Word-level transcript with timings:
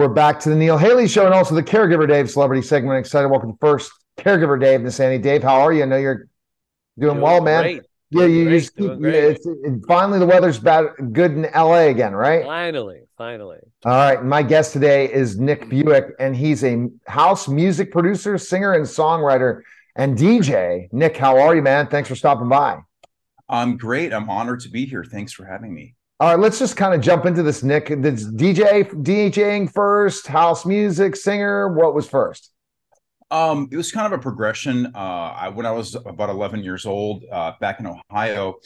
We're 0.00 0.08
back 0.08 0.40
to 0.40 0.48
the 0.48 0.56
Neil 0.56 0.78
Haley 0.78 1.06
Show 1.06 1.26
and 1.26 1.34
also 1.34 1.54
the 1.54 1.62
Caregiver 1.62 2.08
Dave 2.08 2.30
Celebrity 2.30 2.66
segment. 2.66 2.98
Excited. 2.98 3.28
Welcome 3.28 3.58
first 3.60 3.92
Caregiver 4.16 4.58
Dave, 4.58 4.80
Miss 4.80 4.96
Sandy. 4.96 5.18
Dave, 5.18 5.42
how 5.42 5.60
are 5.60 5.74
you? 5.74 5.82
I 5.82 5.84
know 5.84 5.98
you're 5.98 6.26
doing, 6.98 7.16
doing 7.16 7.20
well, 7.20 7.42
man. 7.42 7.64
Great. 7.64 7.82
Yeah, 8.08 8.24
you, 8.24 8.44
great, 8.44 8.60
just 8.60 8.76
keep, 8.76 8.90
yeah, 8.98 9.10
it's, 9.10 9.44
it, 9.44 9.82
finally 9.86 10.18
the 10.18 10.24
weather's 10.24 10.58
bad, 10.58 10.86
good 11.12 11.32
in 11.32 11.42
LA 11.54 11.88
again, 11.88 12.14
right? 12.14 12.46
Finally, 12.46 13.02
finally. 13.18 13.58
All 13.84 13.92
right. 13.92 14.24
My 14.24 14.42
guest 14.42 14.72
today 14.72 15.12
is 15.12 15.38
Nick 15.38 15.68
Bewick, 15.68 16.12
and 16.18 16.34
he's 16.34 16.64
a 16.64 16.88
house 17.06 17.46
music 17.46 17.92
producer, 17.92 18.38
singer, 18.38 18.72
and 18.72 18.86
songwriter 18.86 19.60
and 19.96 20.16
DJ. 20.16 20.90
Nick, 20.92 21.14
how 21.18 21.38
are 21.38 21.54
you, 21.54 21.60
man? 21.60 21.88
Thanks 21.88 22.08
for 22.08 22.16
stopping 22.16 22.48
by. 22.48 22.78
I'm 23.50 23.76
great. 23.76 24.14
I'm 24.14 24.30
honored 24.30 24.60
to 24.60 24.70
be 24.70 24.86
here. 24.86 25.04
Thanks 25.04 25.34
for 25.34 25.44
having 25.44 25.74
me. 25.74 25.94
All 26.20 26.28
right, 26.28 26.38
let's 26.38 26.58
just 26.58 26.76
kind 26.76 26.92
of 26.92 27.00
jump 27.00 27.24
into 27.24 27.42
this, 27.42 27.62
Nick. 27.62 27.86
This 27.88 28.26
DJ 28.26 28.84
DJing 28.84 29.72
first, 29.72 30.26
house 30.26 30.66
music, 30.66 31.16
singer. 31.16 31.72
What 31.72 31.94
was 31.94 32.06
first? 32.06 32.50
Um, 33.30 33.70
it 33.72 33.76
was 33.78 33.90
kind 33.90 34.12
of 34.12 34.12
a 34.12 34.22
progression. 34.22 34.92
Uh, 34.94 34.98
I, 34.98 35.48
when 35.48 35.64
I 35.64 35.70
was 35.70 35.94
about 35.94 36.28
11 36.28 36.62
years 36.62 36.84
old, 36.84 37.24
uh, 37.32 37.52
back 37.58 37.80
in 37.80 37.86
Ohio, 37.86 38.56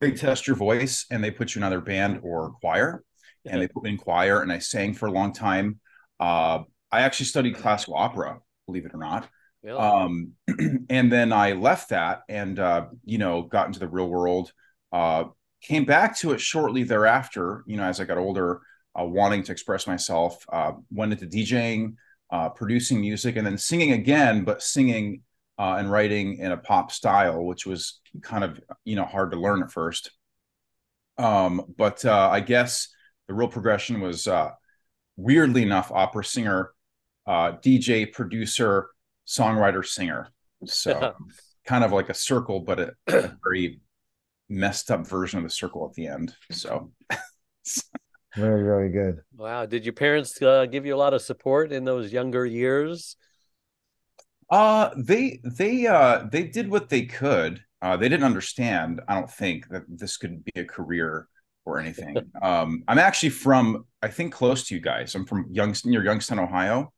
they 0.00 0.12
test 0.12 0.46
your 0.46 0.54
voice 0.54 1.04
and 1.10 1.24
they 1.24 1.32
put 1.32 1.52
you 1.52 1.58
in 1.58 1.64
either 1.64 1.80
band 1.80 2.20
or 2.22 2.52
choir. 2.60 3.02
And 3.44 3.60
they 3.60 3.66
put 3.66 3.82
me 3.82 3.90
in 3.90 3.96
choir, 3.96 4.42
and 4.42 4.52
I 4.52 4.60
sang 4.60 4.94
for 4.94 5.06
a 5.06 5.10
long 5.10 5.32
time. 5.32 5.80
Uh, 6.20 6.60
I 6.92 7.00
actually 7.00 7.26
studied 7.26 7.56
classical 7.56 7.96
opera, 7.96 8.38
believe 8.66 8.86
it 8.86 8.94
or 8.94 9.00
not. 9.00 9.28
Really? 9.64 9.80
Um, 9.80 10.34
and 10.90 11.10
then 11.10 11.32
I 11.32 11.54
left 11.54 11.88
that 11.88 12.20
and 12.28 12.56
uh, 12.60 12.86
you 13.04 13.18
know 13.18 13.42
got 13.42 13.66
into 13.66 13.80
the 13.80 13.88
real 13.88 14.08
world. 14.08 14.52
Uh, 14.92 15.24
came 15.62 15.84
back 15.84 16.16
to 16.18 16.32
it 16.32 16.40
shortly 16.40 16.82
thereafter. 16.82 17.64
You 17.66 17.76
know, 17.76 17.84
as 17.84 18.00
I 18.00 18.04
got 18.04 18.18
older, 18.18 18.60
uh, 18.98 19.04
wanting 19.04 19.42
to 19.44 19.52
express 19.52 19.86
myself. 19.86 20.44
Uh, 20.52 20.72
went 20.90 21.12
into 21.12 21.26
DJing, 21.26 21.94
uh, 22.30 22.48
producing 22.50 23.00
music, 23.00 23.36
and 23.36 23.46
then 23.46 23.58
singing 23.58 23.92
again, 23.92 24.44
but 24.44 24.62
singing 24.62 25.22
uh, 25.58 25.76
and 25.78 25.90
writing 25.90 26.38
in 26.38 26.52
a 26.52 26.56
pop 26.56 26.92
style, 26.92 27.44
which 27.44 27.66
was 27.66 28.00
kind 28.22 28.44
of 28.44 28.60
you 28.84 28.96
know 28.96 29.04
hard 29.04 29.30
to 29.32 29.38
learn 29.38 29.62
at 29.62 29.70
first. 29.70 30.10
Um, 31.16 31.74
but 31.76 32.04
I 32.04 32.40
guess 32.40 32.88
the 33.26 33.34
real 33.34 33.48
progression 33.48 34.00
was 34.00 34.28
weirdly 35.16 35.62
enough 35.62 35.90
opera 35.92 36.24
singer, 36.24 36.72
DJ, 37.26 38.12
producer 38.12 38.88
songwriter 39.26 39.84
singer. 39.84 40.28
So 40.64 41.14
kind 41.66 41.84
of 41.84 41.92
like 41.92 42.08
a 42.08 42.14
circle, 42.14 42.60
but 42.60 42.80
a, 42.80 42.92
a, 43.08 43.32
very 43.44 43.80
messed 44.48 44.90
up 44.90 45.06
version 45.06 45.38
of 45.38 45.44
the 45.44 45.50
circle 45.50 45.86
at 45.86 45.94
the 45.94 46.06
end. 46.06 46.34
So 46.50 46.92
very, 48.36 48.62
very 48.62 48.90
good. 48.90 49.20
Wow. 49.36 49.66
Did 49.66 49.84
your 49.84 49.94
parents 49.94 50.40
uh, 50.40 50.66
give 50.66 50.86
you 50.86 50.94
a 50.94 50.96
lot 50.96 51.14
of 51.14 51.22
support 51.22 51.72
in 51.72 51.84
those 51.84 52.12
younger 52.12 52.46
years? 52.46 53.16
Uh, 54.50 54.90
they, 54.96 55.40
they, 55.44 55.86
uh, 55.86 56.26
they 56.30 56.44
did 56.44 56.70
what 56.70 56.88
they 56.88 57.04
could. 57.04 57.62
Uh, 57.80 57.96
they 57.96 58.08
didn't 58.08 58.24
understand, 58.24 59.00
I 59.06 59.14
don't 59.14 59.30
think, 59.30 59.68
that 59.68 59.82
this 59.88 60.16
could 60.16 60.44
be 60.44 60.60
a 60.60 60.64
career 60.64 61.28
or 61.64 61.78
anything. 61.78 62.16
um, 62.42 62.82
I'm 62.88 62.98
actually 62.98 63.28
from, 63.30 63.84
I 64.02 64.08
think, 64.08 64.32
close 64.32 64.66
to 64.68 64.74
you 64.74 64.80
guys. 64.80 65.14
I'm 65.14 65.26
from 65.26 65.46
Youngstown, 65.50 65.92
near 65.92 66.04
Youngstown, 66.04 66.38
Ohio, 66.38 66.92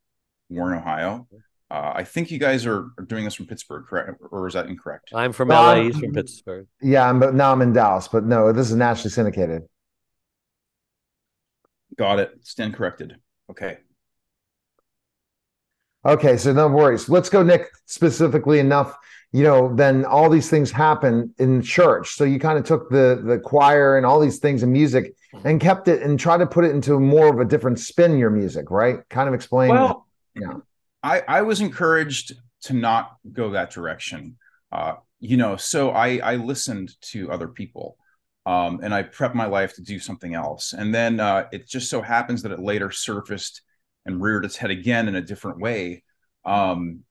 Warren, 0.49 0.79
Ohio. 0.79 1.27
Uh, 1.71 1.93
I 1.95 2.03
think 2.03 2.31
you 2.31 2.37
guys 2.37 2.65
are, 2.65 2.87
are, 2.97 3.05
doing 3.07 3.23
this 3.23 3.33
from 3.33 3.45
Pittsburgh, 3.45 3.85
correct? 3.87 4.21
Or 4.29 4.45
is 4.45 4.55
that 4.55 4.65
incorrect? 4.65 5.11
I'm 5.15 5.31
from 5.31 5.47
LA. 5.47 5.83
He's 5.83 5.97
from 5.97 6.11
Pittsburgh. 6.11 6.67
Yeah, 6.81 7.09
I'm, 7.09 7.17
but 7.17 7.33
now 7.33 7.53
I'm 7.53 7.61
in 7.61 7.71
Dallas. 7.71 8.09
But 8.09 8.25
no, 8.25 8.51
this 8.51 8.69
is 8.69 8.75
nationally 8.75 9.11
syndicated. 9.11 9.63
Got 11.95 12.19
it. 12.19 12.33
Stand 12.41 12.73
corrected. 12.73 13.15
Okay. 13.49 13.77
Okay, 16.05 16.35
so 16.35 16.51
no 16.51 16.67
worries. 16.67 17.07
Let's 17.07 17.29
go, 17.29 17.41
Nick. 17.41 17.69
Specifically 17.85 18.59
enough, 18.59 18.97
you 19.31 19.43
know, 19.43 19.73
then 19.73 20.03
all 20.03 20.29
these 20.29 20.49
things 20.49 20.71
happen 20.71 21.33
in 21.37 21.61
church. 21.61 22.15
So 22.15 22.25
you 22.25 22.37
kind 22.37 22.59
of 22.59 22.65
took 22.65 22.89
the 22.89 23.21
the 23.23 23.39
choir 23.39 23.95
and 23.95 24.05
all 24.05 24.19
these 24.19 24.39
things 24.39 24.61
in 24.61 24.73
music 24.73 25.15
and 25.45 25.61
kept 25.61 25.87
it 25.87 26.01
and 26.01 26.19
tried 26.19 26.39
to 26.39 26.47
put 26.47 26.65
it 26.65 26.71
into 26.71 26.99
more 26.99 27.29
of 27.29 27.39
a 27.39 27.45
different 27.45 27.79
spin. 27.79 28.17
Your 28.17 28.29
music, 28.29 28.69
right? 28.71 29.07
Kind 29.07 29.29
of 29.29 29.33
explain. 29.33 29.69
Well, 29.69 30.05
yeah. 30.35 30.55
I, 31.03 31.21
I 31.27 31.41
was 31.41 31.61
encouraged 31.61 32.33
to 32.63 32.73
not 32.73 33.17
go 33.31 33.51
that 33.51 33.71
direction. 33.71 34.37
Uh, 34.71 34.95
you 35.19 35.37
know, 35.37 35.55
so 35.55 35.91
I, 35.91 36.17
I 36.17 36.35
listened 36.35 36.95
to 37.01 37.31
other 37.31 37.47
people 37.47 37.97
um, 38.45 38.79
and 38.83 38.93
I 38.93 39.03
prepped 39.03 39.35
my 39.35 39.45
life 39.45 39.75
to 39.75 39.81
do 39.81 39.99
something 39.99 40.33
else. 40.33 40.73
And 40.73 40.93
then 40.93 41.19
uh, 41.19 41.47
it 41.51 41.67
just 41.67 41.89
so 41.89 42.01
happens 42.01 42.41
that 42.43 42.51
it 42.51 42.59
later 42.59 42.91
surfaced 42.91 43.61
and 44.05 44.21
reared 44.21 44.45
its 44.45 44.57
head 44.57 44.71
again 44.71 45.07
in 45.07 45.15
a 45.15 45.21
different 45.21 45.59
way. 45.59 46.03
Um, 46.45 47.01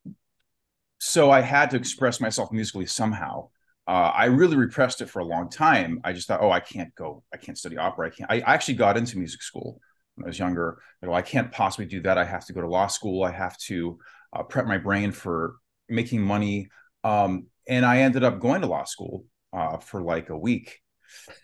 so 0.98 1.30
I 1.30 1.40
had 1.40 1.70
to 1.70 1.76
express 1.76 2.20
myself 2.20 2.52
musically 2.52 2.86
somehow. 2.86 3.48
Uh, 3.86 4.12
I 4.14 4.26
really 4.26 4.56
repressed 4.56 5.00
it 5.00 5.08
for 5.08 5.20
a 5.20 5.24
long 5.24 5.48
time. 5.48 6.00
I 6.04 6.12
just 6.12 6.28
thought, 6.28 6.42
oh, 6.42 6.50
I 6.50 6.60
can't 6.60 6.94
go, 6.94 7.22
I 7.32 7.36
can't 7.38 7.58
study 7.58 7.76
opera. 7.76 8.08
I 8.08 8.10
can't. 8.10 8.30
I 8.30 8.40
actually 8.40 8.74
got 8.74 8.96
into 8.96 9.18
music 9.18 9.42
school 9.42 9.80
when 10.14 10.24
I 10.24 10.28
was 10.28 10.38
younger. 10.38 10.80
Like, 11.00 11.10
well, 11.10 11.18
I 11.18 11.22
can't 11.22 11.52
possibly 11.52 11.86
do 11.86 12.00
that. 12.02 12.18
I 12.18 12.24
have 12.24 12.46
to 12.46 12.52
go 12.52 12.60
to 12.60 12.68
law 12.68 12.86
school. 12.86 13.24
I 13.24 13.30
have 13.30 13.56
to 13.58 13.98
uh, 14.32 14.42
prep 14.42 14.66
my 14.66 14.78
brain 14.78 15.12
for 15.12 15.56
making 15.88 16.22
money. 16.22 16.68
Um, 17.04 17.46
and 17.68 17.84
I 17.84 18.00
ended 18.00 18.24
up 18.24 18.40
going 18.40 18.60
to 18.62 18.66
law 18.66 18.84
school 18.84 19.24
uh, 19.52 19.78
for 19.78 20.02
like 20.02 20.30
a 20.30 20.38
week. 20.38 20.78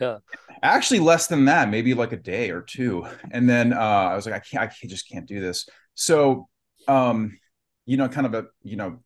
Yeah. 0.00 0.18
Actually, 0.62 1.00
less 1.00 1.26
than 1.26 1.46
that, 1.46 1.70
maybe 1.70 1.94
like 1.94 2.12
a 2.12 2.16
day 2.16 2.50
or 2.50 2.62
two. 2.62 3.06
And 3.30 3.48
then 3.48 3.72
uh, 3.72 3.76
I 3.78 4.14
was 4.14 4.26
like, 4.26 4.34
I 4.34 4.38
can't, 4.40 4.62
I 4.62 4.66
can't, 4.66 4.90
just 4.90 5.10
can't 5.10 5.26
do 5.26 5.40
this. 5.40 5.68
So, 5.94 6.48
um, 6.86 7.38
you 7.84 7.96
know, 7.96 8.08
kind 8.08 8.26
of 8.26 8.34
a, 8.34 8.46
you 8.62 8.76
know, 8.76 8.98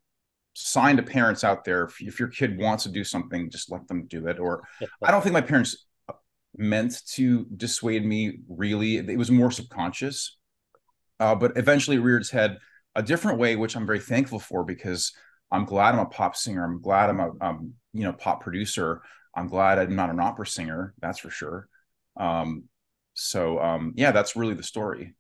sign 0.55 0.97
to 0.97 1.03
parents 1.03 1.45
out 1.45 1.65
there 1.65 1.85
if, 1.85 2.01
if 2.01 2.19
your 2.19 2.29
kid 2.29 2.59
wants 2.59 2.83
to 2.83 2.91
do 2.91 3.05
something, 3.05 3.51
just 3.51 3.71
let 3.71 3.87
them 3.89 4.07
do 4.07 4.27
it. 4.27 4.39
Or 4.39 4.63
I 5.03 5.11
don't 5.11 5.23
think 5.23 5.33
my 5.33 5.41
parents 5.41 5.87
meant 6.61 7.05
to 7.15 7.47
dissuade 7.57 8.05
me 8.05 8.39
really. 8.49 8.99
It 8.99 9.19
was 9.19 9.31
more 9.31 9.51
subconscious 9.51 10.37
uh, 11.21 11.35
but 11.35 11.57
eventually 11.57 11.99
reared 11.99 12.23
its 12.23 12.31
head 12.31 12.59
a 12.97 13.03
different 13.03 13.39
way 13.39 13.55
which 13.55 13.77
i'm 13.77 13.87
very 13.87 14.01
thankful 14.01 14.41
for 14.41 14.65
because 14.65 15.13
i'm 15.53 15.65
glad 15.65 15.95
i'm 15.95 16.01
a 16.01 16.07
pop 16.07 16.35
singer. 16.35 16.65
I'm 16.65 16.81
glad 16.81 17.11
i'm 17.11 17.21
a 17.21 17.31
um, 17.41 17.75
you 17.93 18.03
know 18.03 18.13
pop 18.13 18.41
producer. 18.41 19.03
I'm 19.37 19.47
glad 19.47 19.79
i'm 19.79 19.95
not 19.95 20.11
an 20.11 20.19
opera 20.19 20.47
singer 20.47 20.95
that's 21.01 21.21
for 21.21 21.31
sure. 21.31 21.69
Um, 22.17 22.65
so 23.15 23.61
um, 23.61 23.93
yeah 23.97 24.11
that's 24.11 24.35
really 24.35 24.55
the 24.55 24.65
story. 24.65 25.15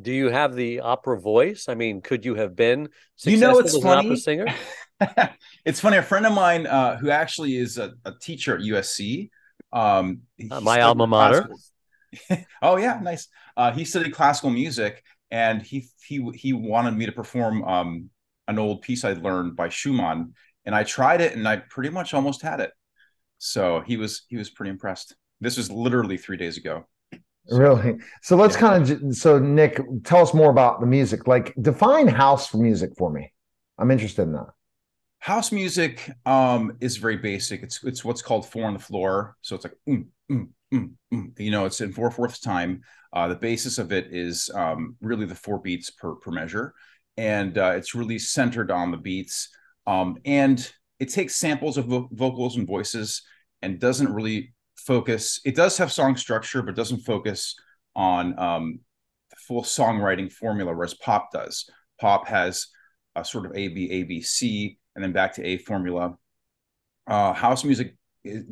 Do 0.00 0.12
you 0.12 0.30
have 0.30 0.54
the 0.54 0.80
opera 0.80 1.20
voice? 1.20 1.66
I 1.68 1.74
mean 1.74 2.00
could 2.00 2.24
you 2.24 2.34
have 2.34 2.56
been 2.56 2.88
you 3.22 3.36
know 3.36 3.58
it's 3.58 3.78
funny 3.78 4.06
opera 4.06 4.16
singer? 4.16 4.46
It's 5.66 5.78
funny. 5.78 5.98
A 5.98 6.02
friend 6.02 6.24
of 6.24 6.32
mine 6.32 6.66
uh, 6.66 6.96
who 6.96 7.10
actually 7.10 7.54
is 7.56 7.76
a, 7.76 7.92
a 8.06 8.12
teacher 8.18 8.56
at 8.56 8.62
usc 8.62 9.28
um, 9.72 10.22
uh, 10.50 10.60
my 10.60 10.80
alma 10.80 11.06
mater. 11.06 11.48
oh 12.62 12.76
yeah, 12.76 13.00
nice. 13.02 13.28
Uh, 13.56 13.72
he 13.72 13.84
studied 13.84 14.12
classical 14.12 14.50
music, 14.50 15.02
and 15.30 15.62
he 15.62 15.88
he 16.02 16.30
he 16.34 16.52
wanted 16.52 16.92
me 16.92 17.06
to 17.06 17.12
perform 17.12 17.64
um, 17.64 18.10
an 18.48 18.58
old 18.58 18.82
piece 18.82 19.04
I'd 19.04 19.22
learned 19.22 19.56
by 19.56 19.68
Schumann, 19.68 20.34
and 20.64 20.74
I 20.74 20.84
tried 20.84 21.20
it, 21.20 21.34
and 21.34 21.46
I 21.46 21.56
pretty 21.56 21.90
much 21.90 22.14
almost 22.14 22.42
had 22.42 22.60
it. 22.60 22.70
So 23.38 23.82
he 23.86 23.96
was 23.96 24.24
he 24.28 24.36
was 24.36 24.50
pretty 24.50 24.70
impressed. 24.70 25.14
This 25.40 25.56
was 25.56 25.70
literally 25.70 26.16
three 26.16 26.36
days 26.36 26.56
ago. 26.56 26.86
So, 27.48 27.56
really? 27.56 27.98
So 28.22 28.36
let's 28.36 28.54
yeah. 28.54 28.60
kind 28.60 28.90
of 28.90 29.16
so 29.16 29.38
Nick, 29.38 29.80
tell 30.04 30.22
us 30.22 30.34
more 30.34 30.50
about 30.50 30.80
the 30.80 30.86
music. 30.86 31.26
Like 31.26 31.54
define 31.60 32.08
house 32.08 32.54
music 32.54 32.90
for 32.96 33.10
me. 33.10 33.32
I'm 33.78 33.90
interested 33.90 34.22
in 34.22 34.32
that. 34.32 34.48
House 35.26 35.50
music 35.50 36.08
um, 36.24 36.76
is 36.80 36.98
very 36.98 37.16
basic. 37.16 37.64
It's 37.64 37.82
it's 37.82 38.04
what's 38.04 38.22
called 38.22 38.48
four 38.48 38.66
on 38.66 38.74
the 38.74 38.78
floor. 38.78 39.36
So 39.40 39.56
it's 39.56 39.64
like 39.64 39.74
mm, 39.88 40.06
mm, 40.30 40.46
mm, 40.72 40.90
mm. 41.12 41.40
you 41.40 41.50
know, 41.50 41.64
it's 41.64 41.80
in 41.80 41.92
four 41.92 42.12
fourths 42.12 42.38
time. 42.38 42.82
Uh, 43.12 43.26
the 43.26 43.34
basis 43.34 43.78
of 43.78 43.90
it 43.90 44.06
is 44.12 44.48
um, 44.54 44.94
really 45.00 45.26
the 45.26 45.34
four 45.34 45.58
beats 45.58 45.90
per 45.90 46.14
per 46.14 46.30
measure, 46.30 46.74
and 47.16 47.58
uh, 47.58 47.72
it's 47.74 47.92
really 47.92 48.20
centered 48.20 48.70
on 48.70 48.92
the 48.92 48.96
beats. 48.96 49.48
Um, 49.84 50.16
and 50.24 50.72
it 51.00 51.06
takes 51.06 51.34
samples 51.34 51.76
of 51.76 51.86
vo- 51.86 52.08
vocals 52.12 52.56
and 52.56 52.64
voices, 52.64 53.22
and 53.62 53.80
doesn't 53.80 54.14
really 54.14 54.54
focus. 54.76 55.40
It 55.44 55.56
does 55.56 55.76
have 55.78 55.90
song 55.90 56.16
structure, 56.16 56.62
but 56.62 56.76
doesn't 56.76 57.00
focus 57.00 57.56
on 57.96 58.38
um, 58.38 58.78
the 59.30 59.36
full 59.38 59.64
songwriting 59.64 60.32
formula, 60.32 60.72
whereas 60.72 60.94
pop 60.94 61.32
does. 61.32 61.68
Pop 62.00 62.28
has 62.28 62.68
a 63.16 63.24
sort 63.24 63.46
of 63.46 63.56
A 63.56 63.66
B 63.66 63.90
A 63.90 64.02
B 64.04 64.22
C 64.22 64.78
and 64.96 65.04
then 65.04 65.12
back 65.12 65.34
to 65.34 65.44
A 65.44 65.58
formula. 65.58 66.16
Uh, 67.06 67.32
house 67.32 67.62
music 67.62 67.94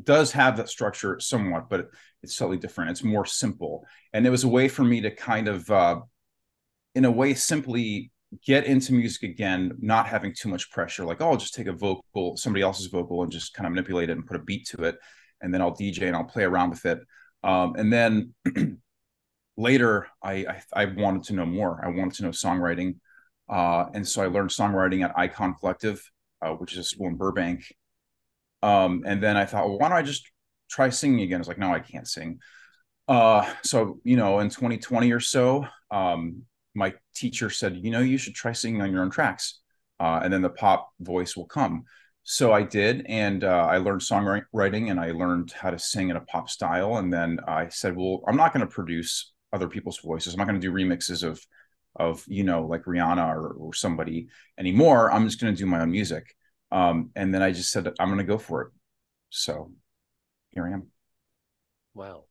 does 0.04 0.30
have 0.32 0.58
that 0.58 0.68
structure 0.68 1.18
somewhat, 1.18 1.68
but 1.68 1.90
it's 2.22 2.36
slightly 2.36 2.58
different. 2.58 2.92
It's 2.92 3.02
more 3.02 3.26
simple, 3.26 3.84
and 4.12 4.26
it 4.26 4.30
was 4.30 4.44
a 4.44 4.48
way 4.48 4.68
for 4.68 4.84
me 4.84 5.00
to 5.00 5.10
kind 5.10 5.48
of, 5.48 5.68
uh, 5.70 6.00
in 6.94 7.04
a 7.04 7.10
way, 7.10 7.34
simply 7.34 8.12
get 8.44 8.64
into 8.64 8.92
music 8.92 9.22
again, 9.22 9.72
not 9.80 10.06
having 10.06 10.34
too 10.34 10.48
much 10.48 10.70
pressure. 10.70 11.04
Like, 11.04 11.20
oh, 11.20 11.30
I'll 11.30 11.36
just 11.36 11.54
take 11.54 11.66
a 11.66 11.72
vocal, 11.72 12.36
somebody 12.36 12.62
else's 12.62 12.86
vocal, 12.86 13.22
and 13.22 13.32
just 13.32 13.54
kind 13.54 13.66
of 13.66 13.72
manipulate 13.72 14.10
it 14.10 14.12
and 14.16 14.26
put 14.26 14.36
a 14.36 14.42
beat 14.42 14.66
to 14.68 14.84
it, 14.84 14.96
and 15.40 15.52
then 15.52 15.60
I'll 15.60 15.74
DJ 15.74 16.02
and 16.02 16.16
I'll 16.16 16.24
play 16.24 16.44
around 16.44 16.70
with 16.70 16.84
it. 16.86 17.00
Um, 17.42 17.74
and 17.76 17.92
then 17.92 18.34
later 19.56 20.06
I, 20.22 20.32
I, 20.32 20.62
I 20.72 20.84
wanted 20.86 21.24
to 21.24 21.34
know 21.34 21.46
more. 21.46 21.80
I 21.84 21.88
wanted 21.88 22.14
to 22.14 22.22
know 22.24 22.30
songwriting, 22.30 22.96
uh, 23.48 23.86
and 23.92 24.06
so 24.06 24.22
I 24.22 24.26
learned 24.26 24.50
songwriting 24.50 25.04
at 25.04 25.16
Icon 25.16 25.54
Collective, 25.58 26.02
uh, 26.44 26.52
which 26.54 26.72
is 26.72 26.78
a 26.78 26.84
school 26.84 27.08
in 27.08 27.16
Burbank. 27.16 27.64
Um, 28.62 29.02
and 29.06 29.22
then 29.22 29.36
I 29.36 29.44
thought, 29.44 29.68
well, 29.68 29.78
why 29.78 29.88
don't 29.88 29.98
I 29.98 30.02
just 30.02 30.30
try 30.70 30.88
singing 30.88 31.20
again? 31.20 31.36
I 31.36 31.40
was 31.40 31.48
like, 31.48 31.58
no, 31.58 31.72
I 31.72 31.80
can't 31.80 32.08
sing. 32.08 32.38
Uh, 33.06 33.50
so 33.62 34.00
you 34.04 34.16
know, 34.16 34.38
in 34.40 34.48
2020 34.48 35.12
or 35.12 35.20
so, 35.20 35.66
um, 35.90 36.42
my 36.74 36.94
teacher 37.14 37.50
said, 37.50 37.76
you 37.76 37.90
know, 37.90 38.00
you 38.00 38.18
should 38.18 38.34
try 38.34 38.52
singing 38.52 38.82
on 38.82 38.90
your 38.90 39.02
own 39.02 39.10
tracks, 39.10 39.60
uh, 40.00 40.20
and 40.22 40.32
then 40.32 40.42
the 40.42 40.50
pop 40.50 40.90
voice 41.00 41.36
will 41.36 41.46
come. 41.46 41.84
So 42.22 42.52
I 42.52 42.62
did, 42.62 43.04
and 43.06 43.44
uh, 43.44 43.66
I 43.70 43.76
learned 43.76 44.00
songwriting, 44.00 44.90
and 44.90 44.98
I 44.98 45.10
learned 45.12 45.52
how 45.52 45.70
to 45.70 45.78
sing 45.78 46.08
in 46.08 46.16
a 46.16 46.22
pop 46.22 46.48
style. 46.48 46.96
And 46.96 47.12
then 47.12 47.38
I 47.46 47.68
said, 47.68 47.94
well, 47.94 48.22
I'm 48.26 48.36
not 48.36 48.54
going 48.54 48.66
to 48.66 48.72
produce 48.72 49.34
other 49.52 49.68
people's 49.68 49.98
voices. 49.98 50.32
I'm 50.32 50.38
not 50.38 50.48
going 50.48 50.60
to 50.60 50.66
do 50.66 50.72
remixes 50.72 51.22
of, 51.22 51.38
of 51.96 52.24
you 52.26 52.44
know, 52.44 52.66
like 52.66 52.84
Rihanna 52.84 53.34
or, 53.34 53.52
or 53.52 53.74
somebody 53.74 54.28
anymore. 54.58 55.12
I'm 55.12 55.26
just 55.26 55.40
going 55.40 55.54
to 55.54 55.58
do 55.58 55.66
my 55.66 55.80
own 55.80 55.90
music. 55.90 56.34
Um, 56.70 57.10
and 57.14 57.32
then 57.32 57.42
I 57.42 57.52
just 57.52 57.70
said, 57.70 57.86
I'm 58.00 58.08
going 58.08 58.18
to 58.18 58.24
go 58.24 58.38
for 58.38 58.62
it. 58.62 58.68
So 59.30 59.70
here 60.50 60.66
I 60.66 60.72
am. 60.72 60.88
Wow. 61.94 62.24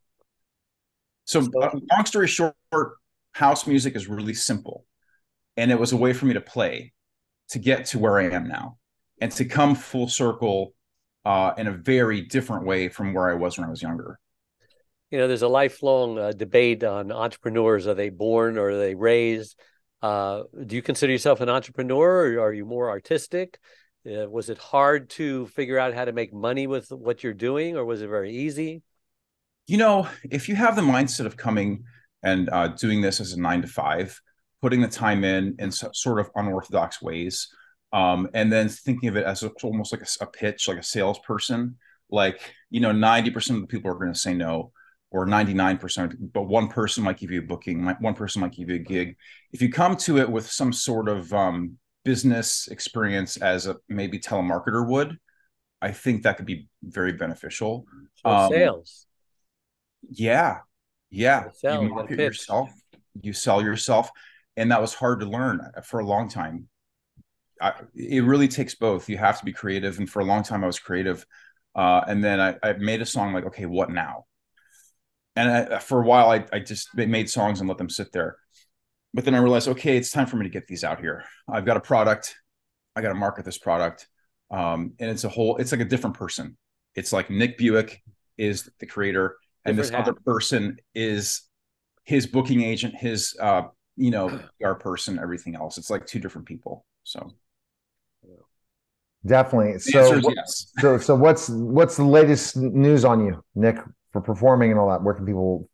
So, 1.25 1.41
so 1.41 1.61
uh, 1.61 1.79
long 1.91 2.05
story 2.05 2.27
short, 2.27 2.55
house 3.31 3.65
music 3.65 3.95
is 3.95 4.07
really 4.07 4.33
simple. 4.33 4.85
And 5.55 5.71
it 5.71 5.79
was 5.79 5.93
a 5.93 5.97
way 5.97 6.13
for 6.13 6.25
me 6.25 6.33
to 6.33 6.41
play 6.41 6.93
to 7.49 7.59
get 7.59 7.85
to 7.85 7.99
where 7.99 8.19
I 8.19 8.29
am 8.31 8.47
now 8.47 8.77
and 9.21 9.31
to 9.33 9.45
come 9.45 9.75
full 9.75 10.07
circle 10.07 10.73
uh, 11.25 11.53
in 11.57 11.67
a 11.67 11.71
very 11.71 12.21
different 12.21 12.65
way 12.65 12.89
from 12.89 13.13
where 13.13 13.29
I 13.29 13.35
was 13.35 13.57
when 13.57 13.65
I 13.65 13.69
was 13.69 13.81
younger. 13.81 14.19
You 15.13 15.19
know, 15.19 15.27
there's 15.27 15.43
a 15.43 15.47
lifelong 15.47 16.17
uh, 16.17 16.31
debate 16.31 16.83
on 16.83 17.11
entrepreneurs. 17.11 17.85
Are 17.85 17.93
they 17.93 18.09
born 18.09 18.57
or 18.57 18.71
are 18.71 18.79
they 18.79 18.95
raised? 18.95 19.55
Uh, 20.01 20.41
do 20.65 20.75
you 20.75 20.81
consider 20.81 21.11
yourself 21.11 21.39
an 21.39 21.49
entrepreneur 21.49 22.33
or 22.33 22.47
are 22.47 22.51
you 22.51 22.65
more 22.65 22.89
artistic? 22.89 23.59
Uh, 24.07 24.27
was 24.27 24.49
it 24.49 24.57
hard 24.57 25.11
to 25.11 25.45
figure 25.45 25.77
out 25.77 25.93
how 25.93 26.03
to 26.03 26.13
make 26.13 26.33
money 26.33 26.65
with 26.65 26.91
what 26.91 27.23
you're 27.23 27.31
doing 27.31 27.77
or 27.77 27.85
was 27.85 28.01
it 28.01 28.07
very 28.07 28.31
easy? 28.31 28.81
You 29.67 29.77
know, 29.77 30.07
if 30.31 30.49
you 30.49 30.55
have 30.55 30.75
the 30.75 30.81
mindset 30.81 31.27
of 31.27 31.37
coming 31.37 31.83
and 32.23 32.49
uh, 32.49 32.69
doing 32.69 32.99
this 32.99 33.21
as 33.21 33.33
a 33.33 33.39
nine 33.39 33.61
to 33.61 33.67
five, 33.67 34.19
putting 34.63 34.81
the 34.81 34.87
time 34.87 35.23
in 35.23 35.55
in 35.59 35.71
so, 35.71 35.91
sort 35.93 36.21
of 36.21 36.31
unorthodox 36.35 37.03
ways, 37.03 37.49
um, 37.91 38.27
and 38.33 38.51
then 38.51 38.67
thinking 38.67 39.09
of 39.09 39.15
it 39.15 39.25
as 39.25 39.43
a, 39.43 39.51
almost 39.61 39.93
like 39.93 40.01
a, 40.01 40.23
a, 40.23 40.25
pitch, 40.25 40.67
like 40.67 40.79
a 40.79 40.83
salesperson. 40.83 41.77
Like 42.09 42.41
you 42.71 42.79
know, 42.79 42.91
ninety 42.91 43.29
percent 43.29 43.57
of 43.57 43.61
the 43.61 43.67
people 43.67 43.91
are 43.91 43.99
going 43.99 44.11
to 44.11 44.19
say 44.19 44.33
no, 44.33 44.71
or 45.13 45.27
ninety 45.27 45.53
nine 45.53 45.77
percent, 45.77 46.33
but 46.33 46.43
one 46.43 46.67
person 46.67 47.03
might 47.03 47.17
give 47.17 47.31
you 47.31 47.39
a 47.39 47.43
booking, 47.43 47.85
one 47.99 48.15
person 48.15 48.41
might 48.41 48.51
give 48.51 48.69
you 48.69 48.75
a 48.75 48.79
gig. 48.79 49.15
If 49.53 49.61
you 49.61 49.71
come 49.71 49.95
to 49.97 50.17
it 50.17 50.29
with 50.29 50.49
some 50.49 50.73
sort 50.73 51.07
of 51.07 51.31
um, 51.31 51.77
business 52.03 52.67
experience 52.67 53.37
as 53.37 53.67
a 53.67 53.77
maybe 53.87 54.19
telemarketer 54.19 54.85
would, 54.85 55.17
I 55.81 55.91
think 55.91 56.23
that 56.23 56.37
could 56.37 56.47
be 56.47 56.67
very 56.81 57.13
beneficial. 57.13 57.85
So 58.15 58.29
um, 58.29 58.51
sales. 58.51 59.05
Yeah, 60.09 60.57
yeah. 61.11 61.45
Sell, 61.53 61.83
you 61.83 61.89
market 61.89 62.17
you 62.17 62.25
yourself. 62.25 62.71
You 63.21 63.33
sell 63.33 63.61
yourself, 63.61 64.09
and 64.57 64.71
that 64.71 64.81
was 64.81 64.95
hard 64.95 65.19
to 65.19 65.27
learn 65.27 65.61
for 65.85 65.99
a 65.99 66.05
long 66.05 66.27
time. 66.27 66.67
I, 67.61 67.73
it 67.95 68.23
really 68.23 68.47
takes 68.47 68.73
both. 68.73 69.07
You 69.07 69.19
have 69.19 69.37
to 69.37 69.45
be 69.45 69.53
creative, 69.53 69.99
and 69.99 70.09
for 70.09 70.21
a 70.21 70.25
long 70.25 70.41
time, 70.41 70.63
I 70.63 70.67
was 70.67 70.79
creative. 70.79 71.23
Uh, 71.75 72.01
and 72.07 72.23
then 72.23 72.39
I, 72.39 72.55
I, 72.61 72.73
made 72.73 73.01
a 73.01 73.05
song 73.05 73.33
like, 73.33 73.45
okay, 73.45 73.65
what 73.65 73.89
now? 73.89 74.25
And 75.35 75.49
I, 75.49 75.79
for 75.79 76.01
a 76.01 76.05
while, 76.05 76.29
I, 76.29 76.45
I 76.51 76.59
just 76.59 76.95
made 76.95 77.29
songs 77.29 77.59
and 77.59 77.67
let 77.67 77.77
them 77.77 77.89
sit 77.89 78.11
there. 78.11 78.37
But 79.13 79.25
then 79.25 79.35
I 79.35 79.39
realized, 79.39 79.67
okay, 79.67 79.97
it's 79.97 80.11
time 80.11 80.27
for 80.27 80.37
me 80.37 80.43
to 80.43 80.49
get 80.49 80.67
these 80.67 80.83
out 80.83 80.99
here. 80.99 81.23
I've 81.47 81.65
got 81.65 81.77
a 81.77 81.81
product. 81.81 82.35
I 82.95 83.01
got 83.01 83.09
to 83.09 83.15
market 83.15 83.45
this 83.45 83.57
product. 83.57 84.07
Um, 84.51 84.93
and 84.99 85.09
it's 85.09 85.23
a 85.23 85.29
whole, 85.29 85.57
it's 85.57 85.71
like 85.71 85.81
a 85.81 85.85
different 85.85 86.15
person. 86.15 86.57
It's 86.95 87.11
like 87.11 87.29
Nick 87.29 87.57
Bewick 87.57 87.97
is 88.37 88.69
the 88.79 88.85
creator 88.85 89.37
and 89.65 89.77
this 89.77 89.89
hat. 89.89 90.01
other 90.01 90.13
person 90.13 90.77
is 90.93 91.43
his 92.03 92.27
booking 92.27 92.61
agent, 92.63 92.95
his 92.95 93.35
uh, 93.39 93.63
you 93.95 94.11
know, 94.11 94.39
PR 94.61 94.73
person, 94.73 95.19
everything 95.19 95.55
else. 95.55 95.77
It's 95.77 95.89
like 95.89 96.05
two 96.05 96.19
different 96.19 96.47
people. 96.47 96.85
So 97.03 97.33
definitely. 99.25 99.79
So 99.79 100.21
yes. 100.35 100.71
so 100.79 100.97
so 100.97 101.15
what's 101.15 101.49
what's 101.49 101.97
the 101.97 102.05
latest 102.05 102.57
news 102.57 103.05
on 103.05 103.25
you, 103.25 103.43
Nick, 103.55 103.77
for 104.13 104.21
performing 104.21 104.71
and 104.71 104.79
all 104.79 104.89
that? 104.89 105.03
Where 105.03 105.13
can 105.13 105.25
people 105.25 105.69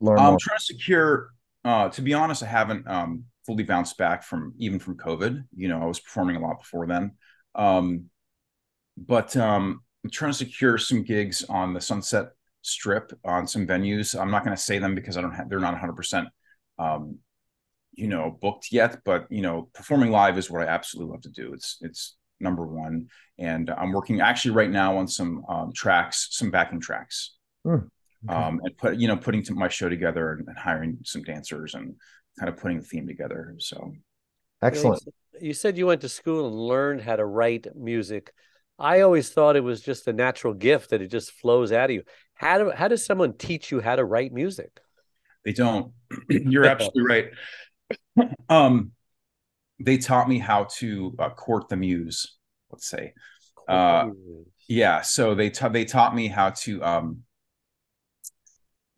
learn 0.00 0.18
I'm 0.18 0.24
more? 0.24 0.38
trying 0.38 0.58
to 0.58 0.64
secure 0.64 1.30
uh 1.64 1.88
to 1.90 2.02
be 2.02 2.14
honest, 2.14 2.42
I 2.42 2.46
haven't 2.46 2.86
um 2.88 3.24
fully 3.46 3.64
bounced 3.64 3.96
back 3.96 4.22
from 4.22 4.54
even 4.58 4.78
from 4.78 4.96
COVID. 4.96 5.44
You 5.56 5.68
know, 5.68 5.80
I 5.80 5.86
was 5.86 6.00
performing 6.00 6.36
a 6.36 6.40
lot 6.40 6.60
before 6.60 6.86
then. 6.86 7.12
Um 7.54 8.10
but 8.96 9.36
um 9.36 9.82
I'm 10.04 10.10
trying 10.10 10.32
to 10.32 10.38
secure 10.38 10.78
some 10.78 11.02
gigs 11.02 11.44
on 11.44 11.74
the 11.74 11.80
Sunset 11.80 12.30
strip 12.62 13.12
on 13.24 13.46
some 13.46 13.66
venues. 13.66 14.18
I'm 14.18 14.30
not 14.30 14.44
going 14.44 14.56
to 14.56 14.62
say 14.62 14.78
them 14.78 14.94
because 14.94 15.16
I 15.16 15.20
don't 15.20 15.32
have, 15.32 15.48
they're 15.48 15.60
not 15.60 15.78
100%, 15.78 16.26
um, 16.78 17.18
you 17.92 18.08
know, 18.08 18.36
booked 18.40 18.72
yet, 18.72 19.00
but 19.04 19.26
you 19.30 19.42
know, 19.42 19.68
performing 19.74 20.10
live 20.10 20.38
is 20.38 20.50
what 20.50 20.62
I 20.62 20.66
absolutely 20.66 21.12
love 21.12 21.22
to 21.22 21.30
do. 21.30 21.52
It's, 21.52 21.78
it's 21.80 22.16
number 22.38 22.66
one. 22.66 23.08
And 23.38 23.70
I'm 23.70 23.92
working 23.92 24.20
actually 24.20 24.52
right 24.52 24.70
now 24.70 24.96
on 24.96 25.08
some 25.08 25.44
um, 25.48 25.72
tracks, 25.74 26.28
some 26.30 26.50
backing 26.50 26.80
tracks. 26.80 27.36
Mm, 27.66 27.88
okay. 28.28 28.34
um, 28.34 28.60
and 28.62 28.76
put, 28.76 28.96
you 28.96 29.08
know, 29.08 29.16
putting 29.16 29.44
my 29.50 29.68
show 29.68 29.88
together 29.88 30.32
and, 30.32 30.48
and 30.48 30.58
hiring 30.58 30.98
some 31.04 31.22
dancers 31.22 31.74
and 31.74 31.94
kind 32.38 32.48
of 32.48 32.56
putting 32.56 32.78
the 32.78 32.84
theme 32.84 33.06
together. 33.06 33.54
So 33.58 33.92
excellent. 34.62 35.02
You 35.40 35.54
said 35.54 35.78
you 35.78 35.86
went 35.86 36.02
to 36.02 36.08
school 36.08 36.46
and 36.46 36.56
learned 36.56 37.02
how 37.02 37.16
to 37.16 37.24
write 37.24 37.66
music. 37.74 38.32
I 38.78 39.00
always 39.02 39.30
thought 39.30 39.56
it 39.56 39.64
was 39.64 39.82
just 39.82 40.08
a 40.08 40.12
natural 40.12 40.54
gift 40.54 40.90
that 40.90 41.02
it 41.02 41.08
just 41.08 41.32
flows 41.32 41.70
out 41.70 41.90
of 41.90 41.94
you. 41.94 42.02
How 42.34 42.58
do 42.58 42.70
how 42.70 42.88
does 42.88 43.04
someone 43.04 43.34
teach 43.34 43.70
you 43.70 43.80
how 43.80 43.96
to 43.96 44.04
write 44.04 44.32
music? 44.32 44.80
They 45.44 45.52
don't. 45.52 45.92
You're 46.28 46.64
absolutely 46.64 47.02
right. 47.02 47.30
Um, 48.48 48.92
they 49.80 49.98
taught 49.98 50.28
me 50.28 50.38
how 50.38 50.64
to 50.78 51.14
uh, 51.18 51.30
court 51.30 51.68
the 51.68 51.76
muse. 51.76 52.36
Let's 52.70 52.88
say, 52.88 53.14
uh, 53.66 54.08
yeah. 54.68 55.00
So 55.00 55.34
they 55.34 55.50
ta- 55.50 55.70
they 55.70 55.84
taught 55.84 56.14
me 56.14 56.28
how 56.28 56.50
to. 56.50 56.84
Um, 56.84 57.22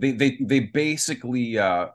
they 0.02 0.12
they 0.12 0.38
they 0.40 0.60
basically, 0.60 1.58
uh, 1.58 1.88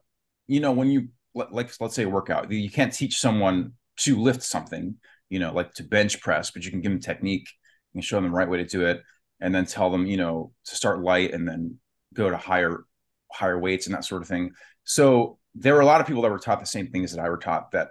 you 0.48 0.60
know, 0.60 0.72
when 0.72 0.90
you 0.90 1.10
like 1.36 1.72
let's 1.80 1.94
say 1.94 2.04
a 2.04 2.10
workout, 2.10 2.52
you 2.52 2.72
can't 2.72 2.94
teach 2.94 3.20
someone 3.20 3.74
to 3.98 4.18
lift 4.18 4.42
something, 4.42 4.96
you 5.30 5.38
know, 5.38 5.54
like 5.54 5.74
to 5.76 5.84
bench 5.84 6.20
press, 6.22 6.50
but 6.50 6.66
you 6.66 6.72
can 6.72 6.82
give 6.82 6.92
them 6.92 7.00
technique 7.00 7.48
and 7.94 8.04
show 8.04 8.16
them 8.18 8.26
the 8.26 8.32
right 8.32 8.50
way 8.50 8.58
to 8.58 8.66
do 8.66 8.86
it 8.86 9.04
and 9.40 9.54
then 9.54 9.66
tell 9.66 9.90
them 9.90 10.06
you 10.06 10.18
know 10.18 10.52
to 10.66 10.76
start 10.76 11.02
light 11.02 11.34
and 11.34 11.48
then 11.48 11.78
go 12.14 12.30
to 12.30 12.38
higher 12.38 12.86
higher 13.32 13.60
weights 13.60 13.88
and 13.88 13.96
that 13.96 14.06
sort 14.06 14.22
of 14.22 14.28
thing 14.28 14.52
so 14.84 15.38
there 15.56 15.74
were 15.74 15.82
a 15.82 15.86
lot 15.86 16.02
of 16.02 16.08
people 16.08 16.22
that 16.22 16.32
were 16.32 16.40
taught 16.40 16.60
the 16.60 16.66
same 16.66 16.88
things 16.88 17.12
that 17.12 17.24
i 17.24 17.30
were 17.30 17.38
taught 17.38 17.72
that 17.72 17.90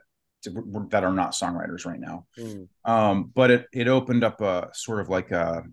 that 0.90 1.02
are 1.02 1.12
not 1.12 1.32
songwriters 1.32 1.84
right 1.84 1.98
now 1.98 2.26
mm. 2.38 2.68
um, 2.84 3.30
but 3.34 3.50
it 3.50 3.66
it 3.72 3.88
opened 3.88 4.22
up 4.22 4.40
a 4.40 4.68
sort 4.72 5.00
of 5.00 5.08
like 5.08 5.30
a 5.32 5.64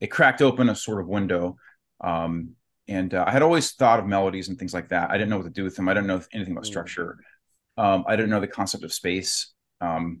it 0.00 0.06
cracked 0.08 0.40
open 0.40 0.68
a 0.68 0.74
sort 0.74 1.00
of 1.00 1.06
window 1.06 1.56
um, 2.00 2.50
and 2.88 3.14
uh, 3.14 3.24
i 3.26 3.30
had 3.30 3.42
always 3.42 3.72
thought 3.72 3.98
of 3.98 4.06
melodies 4.06 4.48
and 4.48 4.58
things 4.58 4.74
like 4.74 4.88
that 4.88 5.10
i 5.10 5.14
didn't 5.14 5.30
know 5.30 5.38
what 5.38 5.44
to 5.44 5.50
do 5.50 5.64
with 5.64 5.76
them 5.76 5.88
i 5.88 5.94
didn't 5.94 6.06
know 6.06 6.20
anything 6.32 6.52
about 6.52 6.64
mm. 6.64 6.68
structure 6.68 7.18
um, 7.76 8.04
i 8.06 8.16
didn't 8.16 8.30
know 8.30 8.40
the 8.40 8.46
concept 8.46 8.84
of 8.84 8.92
space 8.92 9.52
um, 9.80 10.20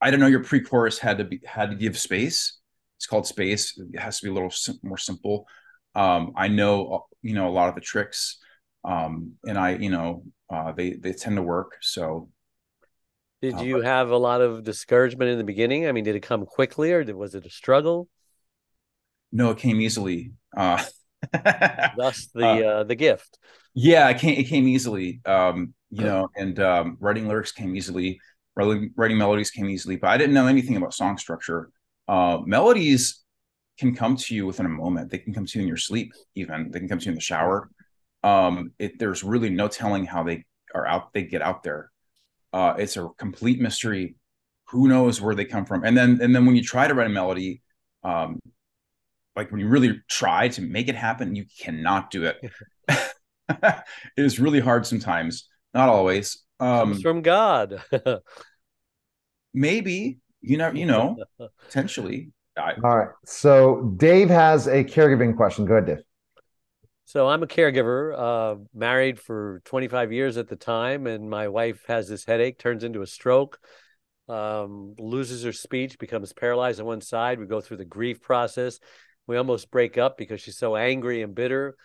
i 0.00 0.10
didn't 0.10 0.20
know 0.20 0.26
your 0.26 0.44
pre-chorus 0.44 0.98
had 0.98 1.18
to 1.18 1.24
be 1.24 1.40
had 1.44 1.70
to 1.70 1.76
give 1.76 1.98
space 1.98 2.58
it's 2.96 3.06
called 3.06 3.26
space. 3.26 3.78
It 3.78 3.98
has 3.98 4.20
to 4.20 4.26
be 4.26 4.30
a 4.30 4.34
little 4.34 4.50
sim- 4.50 4.80
more 4.82 4.98
simple. 4.98 5.46
Um, 5.94 6.32
I 6.36 6.48
know, 6.48 7.06
you 7.22 7.34
know, 7.34 7.48
a 7.48 7.50
lot 7.50 7.68
of 7.68 7.74
the 7.74 7.80
tricks, 7.80 8.38
um, 8.84 9.32
and 9.46 9.58
I, 9.58 9.76
you 9.76 9.90
know, 9.90 10.24
uh, 10.50 10.72
they 10.72 10.92
they 10.92 11.12
tend 11.12 11.36
to 11.36 11.42
work. 11.42 11.72
So, 11.80 12.28
did 13.42 13.54
uh, 13.54 13.62
you 13.62 13.80
have 13.80 14.10
a 14.10 14.16
lot 14.16 14.40
of 14.40 14.64
discouragement 14.64 15.30
in 15.30 15.38
the 15.38 15.44
beginning? 15.44 15.86
I 15.86 15.92
mean, 15.92 16.04
did 16.04 16.16
it 16.16 16.20
come 16.20 16.44
quickly, 16.46 16.92
or 16.92 17.02
was 17.16 17.34
it 17.34 17.46
a 17.46 17.50
struggle? 17.50 18.08
No, 19.32 19.50
it 19.50 19.58
came 19.58 19.80
easily. 19.80 20.32
Uh, 20.56 20.82
Thus 21.96 22.28
the 22.34 22.46
uh, 22.46 22.68
uh, 22.68 22.84
the 22.84 22.94
gift. 22.94 23.38
Yeah, 23.74 24.08
it 24.08 24.18
came 24.18 24.38
it 24.38 24.44
came 24.44 24.66
easily. 24.68 25.20
Um, 25.24 25.74
you 25.90 26.04
know, 26.04 26.28
and 26.36 26.58
um, 26.60 26.96
writing 27.00 27.28
lyrics 27.28 27.52
came 27.52 27.74
easily. 27.76 28.20
Writing, 28.54 28.90
writing 28.96 29.18
melodies 29.18 29.50
came 29.50 29.68
easily, 29.68 29.96
but 29.96 30.08
I 30.08 30.16
didn't 30.16 30.34
know 30.34 30.46
anything 30.46 30.76
about 30.76 30.94
song 30.94 31.18
structure 31.18 31.70
uh, 32.08 32.38
melodies 32.44 33.22
can 33.78 33.94
come 33.94 34.16
to 34.16 34.34
you 34.34 34.46
within 34.46 34.66
a 34.66 34.70
moment. 34.70 35.10
They 35.10 35.18
can 35.18 35.34
come 35.34 35.46
to 35.46 35.58
you 35.58 35.62
in 35.62 35.68
your 35.68 35.76
sleep, 35.76 36.12
even 36.34 36.70
they 36.70 36.78
can 36.78 36.88
come 36.88 36.98
to 36.98 37.04
you 37.04 37.10
in 37.10 37.16
the 37.16 37.20
shower. 37.20 37.70
Um, 38.22 38.72
it, 38.78 38.98
there's 38.98 39.22
really 39.22 39.50
no 39.50 39.68
telling 39.68 40.06
how 40.06 40.22
they 40.22 40.44
are 40.74 40.86
out. 40.86 41.12
They 41.12 41.24
get 41.24 41.42
out 41.42 41.62
there. 41.62 41.90
Uh, 42.52 42.74
it's 42.78 42.96
a 42.96 43.08
complete 43.18 43.60
mystery. 43.60 44.16
Who 44.70 44.88
knows 44.88 45.20
where 45.20 45.34
they 45.34 45.44
come 45.44 45.64
from? 45.66 45.84
And 45.84 45.96
then 45.96 46.20
and 46.22 46.34
then 46.34 46.46
when 46.46 46.56
you 46.56 46.62
try 46.62 46.88
to 46.88 46.94
write 46.94 47.06
a 47.06 47.10
melody, 47.10 47.62
um, 48.02 48.40
like 49.36 49.50
when 49.50 49.60
you 49.60 49.68
really 49.68 50.00
try 50.08 50.48
to 50.48 50.62
make 50.62 50.88
it 50.88 50.96
happen, 50.96 51.36
you 51.36 51.44
cannot 51.60 52.10
do 52.10 52.24
it. 52.24 52.40
it 53.48 53.84
is 54.16 54.40
really 54.40 54.60
hard 54.60 54.86
sometimes, 54.86 55.48
not 55.74 55.88
always. 55.88 56.42
Um, 56.58 56.92
Comes 56.92 57.02
from 57.02 57.22
God. 57.22 57.82
maybe 59.54 60.18
you 60.46 60.56
know, 60.56 60.70
you 60.70 60.86
know, 60.86 61.16
potentially. 61.64 62.30
I, 62.56 62.72
All 62.82 62.96
right. 62.96 63.08
So 63.26 63.92
Dave 63.96 64.30
has 64.30 64.66
a 64.66 64.84
caregiving 64.84 65.36
question. 65.36 65.66
Go 65.66 65.74
ahead, 65.74 65.86
Dave. 65.86 66.02
So 67.04 67.28
I'm 67.28 67.42
a 67.42 67.46
caregiver, 67.46 68.14
uh, 68.16 68.60
married 68.74 69.20
for 69.20 69.60
25 69.64 70.12
years 70.12 70.36
at 70.36 70.48
the 70.48 70.56
time, 70.56 71.06
and 71.06 71.28
my 71.28 71.48
wife 71.48 71.84
has 71.86 72.08
this 72.08 72.24
headache, 72.24 72.58
turns 72.58 72.82
into 72.82 73.02
a 73.02 73.06
stroke, 73.06 73.60
um, 74.28 74.94
loses 74.98 75.44
her 75.44 75.52
speech, 75.52 75.98
becomes 75.98 76.32
paralyzed 76.32 76.80
on 76.80 76.86
one 76.86 77.00
side. 77.00 77.38
We 77.38 77.46
go 77.46 77.60
through 77.60 77.76
the 77.76 77.84
grief 77.84 78.20
process. 78.20 78.80
We 79.26 79.36
almost 79.36 79.70
break 79.70 79.98
up 79.98 80.16
because 80.16 80.40
she's 80.40 80.58
so 80.58 80.76
angry 80.76 81.22
and 81.22 81.34
bitter. 81.34 81.76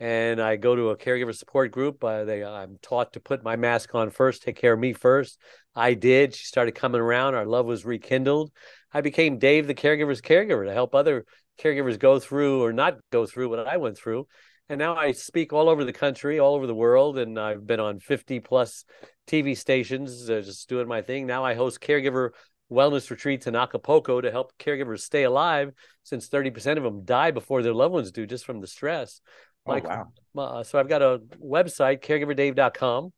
And 0.00 0.40
I 0.40 0.56
go 0.56 0.76
to 0.76 0.90
a 0.90 0.96
caregiver 0.96 1.34
support 1.34 1.72
group. 1.72 2.02
Uh, 2.04 2.24
they, 2.24 2.44
I'm 2.44 2.76
taught 2.82 3.14
to 3.14 3.20
put 3.20 3.42
my 3.42 3.56
mask 3.56 3.94
on 3.94 4.10
first, 4.10 4.42
take 4.42 4.56
care 4.56 4.72
of 4.72 4.78
me 4.78 4.92
first. 4.92 5.38
I 5.74 5.94
did. 5.94 6.34
She 6.34 6.46
started 6.46 6.74
coming 6.76 7.00
around. 7.00 7.34
Our 7.34 7.46
love 7.46 7.66
was 7.66 7.84
rekindled. 7.84 8.52
I 8.92 9.00
became 9.00 9.38
Dave, 9.38 9.66
the 9.66 9.74
caregiver's 9.74 10.20
caregiver, 10.20 10.64
to 10.66 10.72
help 10.72 10.94
other 10.94 11.24
caregivers 11.60 11.98
go 11.98 12.20
through 12.20 12.62
or 12.62 12.72
not 12.72 12.98
go 13.10 13.26
through 13.26 13.48
what 13.48 13.66
I 13.66 13.76
went 13.76 13.98
through 13.98 14.26
and 14.68 14.78
now 14.78 14.96
I 14.96 15.12
speak 15.12 15.52
all 15.52 15.68
over 15.68 15.84
the 15.84 15.92
country, 15.92 16.38
all 16.38 16.54
over 16.54 16.66
the 16.66 16.74
world, 16.74 17.18
and 17.18 17.38
I've 17.38 17.66
been 17.66 17.80
on 17.80 18.00
50 18.00 18.40
plus 18.40 18.84
TV 19.26 19.56
stations, 19.56 20.28
uh, 20.28 20.42
just 20.42 20.68
doing 20.68 20.86
my 20.86 21.00
thing. 21.00 21.26
Now 21.26 21.44
I 21.44 21.54
host 21.54 21.80
caregiver 21.80 22.30
wellness 22.70 23.10
retreats 23.10 23.46
in 23.46 23.56
Acapulco 23.56 24.20
to 24.20 24.30
help 24.30 24.52
caregivers 24.58 25.00
stay 25.00 25.24
alive, 25.24 25.72
since 26.02 26.28
30% 26.28 26.76
of 26.76 26.82
them 26.82 27.04
die 27.04 27.30
before 27.30 27.62
their 27.62 27.74
loved 27.74 27.94
ones 27.94 28.12
do 28.12 28.26
just 28.26 28.44
from 28.44 28.60
the 28.60 28.66
stress. 28.66 29.20
oh, 29.66 29.80
wow. 29.84 30.06
uh, 30.36 30.62
so 30.62 30.78
I've 30.78 30.88
got 30.88 31.02
a 31.02 31.20
website, 31.42 32.02
caregiverdave.com. 32.02 33.12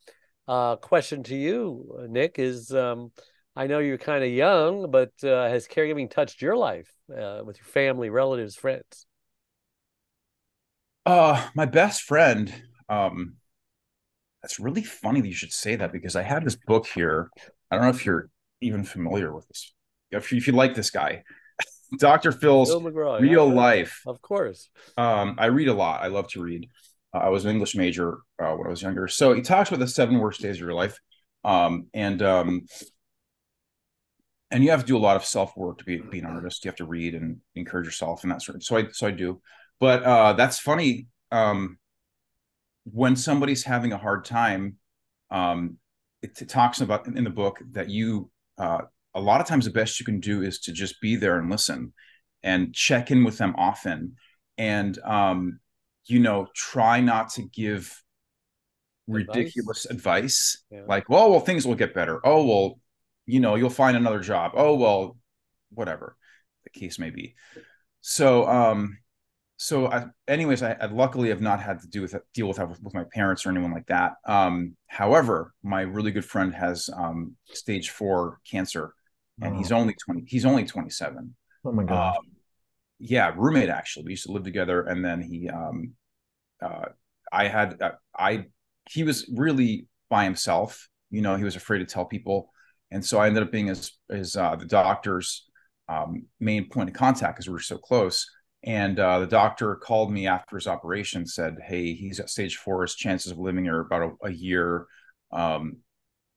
Uh, 0.48 0.76
question 0.76 1.22
to 1.24 1.36
you, 1.36 2.06
Nick, 2.08 2.38
is 2.38 2.72
um, 2.72 3.12
I 3.54 3.66
know 3.66 3.78
you're 3.78 3.98
kind 3.98 4.24
of 4.24 4.30
young, 4.30 4.90
but 4.90 5.12
uh, 5.22 5.48
has 5.48 5.68
caregiving 5.68 6.10
touched 6.10 6.42
your 6.42 6.56
life 6.56 6.90
uh, 7.10 7.42
with 7.44 7.58
your 7.58 7.66
family, 7.66 8.10
relatives, 8.10 8.56
friends? 8.56 9.06
Uh, 11.06 11.46
my 11.54 11.66
best 11.66 12.02
friend. 12.02 12.52
Um, 12.88 13.34
that's 14.42 14.58
really 14.58 14.82
funny 14.82 15.20
that 15.20 15.28
you 15.28 15.34
should 15.34 15.52
say 15.52 15.76
that 15.76 15.92
because 15.92 16.16
I 16.16 16.22
have 16.22 16.44
this 16.44 16.56
book 16.56 16.86
here. 16.86 17.30
I 17.70 17.76
don't 17.76 17.84
know 17.84 17.90
if 17.90 18.04
you're 18.06 18.30
even 18.60 18.84
familiar 18.84 19.32
with 19.34 19.46
this. 19.48 19.72
If 20.10 20.32
you, 20.32 20.38
if 20.38 20.46
you 20.46 20.52
like 20.52 20.74
this 20.74 20.90
guy, 20.90 21.24
Dr. 21.98 22.32
Phil's 22.32 22.70
Phil 22.70 22.80
McGraw, 22.80 23.20
Real 23.20 23.48
yeah, 23.48 23.54
Life. 23.54 24.02
Of 24.06 24.20
course. 24.20 24.70
Um, 24.96 25.36
I 25.38 25.46
read 25.46 25.68
a 25.68 25.74
lot. 25.74 26.02
I 26.02 26.08
love 26.08 26.28
to 26.28 26.42
read. 26.42 26.68
Uh, 27.14 27.18
I 27.18 27.28
was 27.28 27.44
an 27.44 27.50
English 27.50 27.74
major 27.74 28.18
uh, 28.42 28.54
when 28.54 28.66
I 28.66 28.70
was 28.70 28.82
younger. 28.82 29.08
So 29.08 29.32
he 29.34 29.42
talks 29.42 29.70
about 29.70 29.80
the 29.80 29.88
seven 29.88 30.18
worst 30.18 30.40
days 30.40 30.56
of 30.56 30.60
your 30.60 30.74
life. 30.74 30.98
Um, 31.44 31.86
and 31.94 32.22
um, 32.22 32.66
and 34.50 34.64
you 34.64 34.70
have 34.70 34.80
to 34.80 34.86
do 34.86 34.96
a 34.96 34.98
lot 34.98 35.16
of 35.16 35.24
self 35.24 35.56
work 35.56 35.78
to 35.78 35.84
be, 35.84 35.98
be 35.98 36.18
an 36.18 36.26
artist. 36.26 36.64
You 36.64 36.68
have 36.68 36.76
to 36.76 36.84
read 36.84 37.14
and 37.14 37.38
encourage 37.54 37.86
yourself 37.86 38.22
and 38.22 38.32
that 38.32 38.42
sort 38.42 38.56
of. 38.56 38.64
So 38.64 38.76
I 38.76 38.88
so 38.92 39.06
I 39.06 39.10
do. 39.10 39.40
But 39.78 40.02
uh, 40.02 40.32
that's 40.34 40.58
funny. 40.58 41.06
Um, 41.30 41.78
when 42.84 43.16
somebody's 43.16 43.64
having 43.64 43.92
a 43.92 43.98
hard 43.98 44.24
time, 44.24 44.76
um, 45.30 45.78
it, 46.22 46.40
it 46.42 46.48
talks 46.48 46.80
about 46.80 47.06
in 47.06 47.24
the 47.24 47.30
book 47.30 47.60
that 47.72 47.88
you 47.88 48.30
uh, 48.60 48.82
a 49.14 49.20
lot 49.20 49.40
of 49.40 49.46
times 49.46 49.64
the 49.64 49.70
best 49.72 49.98
you 49.98 50.06
can 50.06 50.20
do 50.20 50.42
is 50.42 50.60
to 50.60 50.72
just 50.72 51.00
be 51.00 51.16
there 51.16 51.38
and 51.38 51.50
listen 51.50 51.92
and 52.42 52.74
check 52.74 53.10
in 53.10 53.24
with 53.24 53.38
them 53.38 53.54
often 53.56 54.16
and 54.58 54.98
um, 55.00 55.60
you 56.06 56.20
know 56.20 56.46
try 56.54 57.00
not 57.00 57.30
to 57.30 57.42
give 57.42 58.02
ridiculous 59.06 59.86
advice, 59.86 60.62
Yeah. 60.70 60.82
like 60.86 61.04
oh 61.10 61.30
well 61.30 61.40
things 61.40 61.66
will 61.66 61.74
get 61.74 61.94
better. 61.94 62.20
Oh 62.24 62.44
well 62.46 62.78
you 63.26 63.40
know 63.40 63.54
you'll 63.56 63.70
find 63.70 63.96
another 63.96 64.20
job. 64.20 64.52
Oh 64.54 64.76
well 64.76 65.16
whatever 65.72 66.16
the 66.64 66.70
case 66.70 66.98
may 66.98 67.10
be. 67.10 67.34
So 68.00 68.46
um 68.48 68.98
so 69.62 69.86
I, 69.88 70.06
anyways 70.26 70.62
I, 70.62 70.72
I 70.80 70.86
luckily 70.86 71.28
have 71.28 71.40
not 71.42 71.60
had 71.60 71.80
to 71.80 71.88
do 71.88 72.00
with 72.02 72.14
deal 72.32 72.48
with 72.48 72.56
that 72.56 72.68
with, 72.68 72.82
with 72.82 72.94
my 72.94 73.04
parents 73.12 73.44
or 73.44 73.50
anyone 73.50 73.72
like 73.72 73.86
that 73.86 74.12
um 74.26 74.74
however 74.86 75.52
my 75.62 75.82
really 75.82 76.10
good 76.12 76.24
friend 76.24 76.54
has 76.54 76.88
um 76.96 77.36
stage 77.52 77.90
four 77.90 78.40
cancer 78.50 78.94
and 79.42 79.54
he's 79.54 79.70
only 79.72 79.94
20 80.04 80.24
he's 80.26 80.46
only 80.46 80.64
27 80.64 81.34
Oh 81.64 81.72
my 81.72 81.84
god. 81.84 82.16
um, 82.16 82.24
yeah, 82.98 83.32
roommate 83.36 83.68
actually. 83.70 84.04
We 84.04 84.10
used 84.12 84.26
to 84.26 84.32
live 84.32 84.44
together, 84.44 84.82
and 84.82 85.04
then 85.04 85.22
he, 85.22 85.48
um, 85.48 85.92
uh, 86.62 86.86
I 87.32 87.48
had, 87.48 87.80
uh, 87.80 87.92
I, 88.18 88.46
he 88.90 89.02
was 89.04 89.30
really 89.36 89.86
by 90.08 90.24
himself. 90.24 90.88
You 91.10 91.22
know, 91.22 91.36
he 91.36 91.44
was 91.44 91.56
afraid 91.56 91.78
to 91.78 91.86
tell 91.86 92.04
people, 92.04 92.50
and 92.90 93.04
so 93.04 93.18
I 93.18 93.26
ended 93.26 93.42
up 93.42 93.52
being 93.52 93.68
his, 93.68 93.92
his 94.10 94.36
uh, 94.36 94.56
the 94.56 94.66
doctor's 94.66 95.48
um, 95.88 96.26
main 96.40 96.68
point 96.68 96.90
of 96.90 96.94
contact 96.94 97.36
because 97.36 97.48
we 97.48 97.52
were 97.54 97.60
so 97.60 97.78
close. 97.78 98.26
And 98.62 98.98
uh, 98.98 99.20
the 99.20 99.26
doctor 99.26 99.74
called 99.76 100.12
me 100.12 100.26
after 100.26 100.56
his 100.56 100.66
operation, 100.66 101.26
said, 101.26 101.56
"Hey, 101.66 101.94
he's 101.94 102.20
at 102.20 102.28
stage 102.28 102.56
four. 102.56 102.82
His 102.82 102.94
chances 102.94 103.32
of 103.32 103.38
living 103.38 103.68
are 103.68 103.80
about 103.80 104.16
a, 104.22 104.26
a 104.26 104.30
year." 104.30 104.86
Um, 105.32 105.78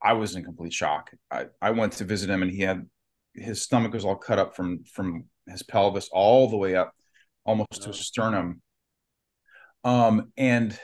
I 0.01 0.13
was 0.13 0.35
in 0.35 0.43
complete 0.43 0.73
shock. 0.73 1.11
I, 1.29 1.47
I 1.61 1.71
went 1.71 1.93
to 1.93 2.05
visit 2.05 2.29
him, 2.29 2.41
and 2.41 2.51
he 2.51 2.61
had 2.61 2.85
his 3.35 3.61
stomach 3.61 3.93
was 3.93 4.05
all 4.05 4.15
cut 4.15 4.39
up 4.39 4.55
from 4.55 4.83
from 4.83 5.25
his 5.47 5.63
pelvis 5.63 6.09
all 6.11 6.49
the 6.49 6.57
way 6.57 6.75
up 6.75 6.93
almost 7.45 7.81
to 7.81 7.87
his 7.89 7.99
sternum 7.99 8.61
um 9.83 10.31
and 10.37 10.79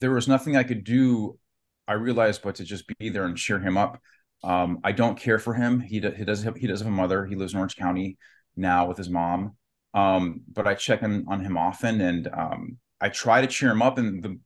there 0.00 0.10
was 0.10 0.28
nothing 0.28 0.56
i 0.56 0.62
could 0.62 0.84
do 0.84 1.38
i 1.86 1.92
realized 1.92 2.42
but 2.42 2.56
to 2.56 2.64
just 2.64 2.84
be 2.98 3.10
there 3.10 3.24
and 3.24 3.36
cheer 3.36 3.58
him 3.58 3.76
up 3.76 4.00
um 4.42 4.78
i 4.82 4.92
don't 4.92 5.18
care 5.18 5.38
for 5.38 5.54
him 5.54 5.80
he, 5.80 6.00
he 6.00 6.24
does 6.24 6.42
have 6.42 6.56
he 6.56 6.66
does 6.66 6.80
have 6.80 6.88
a 6.88 6.90
mother 6.90 7.26
he 7.26 7.36
lives 7.36 7.52
in 7.52 7.58
orange 7.58 7.76
county 7.76 8.16
now 8.56 8.86
with 8.86 8.96
his 8.96 9.10
mom 9.10 9.56
um 9.94 10.42
but 10.52 10.66
i 10.66 10.74
check 10.74 11.02
in 11.02 11.24
on 11.28 11.44
him 11.44 11.56
often 11.56 12.00
and 12.00 12.28
um 12.28 12.76
i 13.00 13.08
try 13.08 13.40
to 13.40 13.46
cheer 13.46 13.70
him 13.70 13.82
up 13.82 13.98
and 13.98 14.22
the 14.22 14.38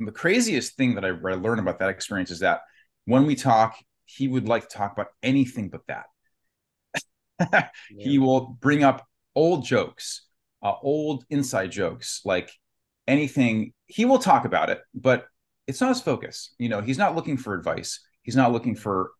the 0.00 0.12
craziest 0.12 0.76
thing 0.76 0.96
that 0.96 1.04
I, 1.04 1.08
I 1.10 1.34
learned 1.34 1.60
about 1.60 1.78
that 1.78 1.88
experience 1.88 2.32
is 2.32 2.40
that 2.40 2.62
when 3.04 3.24
we 3.24 3.36
talk 3.36 3.76
he 4.04 4.26
would 4.28 4.48
like 4.48 4.68
to 4.68 4.76
talk 4.76 4.92
about 4.92 5.08
anything 5.22 5.68
but 5.68 5.82
that 5.86 6.06
he 7.98 8.18
will 8.18 8.56
bring 8.60 8.84
up 8.84 9.06
old 9.34 9.64
jokes, 9.64 10.26
uh, 10.62 10.74
old 10.82 11.24
inside 11.30 11.70
jokes, 11.70 12.20
like 12.24 12.50
anything. 13.06 13.72
He 13.86 14.04
will 14.04 14.18
talk 14.18 14.44
about 14.44 14.70
it, 14.70 14.80
but 14.94 15.26
it's 15.66 15.80
not 15.80 15.88
his 15.88 16.00
focus. 16.00 16.54
You 16.58 16.68
know, 16.68 16.80
he's 16.80 16.98
not 16.98 17.14
looking 17.14 17.36
for 17.36 17.54
advice. 17.54 18.00
He's 18.22 18.36
not 18.36 18.52
looking 18.52 18.74
for 18.74 19.12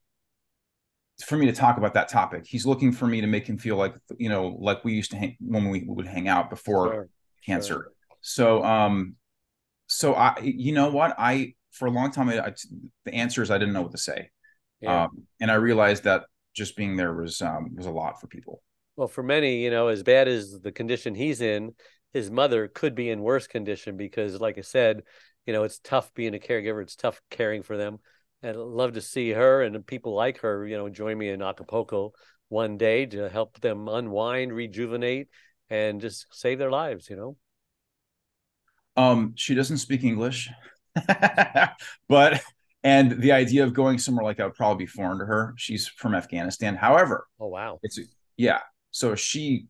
for 1.22 1.36
me 1.36 1.46
to 1.46 1.52
talk 1.52 1.78
about 1.78 1.94
that 1.94 2.08
topic. 2.08 2.44
He's 2.46 2.66
looking 2.66 2.92
for 2.92 3.06
me 3.06 3.20
to 3.20 3.26
make 3.26 3.46
him 3.46 3.58
feel 3.58 3.76
like 3.76 3.94
you 4.18 4.28
know, 4.28 4.56
like 4.60 4.84
we 4.84 4.92
used 4.92 5.10
to 5.12 5.16
hang 5.16 5.36
when 5.40 5.68
we 5.68 5.84
would 5.86 6.06
hang 6.06 6.28
out 6.28 6.50
before 6.50 6.88
Sure, 6.88 7.08
cancer. 7.44 7.74
sure. 7.74 7.92
So, 8.20 8.64
um, 8.64 9.16
so 9.86 10.14
I, 10.14 10.38
you 10.42 10.72
know 10.72 10.90
what, 10.90 11.14
I 11.18 11.54
for 11.72 11.86
a 11.86 11.90
long 11.90 12.10
time, 12.10 12.28
I, 12.28 12.40
I, 12.40 12.52
the 13.04 13.14
answer 13.14 13.42
is 13.42 13.50
I 13.50 13.58
didn't 13.58 13.74
know 13.74 13.82
what 13.82 13.92
to 13.92 13.98
say, 13.98 14.30
Yeah. 14.80 15.04
um, 15.04 15.26
and 15.40 15.50
I 15.50 15.54
realized 15.54 16.04
that 16.04 16.24
just 16.54 16.76
being 16.76 16.96
there 16.96 17.14
was 17.14 17.40
um, 17.42 17.74
was 17.74 17.86
a 17.86 17.90
lot 17.90 18.20
for 18.20 18.26
people. 18.26 18.62
Well, 18.96 19.08
for 19.08 19.22
many, 19.22 19.62
you 19.64 19.70
know, 19.70 19.88
as 19.88 20.02
bad 20.02 20.28
as 20.28 20.60
the 20.60 20.72
condition 20.72 21.14
he's 21.14 21.40
in, 21.40 21.74
his 22.12 22.30
mother 22.30 22.68
could 22.68 22.94
be 22.94 23.08
in 23.08 23.20
worse 23.22 23.46
condition 23.46 23.96
because, 23.96 24.38
like 24.40 24.58
I 24.58 24.62
said, 24.62 25.02
you 25.46 25.52
know, 25.52 25.64
it's 25.64 25.78
tough 25.78 26.12
being 26.14 26.34
a 26.34 26.38
caregiver. 26.38 26.82
It's 26.82 26.96
tough 26.96 27.20
caring 27.30 27.62
for 27.62 27.76
them. 27.76 27.98
And 28.42 28.50
I'd 28.52 28.56
love 28.56 28.94
to 28.94 29.00
see 29.00 29.30
her 29.30 29.62
and 29.62 29.86
people 29.86 30.14
like 30.14 30.38
her, 30.40 30.66
you 30.66 30.76
know, 30.76 30.88
join 30.88 31.16
me 31.18 31.28
in 31.28 31.42
Acapulco 31.42 32.12
one 32.48 32.76
day 32.76 33.06
to 33.06 33.28
help 33.28 33.60
them 33.60 33.88
unwind, 33.88 34.52
rejuvenate, 34.52 35.28
and 35.70 36.00
just 36.00 36.26
save 36.34 36.58
their 36.58 36.70
lives, 36.70 37.08
you 37.08 37.16
know? 37.16 37.36
Um, 38.96 39.32
she 39.36 39.54
doesn't 39.54 39.78
speak 39.78 40.04
English, 40.04 40.50
but 42.08 42.42
and 42.84 43.12
the 43.22 43.32
idea 43.32 43.64
of 43.64 43.72
going 43.72 43.98
somewhere 43.98 44.24
like 44.24 44.36
that 44.36 44.44
would 44.44 44.54
probably 44.54 44.84
be 44.84 44.88
foreign 44.90 45.18
to 45.18 45.24
her. 45.24 45.54
She's 45.56 45.88
from 45.88 46.14
Afghanistan. 46.14 46.74
However, 46.76 47.26
Oh, 47.38 47.48
wow. 47.48 47.80
it's 47.82 47.98
yeah. 48.36 48.60
So 48.90 49.14
she, 49.14 49.66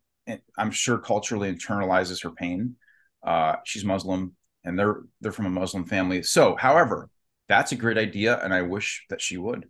I'm 0.59 0.71
sure, 0.73 0.99
culturally 0.99 1.53
internalizes 1.53 2.23
her 2.25 2.31
pain. 2.31 2.77
Uh, 3.23 3.57
she's 3.65 3.85
Muslim, 3.85 4.35
and 4.65 4.79
they're 4.79 5.03
they're 5.21 5.33
from 5.33 5.47
a 5.47 5.51
Muslim 5.51 5.85
family. 5.85 6.23
So, 6.23 6.57
however, 6.57 7.09
that's 7.53 7.73
a 7.73 7.77
great 7.77 7.99
idea, 7.99 8.41
and 8.43 8.55
I 8.55 8.63
wish 8.63 9.05
that 9.11 9.21
she 9.21 9.37
would. 9.37 9.69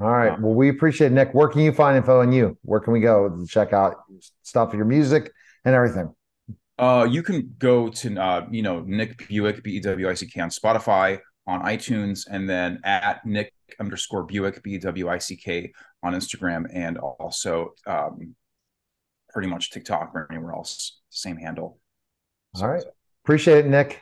All 0.00 0.10
right. 0.10 0.40
Well, 0.40 0.54
we 0.54 0.70
appreciate 0.70 1.08
it, 1.08 1.14
Nick. 1.14 1.34
Where 1.34 1.48
can 1.48 1.60
you 1.60 1.72
find 1.72 1.96
info 1.96 2.20
on 2.20 2.32
you? 2.32 2.56
Where 2.62 2.80
can 2.80 2.92
we 2.94 3.00
go 3.00 3.28
to 3.28 3.46
check 3.46 3.72
out 3.74 3.96
stuff, 4.42 4.68
of 4.68 4.74
your 4.74 4.86
music, 4.86 5.30
and 5.64 5.74
everything? 5.74 6.14
Uh, 6.78 7.06
you 7.10 7.22
can 7.22 7.54
go 7.58 7.88
to 7.88 8.16
uh, 8.16 8.46
you 8.50 8.62
know 8.62 8.80
Nick 8.80 9.18
Bewick 9.28 9.62
B 9.62 9.72
E 9.72 9.80
W 9.80 10.08
I 10.08 10.14
C 10.14 10.26
K 10.26 10.40
on 10.40 10.48
Spotify, 10.48 11.18
on 11.46 11.60
iTunes, 11.62 12.26
and 12.30 12.48
then 12.48 12.80
at 12.84 13.26
Nick 13.26 13.52
underscore 13.78 14.26
Bewick 14.26 14.62
B 14.62 14.74
E 14.74 14.78
W 14.78 15.08
I 15.10 15.18
C 15.18 15.36
K 15.36 15.72
on 16.02 16.14
Instagram, 16.14 16.64
and 16.72 16.96
also 16.96 17.74
um, 17.86 18.34
pretty 19.28 19.48
much 19.48 19.70
TikTok 19.70 20.12
or 20.14 20.28
anywhere 20.30 20.52
else. 20.52 21.00
Same 21.10 21.36
handle. 21.36 21.78
All 22.54 22.68
right. 22.68 22.84
Appreciate 23.24 23.66
it, 23.66 23.68
Nick. 23.68 24.00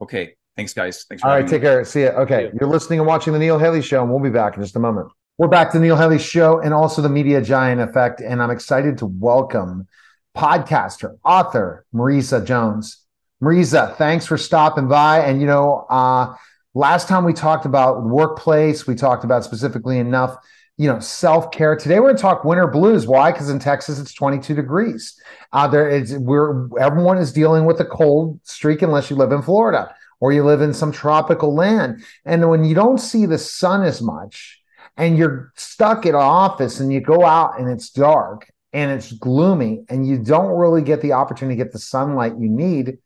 Okay. 0.00 0.34
Thanks, 0.56 0.74
guys. 0.74 1.04
Thanks. 1.08 1.24
All 1.24 1.30
right, 1.30 1.46
take 1.46 1.62
care. 1.62 1.84
See 1.84 2.00
you. 2.00 2.08
Okay, 2.08 2.44
you. 2.44 2.58
you're 2.60 2.68
listening 2.68 2.98
and 2.98 3.08
watching 3.08 3.32
the 3.32 3.38
Neil 3.38 3.58
Haley 3.58 3.82
Show, 3.82 4.02
and 4.02 4.10
we'll 4.10 4.22
be 4.22 4.30
back 4.30 4.56
in 4.56 4.62
just 4.62 4.76
a 4.76 4.80
moment. 4.80 5.10
We're 5.38 5.48
back 5.48 5.70
to 5.72 5.78
the 5.78 5.84
Neil 5.84 5.96
Haley 5.96 6.18
Show 6.18 6.60
and 6.60 6.74
also 6.74 7.00
the 7.00 7.08
Media 7.08 7.40
Giant 7.40 7.80
Effect, 7.80 8.20
and 8.20 8.42
I'm 8.42 8.50
excited 8.50 8.98
to 8.98 9.06
welcome 9.06 9.88
podcaster, 10.36 11.16
author 11.24 11.86
Marisa 11.94 12.44
Jones. 12.44 13.04
Marisa, 13.42 13.96
thanks 13.96 14.26
for 14.26 14.36
stopping 14.36 14.86
by. 14.86 15.20
And 15.20 15.40
you 15.40 15.46
know, 15.46 15.86
uh, 15.88 16.34
last 16.74 17.08
time 17.08 17.24
we 17.24 17.32
talked 17.32 17.64
about 17.64 18.04
workplace, 18.04 18.86
we 18.86 18.94
talked 18.94 19.24
about 19.24 19.44
specifically 19.44 19.98
enough 19.98 20.36
you 20.76 20.86
know, 20.86 20.98
self 20.98 21.50
care. 21.50 21.76
Today 21.76 22.00
we're 22.00 22.06
going 22.06 22.16
to 22.16 22.22
talk 22.22 22.42
winter 22.42 22.66
blues. 22.66 23.06
Why? 23.06 23.32
Because 23.32 23.50
in 23.50 23.58
Texas 23.58 23.98
it's 23.98 24.14
22 24.14 24.54
degrees. 24.54 25.20
Uh, 25.52 25.68
there 25.68 25.90
is 25.90 26.16
we're 26.16 26.74
everyone 26.78 27.18
is 27.18 27.34
dealing 27.34 27.66
with 27.66 27.80
a 27.80 27.84
cold 27.84 28.40
streak 28.44 28.80
unless 28.80 29.10
you 29.10 29.16
live 29.16 29.30
in 29.30 29.42
Florida 29.42 29.94
or 30.20 30.32
you 30.32 30.44
live 30.44 30.60
in 30.60 30.72
some 30.72 30.92
tropical 30.92 31.54
land. 31.54 32.04
And 32.24 32.48
when 32.48 32.64
you 32.64 32.74
don't 32.74 32.98
see 32.98 33.26
the 33.26 33.38
sun 33.38 33.82
as 33.82 34.00
much, 34.00 34.60
and 34.96 35.16
you're 35.16 35.52
stuck 35.56 36.04
in 36.04 36.14
an 36.14 36.20
office, 36.20 36.80
and 36.80 36.92
you 36.92 37.00
go 37.00 37.24
out 37.24 37.58
and 37.58 37.70
it's 37.70 37.90
dark 37.90 38.50
and 38.72 38.90
it's 38.92 39.12
gloomy, 39.12 39.84
and 39.88 40.06
you 40.06 40.18
don't 40.18 40.56
really 40.56 40.82
get 40.82 41.02
the 41.02 41.12
opportunity 41.12 41.56
to 41.56 41.64
get 41.64 41.72
the 41.72 41.78
sunlight 41.78 42.38
you 42.38 42.48
need, 42.48 42.98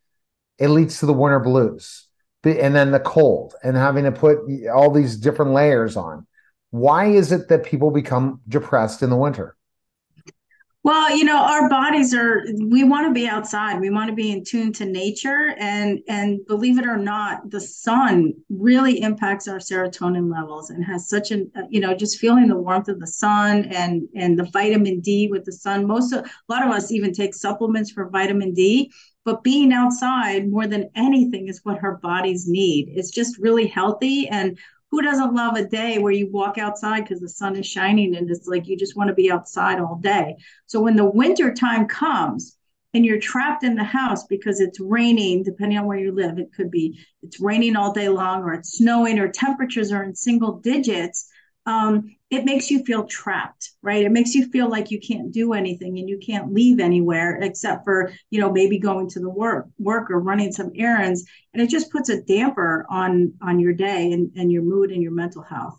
it 0.58 0.68
leads 0.68 1.00
to 1.00 1.06
the 1.06 1.12
winter 1.12 1.40
blues, 1.40 2.06
and 2.44 2.74
then 2.74 2.90
the 2.90 3.00
cold, 3.00 3.54
and 3.62 3.74
having 3.74 4.04
to 4.04 4.12
put 4.12 4.38
all 4.74 4.90
these 4.90 5.16
different 5.16 5.52
layers 5.52 5.96
on 5.96 6.26
why 6.74 7.06
is 7.06 7.30
it 7.30 7.46
that 7.46 7.64
people 7.64 7.92
become 7.92 8.40
depressed 8.48 9.00
in 9.00 9.08
the 9.08 9.16
winter? 9.16 9.56
Well, 10.84 11.16
you 11.16 11.24
know, 11.24 11.38
our 11.38 11.70
bodies 11.70 12.12
are 12.12 12.44
we 12.60 12.84
want 12.84 13.08
to 13.08 13.14
be 13.14 13.26
outside. 13.26 13.80
We 13.80 13.88
want 13.88 14.10
to 14.10 14.14
be 14.14 14.30
in 14.30 14.44
tune 14.44 14.70
to 14.74 14.84
nature 14.84 15.54
and 15.58 16.00
and 16.08 16.46
believe 16.46 16.78
it 16.78 16.86
or 16.86 16.98
not, 16.98 17.50
the 17.50 17.60
sun 17.60 18.34
really 18.50 19.00
impacts 19.00 19.48
our 19.48 19.56
serotonin 19.56 20.30
levels 20.30 20.68
and 20.68 20.84
has 20.84 21.08
such 21.08 21.30
an 21.30 21.50
uh, 21.56 21.62
you 21.70 21.80
know, 21.80 21.94
just 21.94 22.18
feeling 22.18 22.48
the 22.48 22.58
warmth 22.58 22.88
of 22.88 23.00
the 23.00 23.06
sun 23.06 23.64
and 23.70 24.02
and 24.14 24.38
the 24.38 24.44
vitamin 24.52 25.00
D 25.00 25.26
with 25.28 25.46
the 25.46 25.52
sun. 25.52 25.86
Most 25.86 26.12
of 26.12 26.26
a 26.26 26.52
lot 26.52 26.66
of 26.66 26.70
us 26.70 26.92
even 26.92 27.14
take 27.14 27.34
supplements 27.34 27.90
for 27.90 28.10
vitamin 28.10 28.52
D, 28.52 28.92
but 29.24 29.42
being 29.42 29.72
outside 29.72 30.50
more 30.50 30.66
than 30.66 30.90
anything 30.94 31.48
is 31.48 31.60
what 31.62 31.82
our 31.82 31.96
bodies 31.96 32.46
need. 32.46 32.90
It's 32.94 33.10
just 33.10 33.38
really 33.38 33.66
healthy 33.66 34.28
and 34.28 34.58
who 34.94 35.02
doesn't 35.02 35.34
love 35.34 35.56
a 35.56 35.64
day 35.64 35.98
where 35.98 36.12
you 36.12 36.30
walk 36.30 36.56
outside 36.56 37.00
because 37.00 37.18
the 37.18 37.28
sun 37.28 37.56
is 37.56 37.66
shining 37.66 38.14
and 38.14 38.30
it's 38.30 38.46
like 38.46 38.68
you 38.68 38.76
just 38.76 38.96
want 38.96 39.08
to 39.08 39.14
be 39.14 39.28
outside 39.28 39.80
all 39.80 39.96
day? 39.96 40.36
So 40.66 40.80
when 40.80 40.94
the 40.94 41.04
winter 41.04 41.52
time 41.52 41.88
comes 41.88 42.56
and 42.92 43.04
you're 43.04 43.18
trapped 43.18 43.64
in 43.64 43.74
the 43.74 43.82
house 43.82 44.24
because 44.28 44.60
it's 44.60 44.78
raining 44.78 45.42
depending 45.42 45.78
on 45.78 45.86
where 45.86 45.98
you 45.98 46.12
live 46.12 46.38
it 46.38 46.52
could 46.56 46.70
be 46.70 46.96
it's 47.24 47.40
raining 47.40 47.74
all 47.74 47.92
day 47.92 48.08
long 48.08 48.42
or 48.42 48.52
it's 48.52 48.78
snowing 48.78 49.18
or 49.18 49.26
temperatures 49.26 49.90
are 49.90 50.04
in 50.04 50.14
single 50.14 50.60
digits 50.60 51.28
um, 51.66 52.14
it 52.34 52.44
makes 52.44 52.70
you 52.70 52.84
feel 52.84 53.06
trapped, 53.06 53.70
right? 53.82 54.04
It 54.04 54.12
makes 54.12 54.34
you 54.34 54.48
feel 54.50 54.68
like 54.68 54.90
you 54.90 55.00
can't 55.00 55.32
do 55.32 55.52
anything 55.52 55.98
and 55.98 56.08
you 56.08 56.18
can't 56.18 56.52
leave 56.52 56.80
anywhere 56.80 57.38
except 57.40 57.84
for, 57.84 58.12
you 58.30 58.40
know, 58.40 58.52
maybe 58.52 58.78
going 58.78 59.08
to 59.10 59.20
the 59.20 59.30
work 59.30 59.66
work 59.78 60.10
or 60.10 60.20
running 60.20 60.52
some 60.52 60.70
errands. 60.74 61.24
And 61.52 61.62
it 61.62 61.70
just 61.70 61.90
puts 61.90 62.08
a 62.08 62.22
damper 62.22 62.86
on 62.90 63.32
on 63.40 63.58
your 63.60 63.72
day 63.72 64.12
and, 64.12 64.30
and 64.36 64.50
your 64.50 64.62
mood 64.62 64.90
and 64.90 65.02
your 65.02 65.12
mental 65.12 65.42
health. 65.42 65.78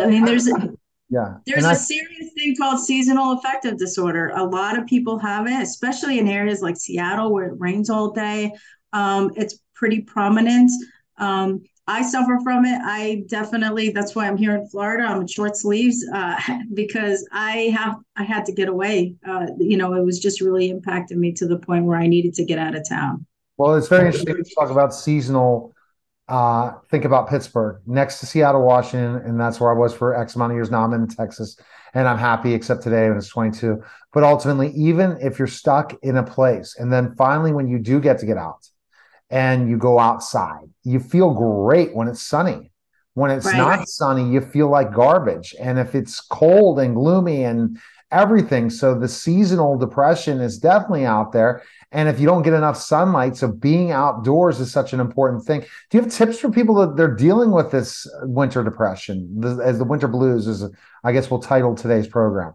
I 0.00 0.06
mean, 0.06 0.24
there's 0.24 0.48
a 0.48 0.72
yeah. 1.10 1.38
There's 1.44 1.64
a 1.64 1.74
serious 1.74 2.32
thing 2.34 2.54
called 2.56 2.78
seasonal 2.78 3.32
affective 3.32 3.76
disorder. 3.76 4.30
A 4.36 4.44
lot 4.44 4.78
of 4.78 4.86
people 4.86 5.18
have 5.18 5.48
it, 5.48 5.60
especially 5.60 6.20
in 6.20 6.28
areas 6.28 6.62
like 6.62 6.76
Seattle 6.76 7.32
where 7.32 7.48
it 7.48 7.58
rains 7.58 7.90
all 7.90 8.12
day. 8.12 8.52
Um, 8.92 9.32
it's 9.34 9.58
pretty 9.74 10.02
prominent. 10.02 10.70
Um, 11.18 11.64
I 11.90 12.02
suffer 12.02 12.38
from 12.44 12.64
it. 12.64 12.80
I 12.84 13.24
definitely 13.26 13.90
that's 13.90 14.14
why 14.14 14.28
I'm 14.28 14.36
here 14.36 14.54
in 14.54 14.68
Florida. 14.68 15.04
I'm 15.04 15.22
in 15.22 15.26
short 15.26 15.56
sleeves 15.56 16.06
uh, 16.14 16.40
because 16.74 17.28
I 17.32 17.74
have 17.76 17.96
I 18.16 18.22
had 18.22 18.44
to 18.46 18.52
get 18.52 18.68
away. 18.68 19.16
Uh, 19.26 19.46
you 19.58 19.76
know, 19.76 19.94
it 19.94 20.04
was 20.04 20.20
just 20.20 20.40
really 20.40 20.72
impacting 20.72 21.16
me 21.16 21.32
to 21.32 21.48
the 21.48 21.58
point 21.58 21.84
where 21.84 21.98
I 21.98 22.06
needed 22.06 22.34
to 22.34 22.44
get 22.44 22.58
out 22.58 22.76
of 22.76 22.88
town. 22.88 23.26
Well, 23.56 23.74
it's 23.74 23.88
very 23.88 24.06
interesting 24.06 24.36
to 24.36 24.54
talk 24.54 24.70
about 24.70 24.94
seasonal. 24.94 25.74
Uh, 26.28 26.74
think 26.92 27.04
about 27.04 27.28
Pittsburgh 27.28 27.80
next 27.86 28.20
to 28.20 28.26
Seattle, 28.26 28.62
Washington, 28.62 29.16
and 29.16 29.38
that's 29.38 29.58
where 29.58 29.70
I 29.70 29.74
was 29.76 29.92
for 29.92 30.14
X 30.14 30.36
amount 30.36 30.52
of 30.52 30.56
years. 30.56 30.70
Now 30.70 30.84
I'm 30.84 30.92
in 30.92 31.08
Texas, 31.08 31.58
and 31.92 32.06
I'm 32.06 32.18
happy, 32.18 32.54
except 32.54 32.84
today 32.84 33.08
when 33.08 33.18
it's 33.18 33.28
22. 33.28 33.82
But 34.12 34.22
ultimately, 34.22 34.70
even 34.76 35.18
if 35.20 35.40
you're 35.40 35.48
stuck 35.48 35.98
in 36.04 36.16
a 36.16 36.22
place, 36.22 36.76
and 36.78 36.92
then 36.92 37.16
finally 37.16 37.52
when 37.52 37.66
you 37.66 37.80
do 37.80 38.00
get 38.00 38.20
to 38.20 38.26
get 38.26 38.36
out, 38.36 38.64
and 39.30 39.68
you 39.68 39.76
go 39.76 39.98
outside. 39.98 40.68
You 40.84 41.00
feel 41.00 41.32
great 41.32 41.94
when 41.94 42.08
it's 42.08 42.22
sunny. 42.22 42.70
When 43.14 43.30
it's 43.30 43.46
right. 43.46 43.56
not 43.56 43.88
sunny, 43.88 44.30
you 44.30 44.40
feel 44.40 44.68
like 44.68 44.92
garbage. 44.92 45.54
And 45.60 45.78
if 45.78 45.94
it's 45.94 46.20
cold 46.20 46.78
and 46.78 46.94
gloomy 46.94 47.44
and 47.44 47.78
everything, 48.10 48.70
so 48.70 48.98
the 48.98 49.08
seasonal 49.08 49.78
depression 49.78 50.40
is 50.40 50.58
definitely 50.58 51.06
out 51.06 51.32
there. 51.32 51.62
And 51.92 52.08
if 52.08 52.20
you 52.20 52.26
don't 52.26 52.42
get 52.42 52.54
enough 52.54 52.76
sunlight, 52.76 53.36
so 53.36 53.48
being 53.48 53.90
outdoors 53.90 54.60
is 54.60 54.70
such 54.70 54.92
an 54.92 55.00
important 55.00 55.44
thing. 55.44 55.60
Do 55.60 55.98
you 55.98 56.02
have 56.02 56.12
tips 56.12 56.38
for 56.38 56.50
people 56.50 56.76
that 56.76 56.96
they're 56.96 57.14
dealing 57.14 57.50
with 57.50 57.72
this 57.72 58.08
winter 58.22 58.62
depression, 58.62 59.42
as 59.62 59.78
the 59.78 59.84
winter 59.84 60.06
blues, 60.06 60.46
is 60.46 60.64
I 61.02 61.12
guess 61.12 61.30
we'll 61.30 61.40
title 61.40 61.74
today's 61.74 62.06
program? 62.06 62.54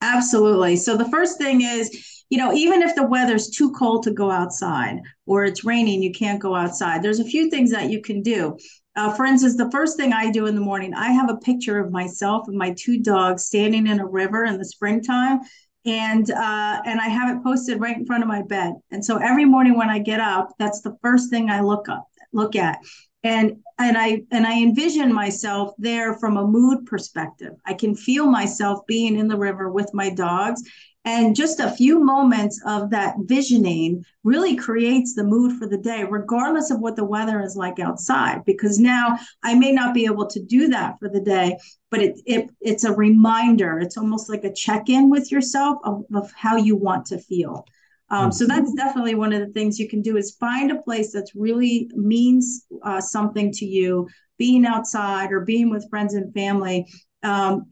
Absolutely. 0.00 0.76
So 0.76 0.96
the 0.96 1.08
first 1.10 1.36
thing 1.36 1.60
is 1.60 2.09
you 2.30 2.38
know, 2.38 2.52
even 2.52 2.80
if 2.80 2.94
the 2.94 3.06
weather's 3.06 3.50
too 3.50 3.72
cold 3.72 4.04
to 4.04 4.12
go 4.12 4.30
outside 4.30 5.00
or 5.26 5.44
it's 5.44 5.64
raining, 5.64 6.02
you 6.02 6.12
can't 6.12 6.40
go 6.40 6.54
outside. 6.54 7.02
There's 7.02 7.20
a 7.20 7.24
few 7.24 7.50
things 7.50 7.70
that 7.72 7.90
you 7.90 8.00
can 8.00 8.22
do. 8.22 8.56
Uh, 8.96 9.12
for 9.14 9.24
instance, 9.24 9.56
the 9.56 9.70
first 9.70 9.96
thing 9.96 10.12
I 10.12 10.30
do 10.30 10.46
in 10.46 10.54
the 10.54 10.60
morning, 10.60 10.94
I 10.94 11.10
have 11.10 11.28
a 11.28 11.36
picture 11.36 11.78
of 11.78 11.92
myself 11.92 12.48
and 12.48 12.56
my 12.56 12.74
two 12.78 13.00
dogs 13.00 13.44
standing 13.44 13.86
in 13.86 14.00
a 14.00 14.06
river 14.06 14.44
in 14.44 14.58
the 14.58 14.64
springtime, 14.64 15.40
and 15.84 16.30
uh, 16.30 16.82
and 16.84 17.00
I 17.00 17.08
have 17.08 17.36
it 17.36 17.42
posted 17.42 17.80
right 17.80 17.96
in 17.96 18.04
front 18.04 18.22
of 18.22 18.28
my 18.28 18.42
bed. 18.42 18.74
And 18.90 19.04
so 19.04 19.16
every 19.16 19.44
morning 19.44 19.76
when 19.76 19.90
I 19.90 19.98
get 20.00 20.20
up, 20.20 20.50
that's 20.58 20.82
the 20.82 20.96
first 21.02 21.30
thing 21.30 21.50
I 21.50 21.60
look 21.60 21.88
up, 21.88 22.06
look 22.32 22.56
at, 22.56 22.80
and 23.22 23.56
and 23.78 23.96
I 23.96 24.22
and 24.30 24.46
I 24.46 24.60
envision 24.60 25.12
myself 25.12 25.72
there 25.78 26.14
from 26.14 26.36
a 26.36 26.46
mood 26.46 26.84
perspective. 26.86 27.54
I 27.64 27.74
can 27.74 27.94
feel 27.94 28.26
myself 28.26 28.80
being 28.86 29.16
in 29.16 29.28
the 29.28 29.38
river 29.38 29.70
with 29.70 29.94
my 29.94 30.10
dogs, 30.10 30.62
and 31.04 31.34
just 31.34 31.60
a 31.60 31.70
few 31.70 32.04
moments 32.04 32.60
of 32.66 32.90
that 32.90 33.14
visioning 33.20 34.04
really 34.22 34.54
creates 34.54 35.14
the 35.14 35.24
mood 35.24 35.58
for 35.58 35.66
the 35.66 35.78
day, 35.78 36.04
regardless 36.04 36.70
of 36.70 36.80
what 36.80 36.94
the 36.94 37.04
weather 37.04 37.42
is 37.42 37.56
like 37.56 37.78
outside. 37.78 38.44
Because 38.44 38.78
now 38.78 39.18
I 39.42 39.54
may 39.54 39.72
not 39.72 39.94
be 39.94 40.04
able 40.04 40.26
to 40.26 40.42
do 40.42 40.68
that 40.68 40.98
for 40.98 41.08
the 41.08 41.20
day, 41.20 41.56
but 41.90 42.02
it, 42.02 42.20
it 42.26 42.50
it's 42.60 42.84
a 42.84 42.92
reminder. 42.92 43.78
It's 43.80 43.96
almost 43.96 44.28
like 44.28 44.44
a 44.44 44.52
check-in 44.52 45.08
with 45.08 45.32
yourself 45.32 45.78
of, 45.84 46.04
of 46.14 46.30
how 46.32 46.56
you 46.56 46.76
want 46.76 47.06
to 47.06 47.18
feel. 47.18 47.66
Um, 48.10 48.32
so 48.32 48.44
that's 48.44 48.72
definitely 48.74 49.14
one 49.14 49.32
of 49.32 49.40
the 49.40 49.52
things 49.52 49.78
you 49.78 49.88
can 49.88 50.02
do 50.02 50.16
is 50.16 50.36
find 50.38 50.72
a 50.72 50.82
place 50.82 51.12
that's 51.12 51.34
really 51.34 51.88
means 51.94 52.66
uh, 52.82 53.00
something 53.00 53.52
to 53.52 53.64
you, 53.64 54.08
being 54.36 54.66
outside 54.66 55.32
or 55.32 55.40
being 55.40 55.70
with 55.70 55.88
friends 55.88 56.14
and 56.14 56.34
family 56.34 56.86
um, 57.22 57.66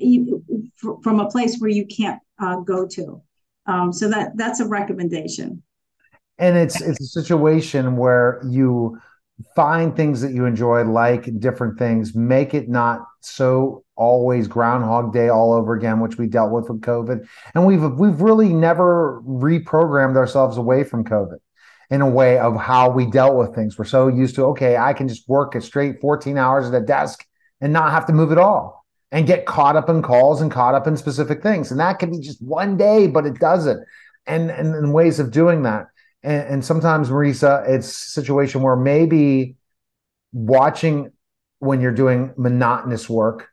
from 1.02 1.20
a 1.20 1.28
place 1.28 1.58
where 1.58 1.70
you 1.70 1.86
can't 1.86 2.20
uh, 2.40 2.56
go 2.60 2.86
to. 2.86 3.22
Um, 3.66 3.92
so 3.92 4.08
that 4.08 4.36
that's 4.36 4.60
a 4.60 4.66
recommendation. 4.66 5.62
And 6.38 6.56
it's 6.56 6.80
it's 6.80 7.00
a 7.00 7.06
situation 7.06 7.96
where 7.96 8.40
you 8.48 8.98
find 9.54 9.94
things 9.94 10.20
that 10.20 10.32
you 10.32 10.46
enjoy, 10.46 10.84
like 10.84 11.38
different 11.38 11.78
things, 11.78 12.14
make 12.14 12.54
it 12.54 12.68
not 12.68 13.04
so 13.20 13.84
always 13.96 14.48
Groundhog 14.48 15.12
Day 15.12 15.28
all 15.28 15.52
over 15.52 15.74
again, 15.74 16.00
which 16.00 16.16
we 16.16 16.26
dealt 16.26 16.52
with 16.52 16.68
with 16.68 16.80
COVID, 16.80 17.26
and 17.54 17.66
we've 17.66 17.82
we've 17.82 18.20
really 18.20 18.52
never 18.52 19.20
reprogrammed 19.26 20.16
ourselves 20.16 20.56
away 20.56 20.84
from 20.84 21.04
COVID 21.04 21.38
in 21.90 22.00
a 22.00 22.08
way 22.08 22.38
of 22.38 22.56
how 22.56 22.90
we 22.90 23.06
dealt 23.06 23.36
with 23.36 23.54
things. 23.54 23.78
We're 23.78 23.84
so 23.84 24.08
used 24.08 24.34
to 24.36 24.44
okay, 24.46 24.76
I 24.76 24.92
can 24.92 25.08
just 25.08 25.28
work 25.28 25.54
a 25.54 25.60
straight 25.60 26.00
14 26.00 26.38
hours 26.38 26.68
at 26.68 26.74
a 26.74 26.84
desk 26.84 27.26
and 27.60 27.72
not 27.72 27.90
have 27.90 28.06
to 28.06 28.12
move 28.12 28.32
at 28.32 28.38
all 28.38 28.77
and 29.10 29.26
get 29.26 29.46
caught 29.46 29.76
up 29.76 29.88
in 29.88 30.02
calls 30.02 30.40
and 30.40 30.50
caught 30.50 30.74
up 30.74 30.86
in 30.86 30.96
specific 30.96 31.42
things. 31.42 31.70
And 31.70 31.80
that 31.80 31.98
can 31.98 32.10
be 32.10 32.20
just 32.20 32.42
one 32.42 32.76
day, 32.76 33.06
but 33.06 33.26
it 33.26 33.38
doesn't. 33.38 33.82
And 34.26 34.50
and, 34.50 34.74
and 34.74 34.92
ways 34.92 35.18
of 35.18 35.30
doing 35.30 35.62
that. 35.62 35.86
And, 36.22 36.48
and 36.48 36.64
sometimes, 36.64 37.08
Marisa, 37.08 37.66
it's 37.68 37.88
a 37.88 38.10
situation 38.10 38.62
where 38.62 38.76
maybe 38.76 39.56
watching 40.32 41.12
when 41.60 41.80
you're 41.80 41.92
doing 41.92 42.32
monotonous 42.36 43.08
work, 43.08 43.48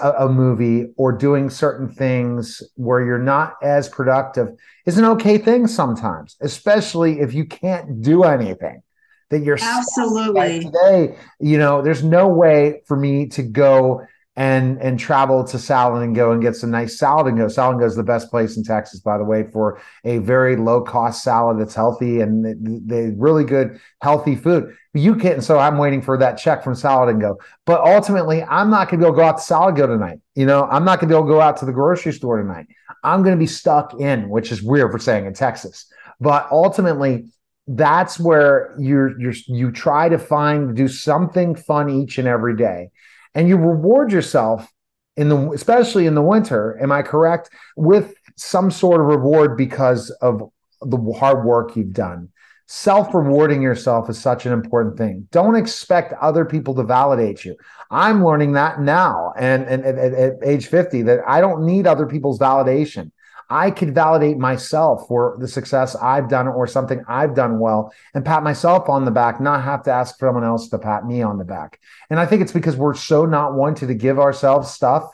a, 0.00 0.10
a 0.24 0.28
movie, 0.28 0.92
or 0.96 1.12
doing 1.12 1.50
certain 1.50 1.88
things 1.88 2.62
where 2.76 3.04
you're 3.04 3.18
not 3.18 3.54
as 3.62 3.88
productive 3.88 4.48
is 4.86 4.98
an 4.98 5.04
okay 5.04 5.38
thing 5.38 5.66
sometimes, 5.66 6.36
especially 6.40 7.20
if 7.20 7.32
you 7.32 7.44
can't 7.44 8.02
do 8.02 8.24
anything 8.24 8.82
that 9.30 9.40
you're 9.40 9.58
absolutely 9.60 10.60
today. 10.60 11.16
You 11.40 11.58
know, 11.58 11.80
there's 11.80 12.04
no 12.04 12.28
way 12.28 12.82
for 12.86 12.96
me 12.96 13.26
to 13.28 13.42
go 13.42 14.06
and 14.34 14.80
and 14.80 14.98
travel 14.98 15.44
to 15.44 15.58
Salad 15.58 16.02
and 16.02 16.14
Go 16.14 16.32
and 16.32 16.40
get 16.40 16.56
some 16.56 16.70
nice 16.70 16.98
salad 16.98 17.26
and 17.26 17.36
go. 17.36 17.48
Salad 17.48 17.74
and 17.74 17.80
Go 17.80 17.86
is 17.86 17.96
the 17.96 18.02
best 18.02 18.30
place 18.30 18.56
in 18.56 18.64
Texas, 18.64 19.00
by 19.00 19.18
the 19.18 19.24
way, 19.24 19.44
for 19.52 19.80
a 20.04 20.18
very 20.18 20.56
low 20.56 20.80
cost 20.80 21.22
salad 21.22 21.60
that's 21.60 21.74
healthy 21.74 22.20
and 22.20 22.88
they 22.88 23.10
really 23.16 23.44
good 23.44 23.78
healthy 24.00 24.34
food. 24.34 24.74
You 24.94 25.16
can't, 25.16 25.42
so 25.42 25.58
I'm 25.58 25.78
waiting 25.78 26.02
for 26.02 26.16
that 26.18 26.36
check 26.36 26.64
from 26.64 26.74
Salad 26.74 27.10
and 27.10 27.20
Go. 27.20 27.38
But 27.66 27.80
ultimately, 27.82 28.42
I'm 28.42 28.70
not 28.70 28.88
going 28.90 29.00
to 29.00 29.06
to 29.06 29.12
go 29.12 29.22
out 29.22 29.38
to 29.38 29.42
Salad 29.42 29.70
and 29.70 29.76
Go 29.78 29.86
tonight. 29.86 30.20
You 30.34 30.46
know, 30.46 30.64
I'm 30.64 30.84
not 30.84 30.98
going 31.00 31.08
to 31.08 31.14
be 31.14 31.16
able 31.16 31.26
to 31.26 31.32
go 31.32 31.40
out 31.40 31.58
to 31.58 31.66
the 31.66 31.72
grocery 31.72 32.12
store 32.12 32.40
tonight. 32.40 32.66
I'm 33.04 33.22
going 33.22 33.34
to 33.36 33.40
be 33.40 33.46
stuck 33.46 34.00
in, 34.00 34.28
which 34.28 34.50
is 34.52 34.62
weird 34.62 34.92
for 34.92 34.98
saying 34.98 35.26
in 35.26 35.34
Texas. 35.34 35.86
But 36.20 36.46
ultimately, 36.50 37.26
that's 37.66 38.18
where 38.18 38.74
you're 38.78 39.18
you're 39.20 39.34
you 39.46 39.70
try 39.70 40.08
to 40.08 40.18
find 40.18 40.74
do 40.74 40.88
something 40.88 41.54
fun 41.54 41.90
each 41.90 42.18
and 42.18 42.26
every 42.26 42.56
day 42.56 42.90
and 43.34 43.48
you 43.48 43.56
reward 43.56 44.12
yourself 44.12 44.70
in 45.16 45.28
the 45.28 45.50
especially 45.50 46.06
in 46.06 46.14
the 46.14 46.22
winter. 46.22 46.78
Am 46.80 46.92
i 46.92 47.02
correct? 47.02 47.50
With 47.76 48.14
some 48.36 48.70
sort 48.70 49.00
of 49.00 49.06
reward 49.06 49.56
because 49.56 50.10
of 50.22 50.50
the 50.80 50.98
hard 51.18 51.44
work 51.44 51.76
you've 51.76 51.92
done. 51.92 52.30
Self 52.66 53.12
rewarding 53.12 53.60
yourself 53.60 54.08
is 54.08 54.18
such 54.18 54.46
an 54.46 54.52
important 54.52 54.96
thing. 54.96 55.28
Don't 55.30 55.56
expect 55.56 56.14
other 56.14 56.44
people 56.44 56.74
to 56.74 56.82
validate 56.82 57.44
you. 57.44 57.56
I'm 57.90 58.24
learning 58.24 58.52
that 58.52 58.80
now 58.80 59.34
and, 59.36 59.64
and, 59.64 59.84
and 59.84 59.98
at 59.98 60.34
age 60.42 60.66
50 60.66 61.02
that 61.02 61.20
i 61.26 61.40
don't 61.40 61.64
need 61.66 61.86
other 61.86 62.06
people's 62.06 62.38
validation 62.38 63.10
I 63.52 63.70
could 63.70 63.94
validate 63.94 64.38
myself 64.38 65.06
for 65.08 65.36
the 65.38 65.46
success 65.46 65.94
I've 65.94 66.30
done 66.30 66.48
or 66.48 66.66
something 66.66 67.04
I've 67.06 67.34
done 67.34 67.58
well 67.58 67.92
and 68.14 68.24
pat 68.24 68.42
myself 68.42 68.88
on 68.88 69.04
the 69.04 69.10
back, 69.10 69.42
not 69.42 69.62
have 69.62 69.82
to 69.82 69.92
ask 69.92 70.18
someone 70.18 70.42
else 70.42 70.68
to 70.70 70.78
pat 70.78 71.04
me 71.06 71.20
on 71.20 71.36
the 71.36 71.44
back. 71.44 71.78
And 72.08 72.18
I 72.18 72.24
think 72.24 72.40
it's 72.40 72.52
because 72.52 72.76
we're 72.76 72.94
so 72.94 73.26
not 73.26 73.52
wanted 73.52 73.88
to 73.88 73.94
give 73.94 74.18
ourselves 74.18 74.70
stuff 74.70 75.12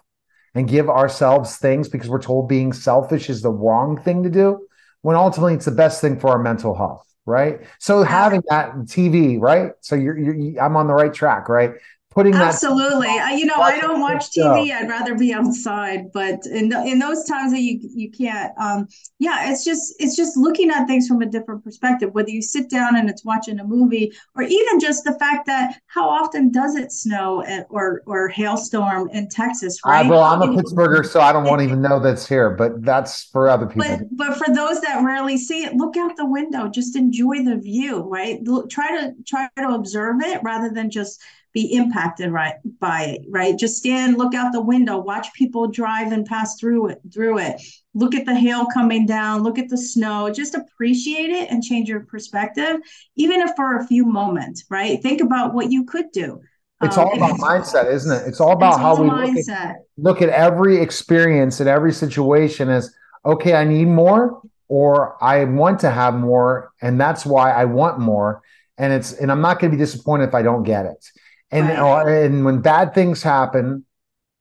and 0.55 0.69
give 0.69 0.89
ourselves 0.89 1.57
things 1.57 1.89
because 1.89 2.09
we're 2.09 2.23
told 2.23 2.49
being 2.49 2.73
selfish 2.73 3.29
is 3.29 3.43
the 3.43 3.51
wrong 3.51 4.01
thing 4.01 4.23
to 4.23 4.31
do 4.31 4.67
when 5.03 5.17
ultimately 5.17 5.55
it's 5.55 5.65
the 5.65 5.73
best 5.73 6.01
thing 6.01 6.21
for 6.21 6.31
our 6.31 6.39
mental 6.39 6.77
health 6.77 7.05
right? 7.27 7.61
So 7.79 8.03
having 8.05 8.43
that 8.49 8.73
tv 8.87 9.39
right? 9.39 9.73
So 9.83 9.97
you're, 9.97 10.17
you're 10.17 10.63
i'm 10.63 10.77
on 10.77 10.87
the 10.87 10.95
right 10.95 11.13
track 11.13 11.51
right 11.51 11.73
putting 12.19 12.35
absolutely. 12.35 13.07
That, 13.07 13.39
you 13.39 13.47
know 13.47 13.57
i 13.57 13.79
don't 13.79 14.01
watch 14.01 14.31
tv 14.31 14.73
i'd 14.73 14.89
rather 14.89 15.15
be 15.15 15.33
outside. 15.39 16.13
But 16.13 16.41
in 16.47 16.69
the, 16.69 16.83
in 16.85 16.99
those 16.99 17.25
times 17.25 17.53
that 17.53 17.61
you 17.61 17.79
you 17.95 18.11
can't 18.11 18.53
um 18.59 18.89
yeah 19.19 19.51
it's 19.51 19.65
just 19.65 19.95
it's 19.99 20.17
just 20.17 20.37
looking 20.37 20.71
at 20.71 20.87
things 20.87 21.07
from 21.07 21.23
a 21.23 21.27
different 21.27 21.63
perspective 21.63 22.11
whether 22.13 22.31
you 22.31 22.43
sit 22.43 22.69
down 22.71 22.97
and 22.97 23.09
it's 23.09 23.25
watching 23.25 23.61
a 23.61 23.65
movie 23.65 24.13
or 24.35 24.43
even 24.43 24.81
just 24.81 25.05
the 25.05 25.17
fact 25.19 25.47
that 25.47 25.81
how 25.87 26.09
often 26.09 26.51
does 26.51 26.75
it 26.75 26.91
snow 26.93 27.45
at, 27.45 27.67
or 27.71 28.03
or 28.07 28.29
hailstorm 28.29 29.09
in 29.11 29.29
texas 29.29 29.79
right? 29.85 30.07
uh, 30.07 30.09
well 30.09 30.23
i'm 30.23 30.43
a 30.43 30.57
pittsburgher 30.57 31.07
so 31.07 31.21
i 31.21 31.33
don't 31.33 31.45
want 31.45 31.61
to 31.61 31.65
even 31.65 31.81
know 31.81 32.01
that's 32.01 32.27
here 32.27 32.51
but 32.51 32.83
that's 32.85 33.25
for 33.25 33.49
other 33.49 33.67
people. 33.67 33.87
but, 33.87 34.17
but 34.17 34.37
for 34.37 34.53
those 34.53 34.81
that 34.81 35.03
rarely 35.05 35.37
see 35.39 35.63
it 35.65 35.75
look 35.75 35.97
out 35.97 36.17
the 36.17 36.27
window. 36.27 36.69
Just 36.69 36.97
enjoy 36.97 37.43
the 37.45 37.57
view 37.57 38.03
right? 38.03 38.41
Try 38.69 38.89
to 39.01 39.15
try 39.27 39.49
to 39.57 39.69
observe 39.69 40.17
it 40.21 40.43
rather 40.43 40.71
than 40.71 40.91
just 40.91 41.21
be 41.53 41.73
impacted 41.75 42.31
right 42.31 42.55
by 42.79 43.03
it 43.03 43.27
right? 43.29 43.59
Just 43.59 43.77
stand 43.77 44.19
look 44.19 44.35
out 44.35 44.53
the 44.53 44.61
window 44.61 44.99
watch 44.99 45.33
people 45.35 45.69
drive 45.69 46.13
and 46.13 46.27
pass 46.27 46.59
through 46.59 46.89
it 46.89 47.01
through 47.13 47.39
it. 47.39 47.61
Look 47.95 48.15
at 48.15 48.27
the 48.27 48.35
hail 48.35 48.67
coming 48.67 49.07
down 49.07 49.43
look 49.43 49.59
at 49.59 49.69
the 49.69 49.79
snow 49.79 50.31
just 50.31 50.55
appreciate 50.55 51.31
it 51.31 51.51
and 51.51 51.63
change 51.63 51.89
your 51.89 52.01
perspective 52.01 52.77
even 53.17 53.41
if 53.41 53.51
for 53.57 53.79
a 53.79 53.87
few 53.87 54.05
moments 54.05 54.65
right? 54.71 55.03
Think 55.03 55.21
about 55.21 55.55
what 55.55 55.71
you 55.71 55.85
could 55.85 56.11
do. 56.13 56.41
It's 56.83 56.97
um, 56.97 57.07
all 57.07 57.17
about 57.17 57.31
it's, 57.33 57.43
mindset 57.43 57.93
isn't 57.93 58.13
it? 58.13 58.29
It's 58.29 58.41
all 58.41 58.53
about 58.53 58.75
it's 58.75 58.79
how 58.79 58.97
all 58.97 59.03
we 59.03 59.11
look 59.11 59.49
at, 59.49 59.77
look 59.97 60.23
at 60.23 60.29
every 60.29 60.81
experience 60.81 61.61
and 61.61 61.69
every 61.69 61.93
situation 61.93 62.69
as 62.69 62.95
okay 63.25 63.55
i 63.55 63.65
need 63.65 63.87
more 63.87 64.41
or 64.69 65.23
i 65.23 65.45
want 65.45 65.81
to 65.81 65.91
have 65.91 66.15
more 66.15 66.71
and 66.81 67.01
that's 67.01 67.27
why 67.27 67.51
i 67.51 67.65
want 67.65 67.99
more. 67.99 68.43
And 68.81 68.93
it's 68.93 69.13
and 69.13 69.33
i'm 69.33 69.41
not 69.41 69.59
going 69.59 69.73
to 69.73 69.77
be 69.77 69.83
disappointed 69.83 70.29
if 70.29 70.35
i 70.37 70.43
don't 70.43 70.63
get 70.63 70.87
it 70.87 71.05
and 71.51 71.69
right. 71.69 72.25
and 72.25 72.45
when 72.45 72.61
bad 72.61 72.95
things 72.95 73.23
happen, 73.23 73.85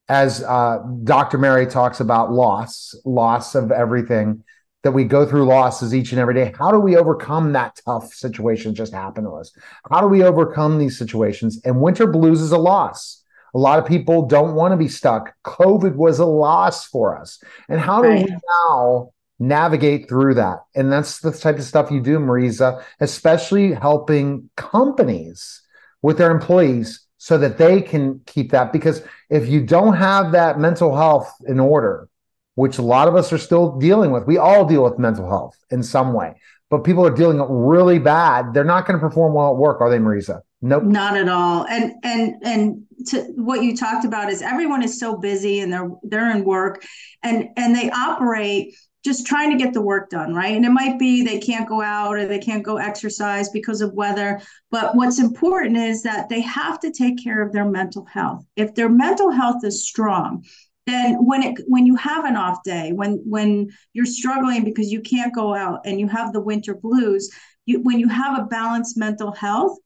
as 0.09 0.43
uh, 0.43 0.79
Dr. 1.03 1.37
Mary 1.37 1.65
talks 1.65 1.99
about 1.99 2.31
loss, 2.31 2.95
loss 3.05 3.55
of 3.55 3.71
everything 3.71 4.43
that 4.83 4.91
we 4.91 5.03
go 5.03 5.25
through 5.25 5.45
losses 5.45 5.93
each 5.93 6.11
and 6.11 6.21
every 6.21 6.33
day. 6.33 6.53
How 6.57 6.71
do 6.71 6.79
we 6.79 6.95
overcome 6.95 7.53
that 7.53 7.79
tough 7.83 8.13
situation 8.13 8.71
that 8.71 8.77
just 8.77 8.93
happened 8.93 9.27
to 9.27 9.31
us? 9.31 9.51
How 9.91 9.99
do 10.01 10.07
we 10.07 10.23
overcome 10.23 10.77
these 10.77 10.97
situations? 10.97 11.59
And 11.65 11.81
winter 11.81 12.07
blues 12.07 12.41
is 12.41 12.51
a 12.51 12.57
loss. 12.57 13.23
A 13.53 13.57
lot 13.57 13.79
of 13.79 13.85
people 13.85 14.27
don't 14.27 14.55
want 14.55 14.71
to 14.71 14.77
be 14.77 14.87
stuck. 14.87 15.33
COVID 15.43 15.95
was 15.95 16.19
a 16.19 16.25
loss 16.25 16.85
for 16.85 17.19
us. 17.19 17.41
And 17.67 17.79
how 17.79 18.01
do 18.01 18.09
right. 18.09 18.25
we 18.25 18.37
now 18.69 19.11
navigate 19.39 20.07
through 20.07 20.35
that? 20.35 20.59
And 20.75 20.91
that's 20.91 21.19
the 21.19 21.31
type 21.31 21.57
of 21.57 21.63
stuff 21.63 21.91
you 21.91 21.99
do, 21.99 22.19
Marisa, 22.19 22.83
especially 22.99 23.73
helping 23.73 24.49
companies 24.55 25.63
with 26.01 26.17
their 26.17 26.31
employees 26.31 27.05
so 27.17 27.37
that 27.37 27.57
they 27.57 27.81
can 27.81 28.21
keep 28.25 28.51
that. 28.51 28.71
Because 28.71 29.01
if 29.29 29.47
you 29.47 29.65
don't 29.65 29.95
have 29.95 30.31
that 30.31 30.59
mental 30.59 30.95
health 30.95 31.31
in 31.47 31.59
order, 31.59 32.09
which 32.55 32.77
a 32.77 32.81
lot 32.83 33.07
of 33.07 33.15
us 33.15 33.31
are 33.33 33.37
still 33.37 33.77
dealing 33.77 34.11
with, 34.11 34.25
we 34.25 34.37
all 34.37 34.65
deal 34.65 34.83
with 34.83 34.97
mental 34.99 35.27
health 35.27 35.55
in 35.69 35.83
some 35.83 36.13
way, 36.13 36.35
but 36.69 36.83
people 36.83 37.05
are 37.05 37.13
dealing 37.13 37.39
really 37.49 37.99
bad. 37.99 38.53
They're 38.53 38.63
not 38.63 38.85
going 38.87 38.99
to 38.99 39.05
perform 39.05 39.33
well 39.33 39.51
at 39.51 39.57
work, 39.57 39.81
are 39.81 39.89
they, 39.89 39.99
Marisa? 39.99 40.41
Nope. 40.61 40.83
Not 40.83 41.15
at 41.15 41.29
all. 41.29 41.67
And 41.67 41.93
and 42.03 42.35
and 42.43 42.83
to 43.07 43.21
what 43.35 43.61
you 43.61 43.77
talked 43.77 44.05
about 44.05 44.31
is 44.31 44.41
everyone 44.41 44.81
is 44.81 44.99
so 44.99 45.17
busy 45.17 45.59
and 45.59 45.71
they're 45.71 45.89
they're 46.01 46.35
in 46.35 46.43
work 46.43 46.83
and 47.21 47.49
and 47.55 47.75
they 47.75 47.91
operate 47.91 48.75
just 49.07 49.25
trying 49.25 49.49
to 49.49 49.57
get 49.57 49.73
the 49.73 49.81
work 49.81 50.09
done, 50.09 50.35
right? 50.35 50.55
And 50.55 50.65
it 50.65 50.71
might 50.71 50.99
be 50.99 51.23
they 51.23 51.39
can't 51.39 51.67
go 51.67 51.81
out 51.81 52.15
or 52.15 52.27
they 52.27 52.39
can't 52.39 52.61
go 52.61 52.77
exercise 52.77 53.49
because 53.49 53.79
of 53.81 53.93
weather. 53.93 54.41
But 54.69 54.95
what's 54.95 55.19
important 55.19 55.77
is 55.77 56.03
that 56.03 56.27
they 56.27 56.41
have 56.41 56.79
to 56.81 56.91
take 56.91 57.23
care 57.23 57.41
of 57.41 57.53
their 57.53 57.65
mental 57.65 58.05
health. 58.05 58.45
If 58.57 58.75
their 58.75 58.89
mental 58.89 59.31
health 59.31 59.63
is 59.63 59.87
strong, 59.87 60.43
then 60.85 61.25
when 61.25 61.41
it 61.41 61.61
when 61.67 61.85
you 61.85 61.95
have 61.95 62.25
an 62.25 62.35
off 62.35 62.59
day, 62.63 62.91
when 62.91 63.21
when 63.25 63.69
you're 63.93 64.05
struggling 64.05 64.65
because 64.65 64.91
you 64.91 65.01
can't 65.01 65.33
go 65.33 65.55
out 65.55 65.79
and 65.85 65.99
you 65.99 66.07
have 66.07 66.33
the 66.33 66.41
winter 66.41 66.75
blues, 66.75 67.29
you 67.65 67.81
when 67.81 67.99
you 67.99 68.09
have 68.09 68.37
a 68.37 68.45
balanced 68.45 68.97
mental 68.97 69.31
health, 69.31 69.77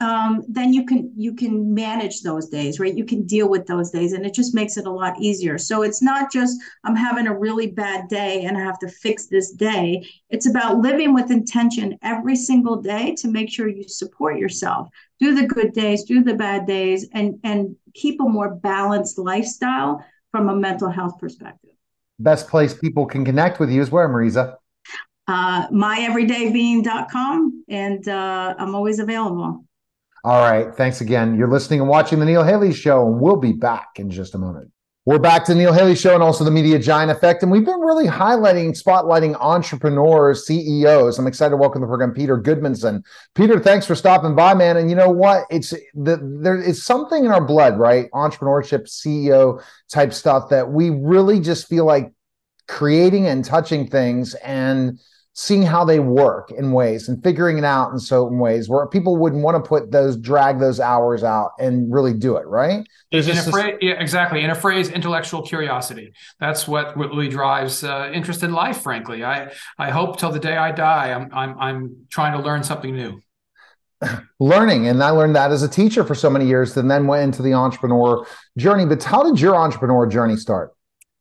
um, 0.00 0.42
then 0.48 0.72
you 0.72 0.86
can 0.86 1.12
you 1.14 1.34
can 1.34 1.74
manage 1.74 2.22
those 2.22 2.48
days 2.48 2.80
right? 2.80 2.94
You 2.94 3.04
can 3.04 3.26
deal 3.26 3.48
with 3.48 3.66
those 3.66 3.90
days 3.90 4.14
and 4.14 4.24
it 4.24 4.32
just 4.34 4.54
makes 4.54 4.76
it 4.78 4.86
a 4.86 4.90
lot 4.90 5.20
easier. 5.20 5.58
So 5.58 5.82
it's 5.82 6.02
not 6.02 6.32
just 6.32 6.58
i'm 6.84 6.96
having 6.96 7.26
a 7.26 7.38
really 7.38 7.66
bad 7.68 8.08
day 8.08 8.44
and 8.44 8.56
i 8.56 8.60
have 8.60 8.78
to 8.80 8.88
fix 8.88 9.26
this 9.26 9.52
day. 9.52 10.04
It's 10.30 10.48
about 10.48 10.78
living 10.78 11.12
with 11.14 11.30
intention 11.30 11.98
every 12.02 12.36
single 12.36 12.76
day 12.76 13.14
to 13.16 13.28
make 13.28 13.50
sure 13.50 13.68
you 13.68 13.86
support 13.86 14.38
yourself. 14.38 14.88
Do 15.18 15.34
the 15.34 15.46
good 15.46 15.72
days 15.74 16.04
do 16.04 16.22
the 16.22 16.34
bad 16.34 16.66
days 16.66 17.06
and 17.12 17.38
and 17.44 17.76
keep 17.94 18.20
a 18.20 18.24
more 18.24 18.54
balanced 18.54 19.18
lifestyle 19.18 20.04
from 20.30 20.48
a 20.48 20.56
mental 20.56 20.88
health 20.88 21.18
perspective. 21.18 21.72
Best 22.18 22.48
place 22.48 22.72
people 22.72 23.04
can 23.04 23.24
connect 23.24 23.60
with 23.60 23.70
you 23.70 23.82
is 23.82 23.90
where 23.90 24.08
marisa? 24.08 24.56
Uh, 25.26 25.68
myeverydaybeing.com 25.68 27.64
and 27.68 28.08
uh, 28.08 28.54
i'm 28.58 28.74
always 28.74 28.98
available 28.98 29.64
all 30.24 30.40
right. 30.40 30.74
Thanks 30.74 31.00
again. 31.00 31.36
You're 31.36 31.48
listening 31.48 31.80
and 31.80 31.88
watching 31.88 32.18
The 32.18 32.26
Neil 32.26 32.44
Haley 32.44 32.72
Show, 32.72 33.06
and 33.06 33.20
we'll 33.20 33.36
be 33.36 33.52
back 33.52 33.88
in 33.96 34.10
just 34.10 34.34
a 34.34 34.38
moment. 34.38 34.70
We're 35.06 35.18
back 35.18 35.46
to 35.46 35.54
Neil 35.54 35.72
Haley 35.72 35.96
Show 35.96 36.12
and 36.12 36.22
also 36.22 36.44
the 36.44 36.50
Media 36.50 36.78
Giant 36.78 37.10
Effect. 37.10 37.42
And 37.42 37.50
we've 37.50 37.64
been 37.64 37.80
really 37.80 38.06
highlighting, 38.06 38.78
spotlighting 38.78 39.34
entrepreneurs, 39.40 40.46
CEOs. 40.46 41.18
I'm 41.18 41.26
excited 41.26 41.52
to 41.52 41.56
welcome 41.56 41.80
the 41.80 41.86
program 41.86 42.12
Peter 42.12 42.36
Goodmanson. 42.38 43.02
Peter, 43.34 43.58
thanks 43.58 43.86
for 43.86 43.94
stopping 43.94 44.34
by, 44.34 44.52
man. 44.52 44.76
And 44.76 44.90
you 44.90 44.96
know 44.96 45.08
what? 45.08 45.46
It's 45.50 45.70
the, 45.94 46.38
there 46.42 46.60
is 46.60 46.84
something 46.84 47.24
in 47.24 47.32
our 47.32 47.42
blood, 47.42 47.78
right? 47.78 48.10
Entrepreneurship, 48.12 48.82
CEO 48.82 49.62
type 49.88 50.12
stuff 50.12 50.50
that 50.50 50.70
we 50.70 50.90
really 50.90 51.40
just 51.40 51.66
feel 51.66 51.86
like 51.86 52.12
creating 52.68 53.26
and 53.26 53.42
touching 53.42 53.88
things 53.88 54.34
and 54.34 55.00
seeing 55.32 55.62
how 55.62 55.84
they 55.84 56.00
work 56.00 56.50
in 56.50 56.72
ways 56.72 57.08
and 57.08 57.22
figuring 57.22 57.56
it 57.56 57.64
out 57.64 57.92
in 57.92 57.98
certain 57.98 58.38
ways 58.38 58.68
where 58.68 58.86
people 58.88 59.16
wouldn't 59.16 59.42
want 59.42 59.62
to 59.62 59.66
put 59.66 59.92
those 59.92 60.16
drag 60.16 60.58
those 60.58 60.80
hours 60.80 61.22
out 61.22 61.52
and 61.60 61.92
really 61.92 62.12
do 62.12 62.36
it 62.36 62.46
right? 62.46 62.86
In 63.12 63.28
a 63.30 63.42
phrase, 63.42 63.76
yeah, 63.80 63.92
exactly 63.92 64.42
in 64.42 64.50
a 64.50 64.54
phrase 64.54 64.88
intellectual 64.88 65.42
curiosity. 65.42 66.12
That's 66.40 66.66
what 66.66 66.96
really 66.96 67.28
drives 67.28 67.84
uh, 67.84 68.10
interest 68.12 68.42
in 68.42 68.52
life 68.52 68.82
frankly. 68.82 69.24
I 69.24 69.52
i 69.78 69.90
hope 69.90 70.18
till 70.18 70.32
the 70.32 70.40
day 70.40 70.56
i 70.56 70.72
die 70.72 71.12
i'm 71.12 71.30
i'm, 71.32 71.58
I'm 71.58 72.06
trying 72.10 72.36
to 72.36 72.44
learn 72.44 72.64
something 72.64 72.94
new. 72.94 73.20
Learning 74.40 74.88
and 74.88 75.02
i 75.02 75.10
learned 75.10 75.36
that 75.36 75.52
as 75.52 75.62
a 75.62 75.68
teacher 75.68 76.02
for 76.04 76.16
so 76.16 76.28
many 76.28 76.46
years 76.46 76.76
and 76.76 76.90
then 76.90 77.06
went 77.06 77.22
into 77.22 77.42
the 77.42 77.54
entrepreneur 77.54 78.26
journey. 78.58 78.84
But 78.84 79.02
how 79.04 79.22
did 79.22 79.40
your 79.40 79.54
entrepreneur 79.54 80.06
journey 80.06 80.36
start 80.36 80.74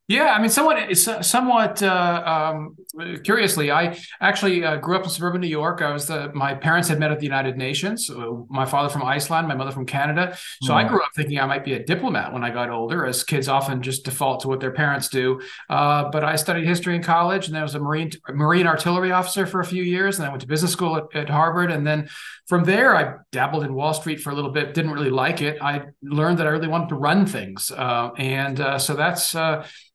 Yeah, 0.09 0.33
I 0.33 0.41
mean, 0.41 0.49
somewhat, 0.49 0.97
somewhat 0.97 1.83
uh, 1.83 2.23
um, 2.25 2.75
curiously, 3.23 3.69
I 3.69 3.95
actually 4.19 4.65
uh, 4.65 4.77
grew 4.77 4.95
up 4.95 5.03
in 5.03 5.09
suburban 5.11 5.39
New 5.39 5.47
York. 5.47 5.83
I 5.83 5.93
was 5.93 6.07
the 6.07 6.31
my 6.33 6.55
parents 6.55 6.89
had 6.89 6.99
met 6.99 7.11
at 7.11 7.19
the 7.19 7.25
United 7.27 7.57
Nations. 7.57 8.09
Uh, 8.09 8.31
my 8.49 8.65
father 8.65 8.89
from 8.89 9.03
Iceland, 9.03 9.47
my 9.47 9.53
mother 9.53 9.69
from 9.69 9.85
Canada. 9.85 10.35
So. 10.63 10.73
I 10.73 10.83
grew 10.83 10.99
up 11.03 11.11
thinking 11.15 11.39
I 11.39 11.45
might 11.45 11.63
be 11.63 11.73
a 11.73 11.85
diplomat 11.85 12.33
when 12.33 12.43
I 12.43 12.49
got 12.49 12.71
older, 12.71 13.05
as 13.05 13.23
kids 13.23 13.47
often 13.47 13.83
just 13.83 14.03
default 14.03 14.39
to 14.39 14.47
what 14.47 14.59
their 14.59 14.71
parents 14.71 15.09
do. 15.09 15.41
Uh, 15.69 16.09
but 16.09 16.23
I 16.23 16.37
studied 16.37 16.65
history 16.65 16.95
in 16.95 17.03
college, 17.03 17.45
and 17.45 17.53
then 17.53 17.61
I 17.61 17.63
was 17.63 17.75
a 17.75 17.79
marine 17.79 18.09
marine 18.29 18.65
artillery 18.65 19.11
officer 19.11 19.45
for 19.45 19.59
a 19.59 19.65
few 19.65 19.83
years, 19.83 20.17
and 20.17 20.25
I 20.25 20.29
went 20.29 20.41
to 20.41 20.47
business 20.47 20.71
school 20.71 20.97
at, 20.97 21.03
at 21.13 21.29
Harvard, 21.29 21.69
and 21.69 21.85
then 21.85 22.09
from 22.47 22.63
there 22.63 22.95
I 22.95 23.17
dabbled 23.31 23.63
in 23.63 23.75
Wall 23.75 23.93
Street 23.93 24.19
for 24.21 24.31
a 24.31 24.33
little 24.33 24.51
bit. 24.51 24.73
Didn't 24.73 24.89
really 24.89 25.11
like 25.11 25.43
it. 25.43 25.61
I 25.61 25.83
learned 26.01 26.39
that 26.39 26.47
I 26.47 26.49
really 26.49 26.67
wanted 26.67 26.89
to 26.89 26.95
run 26.95 27.27
things, 27.27 27.69
uh, 27.69 28.09
and 28.17 28.59
uh, 28.59 28.79
so 28.79 28.95
that's 28.95 29.35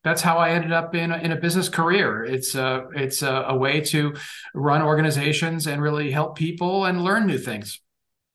that's 0.05 0.23
how 0.23 0.37
I 0.37 0.51
ended 0.51 0.73
up 0.73 0.95
in 0.95 1.11
a, 1.11 1.17
in 1.17 1.33
a 1.33 1.37
business 1.37 1.69
career. 1.69 2.25
It's 2.25 2.55
a 2.55 2.87
it's 2.95 3.23
a, 3.23 3.47
a, 3.49 3.57
way 3.57 3.81
to 3.81 4.15
run 4.55 4.83
organizations 4.83 5.67
and 5.67 5.83
really 5.83 6.11
help 6.11 6.37
people 6.37 6.85
and 6.85 7.03
learn 7.03 7.27
new 7.27 7.39
things. 7.39 7.81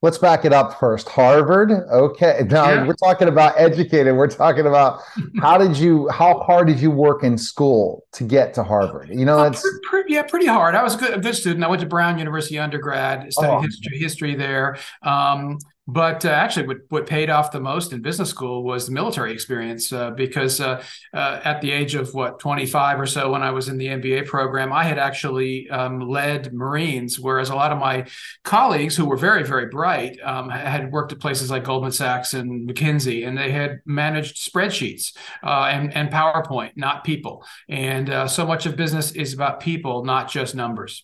Let's 0.02 0.18
back 0.18 0.46
it 0.46 0.54
up 0.54 0.80
first. 0.80 1.10
Harvard, 1.10 1.72
okay. 1.72 2.42
Now 2.50 2.70
yeah. 2.72 2.88
we're 2.88 2.94
talking 2.94 3.28
about 3.28 3.54
educated. 3.58 4.16
We're 4.16 4.28
talking 4.28 4.66
about 4.66 5.02
how 5.42 5.58
did 5.58 5.78
you, 5.78 6.08
how 6.08 6.40
hard 6.40 6.68
did 6.68 6.80
you 6.80 6.90
work 6.90 7.24
in 7.24 7.38
school 7.38 8.06
to 8.14 8.24
get 8.24 8.54
to 8.54 8.64
Harvard? 8.64 9.10
You 9.10 9.26
know, 9.26 9.44
it's 9.44 9.62
pretty, 9.62 9.80
pretty, 9.84 10.14
yeah, 10.14 10.24
pretty 10.24 10.46
hard. 10.46 10.74
I 10.74 10.84
was 10.84 10.96
a 10.96 10.98
good, 10.98 11.14
a 11.16 11.20
good 11.20 11.36
student. 11.36 11.66
I 11.66 11.68
went 11.68 11.82
to 11.82 11.88
Brown 11.88 12.18
University 12.18 12.58
undergrad, 12.58 13.32
studied 13.34 13.52
oh. 13.52 13.62
history, 13.62 13.98
history 14.00 14.36
there. 14.36 14.78
Um, 15.04 15.60
but 15.92 16.24
uh, 16.24 16.30
actually, 16.30 16.68
what, 16.68 16.78
what 16.90 17.08
paid 17.08 17.30
off 17.30 17.52
the 17.52 17.60
most 17.60 17.94
in 17.94 18.02
business 18.02 18.30
school 18.30 18.64
was 18.64 18.86
the 18.86 18.92
military 18.92 19.34
experience 19.34 19.92
uh, 19.92 20.12
because 20.12 20.62
uh, 20.62 20.84
uh 21.14 21.40
at 21.44 21.62
the 21.62 21.72
age 21.72 21.96
of 21.96 22.14
what, 22.14 22.40
25 22.40 23.00
or 23.00 23.06
so, 23.08 23.32
when 23.32 23.42
I 23.42 23.50
was 23.50 23.70
in 23.70 23.78
the 23.78 23.88
MBA 23.88 24.28
program, 24.28 24.72
I 24.72 24.84
had 24.84 25.00
actually 25.00 25.70
um, 25.70 26.00
led 26.00 26.54
Marines, 26.54 27.20
whereas 27.20 27.50
a 27.50 27.56
lot 27.56 27.72
of 27.72 27.80
my 27.80 28.06
colleagues 28.44 28.96
who 28.96 29.06
were 29.06 29.18
very, 29.18 29.44
very 29.44 29.66
bright 29.66 30.20
um, 30.24 30.50
had 30.50 30.92
worked 30.92 31.12
at 31.12 31.20
places 31.20 31.50
like 31.50 31.64
Goldman 31.64 31.92
Sachs 31.92 32.34
and 32.36 32.70
McKinsey, 32.70 33.28
and 33.28 33.36
they 33.36 33.52
had 33.52 33.80
managed 33.86 34.38
spreadsheets 34.38 35.18
uh, 35.44 35.70
and, 35.72 35.96
and 35.96 36.12
PowerPoint, 36.12 36.74
not 36.76 37.04
people. 37.04 37.44
And 37.68 38.10
uh, 38.10 38.28
so 38.28 38.46
much 38.46 38.68
of 38.68 38.76
business 38.76 39.12
is 39.12 39.34
about 39.34 39.60
people, 39.60 40.06
not 40.06 40.30
just 40.30 40.54
numbers. 40.54 41.04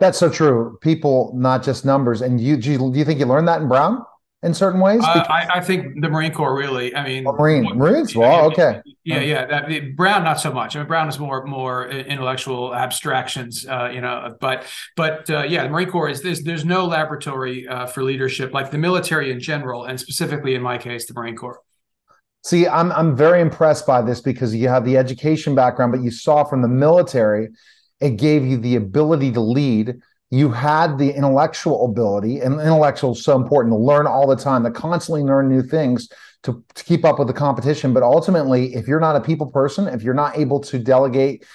That's 0.00 0.18
so 0.18 0.28
true. 0.28 0.78
People, 0.80 1.32
not 1.36 1.62
just 1.62 1.84
numbers. 1.84 2.20
And 2.20 2.40
you, 2.40 2.56
do 2.56 2.72
you, 2.72 2.78
do 2.92 2.98
you 2.98 3.04
think 3.04 3.20
you 3.20 3.26
learned 3.26 3.48
that 3.48 3.62
in 3.62 3.68
Brown 3.68 4.04
in 4.42 4.52
certain 4.52 4.80
ways? 4.80 5.02
Uh, 5.02 5.24
I, 5.28 5.48
I, 5.54 5.60
think 5.60 6.00
the 6.00 6.08
Marine 6.08 6.32
Corps 6.32 6.56
really. 6.56 6.94
I 6.94 7.04
mean, 7.04 7.24
oh, 7.26 7.32
Marine, 7.32 7.64
what, 7.64 7.76
Marines. 7.76 8.14
Well, 8.14 8.46
okay. 8.46 8.82
Yeah, 9.04 9.20
yeah. 9.20 9.46
That, 9.46 9.96
Brown, 9.96 10.24
not 10.24 10.40
so 10.40 10.52
much. 10.52 10.76
I 10.76 10.80
mean, 10.80 10.88
Brown 10.88 11.08
is 11.08 11.18
more 11.18 11.44
more 11.46 11.88
intellectual 11.88 12.74
abstractions, 12.74 13.66
uh, 13.66 13.90
you 13.92 14.00
know. 14.00 14.36
But 14.40 14.66
but 14.96 15.28
uh, 15.30 15.44
yeah, 15.44 15.64
the 15.64 15.70
Marine 15.70 15.90
Corps 15.90 16.08
is 16.08 16.22
there's 16.22 16.42
there's 16.42 16.64
no 16.64 16.86
laboratory 16.86 17.66
uh, 17.66 17.86
for 17.86 18.02
leadership 18.02 18.52
like 18.52 18.70
the 18.70 18.78
military 18.78 19.30
in 19.30 19.40
general, 19.40 19.84
and 19.84 19.98
specifically 19.98 20.54
in 20.54 20.62
my 20.62 20.76
case, 20.76 21.06
the 21.06 21.14
Marine 21.14 21.36
Corps. 21.36 21.60
See, 22.44 22.68
I'm 22.68 22.92
I'm 22.92 23.16
very 23.16 23.40
impressed 23.40 23.86
by 23.86 24.02
this 24.02 24.20
because 24.20 24.54
you 24.54 24.68
have 24.68 24.84
the 24.84 24.98
education 24.98 25.54
background, 25.54 25.92
but 25.92 26.02
you 26.02 26.10
saw 26.10 26.44
from 26.44 26.60
the 26.60 26.68
military 26.68 27.48
it 28.04 28.16
gave 28.18 28.44
you 28.44 28.58
the 28.58 28.76
ability 28.76 29.32
to 29.32 29.40
lead. 29.40 29.96
You 30.30 30.50
had 30.50 30.98
the 30.98 31.10
intellectual 31.10 31.86
ability, 31.86 32.40
and 32.40 32.60
intellectual 32.60 33.12
is 33.12 33.24
so 33.24 33.34
important 33.34 33.72
to 33.72 33.78
learn 33.78 34.06
all 34.06 34.26
the 34.26 34.36
time, 34.36 34.62
to 34.64 34.70
constantly 34.70 35.22
learn 35.22 35.48
new 35.48 35.62
things 35.62 36.10
to, 36.42 36.62
to 36.74 36.84
keep 36.84 37.04
up 37.04 37.18
with 37.18 37.28
the 37.28 37.34
competition. 37.34 37.94
But 37.94 38.02
ultimately, 38.02 38.74
if 38.74 38.86
you're 38.86 39.00
not 39.00 39.16
a 39.16 39.20
people 39.20 39.46
person, 39.46 39.88
if 39.88 40.02
you're 40.02 40.12
not 40.12 40.36
able 40.36 40.60
to 40.60 40.78
delegate 40.78 41.46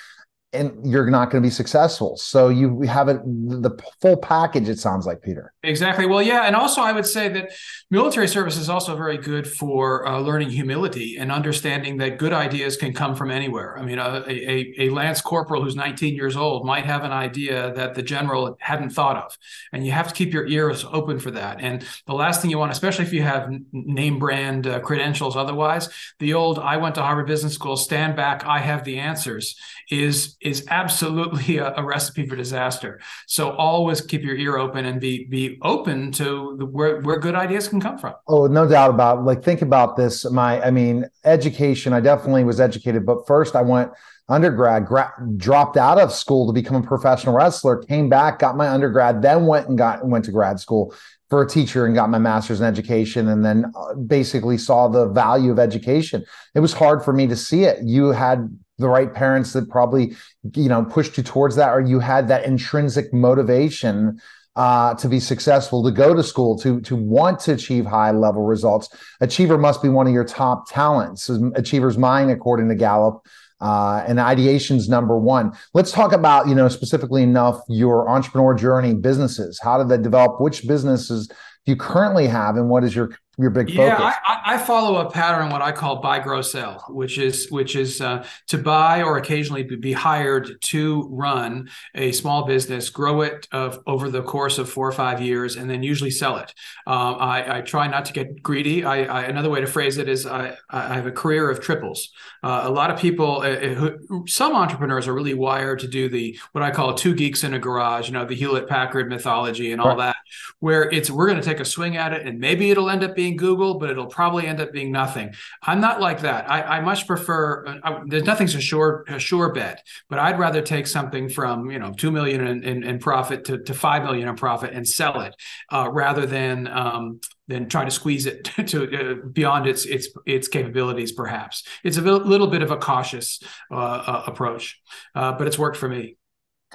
and 0.52 0.74
you're 0.84 1.10
not 1.12 1.30
going 1.30 1.44
to 1.44 1.46
be 1.46 1.52
successful. 1.52 2.18
So 2.18 2.50
you 2.50 2.82
have 2.82 3.08
it 3.08 3.22
the 3.24 3.72
full 4.02 4.18
package. 4.18 4.68
It 4.68 4.80
sounds 4.80 5.06
like 5.06 5.22
Peter. 5.22 5.54
Exactly. 5.62 6.08
Well, 6.08 6.24
yeah, 6.24 6.46
and 6.46 6.56
also 6.56 6.82
I 6.82 6.92
would 6.92 7.06
say 7.06 7.30
that 7.30 7.52
military 7.92 8.28
service 8.28 8.58
is 8.58 8.68
also 8.68 8.96
very 8.96 9.18
good 9.18 9.48
for 9.48 10.08
uh, 10.08 10.20
learning 10.20 10.50
humility 10.50 11.18
and 11.18 11.32
understanding 11.32 11.98
that 11.98 12.18
good 12.18 12.34
ideas 12.34 12.78
can 12.78 12.94
come 12.94 13.16
from 13.16 13.30
anywhere. 13.30 13.78
I 13.78 13.84
mean, 13.84 14.00
a, 14.00 14.24
a, 14.28 14.74
a 14.80 14.90
lance 14.90 15.22
corporal 15.22 15.64
who's 15.64 15.76
19 15.76 16.16
years 16.16 16.36
old 16.36 16.66
might 16.66 16.86
have 16.86 17.04
an 17.04 17.12
idea 17.12 17.72
that 17.76 17.94
the 17.94 18.02
general 18.02 18.58
hadn't 18.60 18.90
thought 18.90 19.18
of, 19.18 19.38
and 19.72 19.86
you 19.86 19.92
have 19.92 20.08
to 20.08 20.14
keep 20.16 20.34
your 20.34 20.48
ears 20.48 20.84
open 20.92 21.20
for 21.20 21.30
that. 21.32 21.62
And 21.62 21.86
the 22.08 22.16
last 22.16 22.42
thing 22.42 22.50
you 22.50 22.58
want, 22.58 22.72
especially 22.72 23.06
if 23.06 23.14
you 23.14 23.22
have 23.22 23.52
name 23.72 24.18
brand 24.18 24.66
uh, 24.66 24.80
credentials, 24.80 25.36
otherwise, 25.36 25.90
the 26.18 26.34
old 26.34 26.58
"I 26.58 26.78
went 26.78 26.96
to 26.96 27.04
Harvard 27.04 27.28
Business 27.28 27.54
School, 27.54 27.78
stand 27.78 28.16
back, 28.16 28.46
I 28.48 28.58
have 28.58 28.84
the 28.84 28.98
answers" 28.98 29.56
is 29.92 30.38
is 30.41 30.65
absolutely 30.69 31.58
a, 31.60 31.73
a, 31.75 31.84
recipe 31.84 32.28
for 32.28 32.36
disaster. 32.36 32.99
So 33.28 33.52
always 33.52 34.02
keep 34.02 34.23
your 34.23 34.36
ear 34.36 34.58
open 34.58 34.86
and 34.86 34.99
be 34.99 35.25
be 35.25 35.58
open 35.62 36.12
to 36.13 36.56
the, 36.58 36.65
where 36.65 37.02
where 37.02 37.19
good 37.19 37.36
ideas 37.36 37.67
can 37.67 37.82
come 37.82 37.97
from. 37.97 38.13
Oh, 38.28 38.47
no 38.47 38.67
doubt 38.67 38.89
about. 38.89 39.19
It. 39.19 39.21
Like 39.21 39.43
think 39.43 39.62
about 39.62 39.97
this. 39.97 40.30
My, 40.30 40.62
I 40.62 40.71
mean, 40.71 41.06
education. 41.25 41.93
I 41.93 41.99
definitely 41.99 42.43
was 42.43 42.60
educated, 42.60 43.06
but 43.06 43.28
first 43.28 43.56
I 43.56 43.62
went 43.62 43.91
undergrad, 44.30 44.86
gra- 44.86 45.13
dropped 45.38 45.75
out 45.75 45.99
of 45.99 46.12
school 46.12 46.47
to 46.47 46.54
become 46.54 46.75
a 46.84 46.86
professional 46.86 47.36
wrestler. 47.36 47.78
Came 47.78 48.10
back, 48.10 48.39
got 48.39 48.56
my 48.56 48.69
undergrad, 48.69 49.21
then 49.21 49.45
went 49.45 49.67
and 49.67 49.78
got 49.78 50.06
went 50.06 50.25
to 50.25 50.32
grad 50.32 50.60
school 50.60 50.93
for 51.30 51.43
a 51.43 51.47
teacher 51.47 51.86
and 51.86 51.93
got 51.93 52.10
my 52.10 52.17
master's 52.17 52.60
in 52.60 52.65
education 52.65 53.28
and 53.28 53.45
then 53.45 53.71
uh, 53.75 53.93
basically 53.93 54.58
saw 54.58 54.88
the 54.88 55.08
value 55.10 55.52
of 55.52 55.60
education. 55.60 56.25
It 56.56 56.60
was 56.60 56.73
hard 56.73 57.04
for 57.04 57.13
me 57.13 57.28
to 57.28 57.36
see 57.36 57.65
it. 57.65 57.80
You 57.84 58.08
had 58.08 58.49
the 58.80 58.89
right 58.89 59.13
parents 59.13 59.54
that 59.54 59.70
probably 59.70 60.15
you 60.56 60.70
know 60.70 60.84
pushed 60.84 61.18
you 61.18 61.24
towards 61.24 61.56
that 61.56 61.70
or 61.70 61.82
you 61.82 62.00
had 62.00 62.28
that 62.28 62.46
intrinsic 62.46 63.13
motivation 63.13 64.20
uh, 64.56 64.94
to 64.96 65.08
be 65.08 65.20
successful 65.20 65.84
to 65.84 65.92
go 65.92 66.13
to 66.13 66.24
school 66.24 66.58
to 66.60 66.82
to 66.82 66.96
want 66.96 67.39
to 67.39 67.54
achieve 67.54 67.86
high 67.86 68.12
level 68.12 68.44
results. 68.44 68.89
Achiever 69.22 69.58
must 69.58 69.82
be 69.82 69.89
one 69.89 70.08
of 70.08 70.13
your 70.13 70.26
top 70.26 70.70
talents 70.70 71.30
achiever's 71.56 71.98
mind 71.98 72.32
according 72.32 72.68
to 72.70 72.76
gallup 72.76 73.26
uh, 73.62 74.04
and 74.08 74.20
ideation's 74.20 74.88
number 74.89 75.18
one. 75.18 75.52
Let's 75.74 75.92
talk 75.92 76.12
about 76.13 76.48
you 76.48 76.56
know 76.56 76.68
specifically 76.68 77.24
enough 77.24 77.62
your 77.68 78.10
entrepreneur 78.10 78.54
journey 78.54 78.94
businesses. 78.94 79.60
How 79.62 79.78
did 79.78 79.89
that 79.89 80.02
develop? 80.02 80.42
Which 80.42 80.68
businesses 80.68 81.28
do 81.28 81.36
you 81.65 81.76
currently 81.76 82.28
have 82.28 82.56
and 82.56 82.70
what 82.70 82.84
is 82.84 82.96
your 82.96 83.12
your 83.39 83.49
big 83.52 83.69
yeah, 83.69 83.95
focus? 83.95 84.15
Yeah, 84.28 84.36
I, 84.36 84.56
I, 84.56 84.58
follow 84.58 84.97
a 84.97 85.10
pattern 85.10 85.49
what 85.49 85.62
I 85.62 85.71
call 85.71 86.02
buy, 86.02 86.19
grow, 86.19 86.41
sell, 86.41 86.84
which 86.89 87.17
is 87.17 87.49
which 87.49 87.75
is 87.75 88.02
uh, 88.02 88.25
to 88.47 88.58
buy 88.58 89.02
or 89.02 89.17
occasionally 89.17 89.63
be 89.63 89.93
hired 89.93 90.62
to 90.62 91.08
run 91.10 91.69
a 91.95 92.12
small 92.12 92.45
business, 92.45 92.89
grow 92.89 93.21
it 93.21 93.47
of, 93.52 93.82
over 93.88 94.10
the 94.10 94.21
course 94.21 94.58
of 94.58 94.69
four 94.69 94.88
or 94.88 94.91
five 94.91 95.21
years, 95.21 95.56
and 95.56 95.69
then 95.69 95.84
usually 95.84 96.12
sell 96.12 96.38
it. 96.38 96.54
Um, 96.86 97.15
I, 97.19 97.60
I, 97.60 97.62
try 97.62 97.88
not 97.88 98.06
to 98.06 98.13
get 98.13 98.43
greedy. 98.43 98.84
I, 98.84 99.23
another 99.23 99.49
way 99.49 99.62
to 99.62 99.67
phrase 99.67 99.97
it 99.97 100.10
is 100.10 100.25
I, 100.25 100.58
have 100.69 101.06
a 101.06 101.12
career 101.12 101.49
of 101.49 101.62
triples. 101.62 102.10
Uh, 102.43 102.63
a 102.65 102.69
lot 102.69 102.91
of 102.91 102.99
people, 102.99 103.41
uh, 103.41 103.49
uh, 103.49 103.73
who, 103.75 104.25
some 104.28 104.54
entrepreneurs 104.54 105.08
are 105.08 105.13
really 105.13 105.34
wired 105.34 105.80
to 105.80 105.88
do 105.88 106.10
the 106.10 106.38
what 106.52 106.63
I 106.63 106.71
call 106.71 106.93
two 106.93 107.15
geeks 107.15 107.43
in 107.43 107.54
a 107.54 107.60
garage. 107.60 108.08
You 108.08 108.13
know, 108.13 108.25
the 108.25 108.36
Hewlett 108.36 108.67
Packard 108.67 109.10
mythology 109.10 109.71
and 109.71 109.80
all 109.80 109.89
right. 109.89 109.97
that, 109.97 110.15
where 110.60 110.89
it's 110.89 111.10
we're 111.10 111.28
going 111.28 111.39
to 111.39 111.45
take 111.45 111.60
a 111.60 111.65
swing 111.65 111.95
at 111.95 112.12
it, 112.12 112.25
and 112.25 112.39
maybe 112.39 112.71
it'll 112.71 112.89
end 112.89 113.04
up 113.04 113.15
being 113.15 113.29
being 113.30 113.38
Google, 113.38 113.76
but 113.76 113.89
it'll 113.89 114.08
probably 114.08 114.48
end 114.48 114.60
up 114.60 114.72
being 114.72 114.92
nothing. 114.92 115.34
I'm 115.62 115.80
not 115.80 116.02
like 116.02 116.22
that. 116.22 116.50
I, 116.50 116.62
I 116.78 116.82
much 116.82 117.08
prefer. 117.08 117.65
Uh, 117.65 117.80
I, 117.84 118.02
there's 118.06 118.24
nothing's 118.24 118.56
a 118.56 118.62
sure 118.62 119.06
a 119.08 119.20
sure 119.20 119.52
bet, 119.54 119.86
but 120.10 120.20
I'd 120.20 120.39
rather 120.39 120.62
take 120.62 120.88
something 120.88 121.30
from 121.30 121.70
you 121.72 121.80
know 121.80 121.94
two 121.94 122.12
million 122.12 122.46
in, 122.46 122.63
in, 122.63 122.84
in 122.84 123.00
profit 123.00 123.46
to, 123.46 123.60
to 123.63 123.74
five 123.74 124.04
million 124.04 124.28
in 124.28 124.36
profit 124.36 124.74
and 124.74 124.88
sell 124.88 125.22
it, 125.22 125.36
uh, 125.72 125.89
rather 125.92 126.26
than 126.26 126.68
um, 126.68 127.20
than 127.48 127.70
try 127.70 127.86
to 127.86 127.92
squeeze 127.92 128.26
it 128.26 128.44
to 128.68 128.84
uh, 128.84 129.28
beyond 129.32 129.68
its 129.68 129.86
its 129.86 130.10
its 130.26 130.48
capabilities. 130.48 131.12
Perhaps 131.12 131.68
it's 131.84 131.98
a 131.98 132.02
little 132.02 132.48
bit 132.48 132.62
of 132.62 132.72
a 132.72 132.78
cautious 132.78 133.42
uh, 133.72 133.76
uh 133.76 134.24
approach, 134.28 134.80
uh, 135.15 135.34
but 135.34 135.48
it's 135.48 135.60
worked 135.60 135.78
for 135.78 135.89
me. 135.89 136.15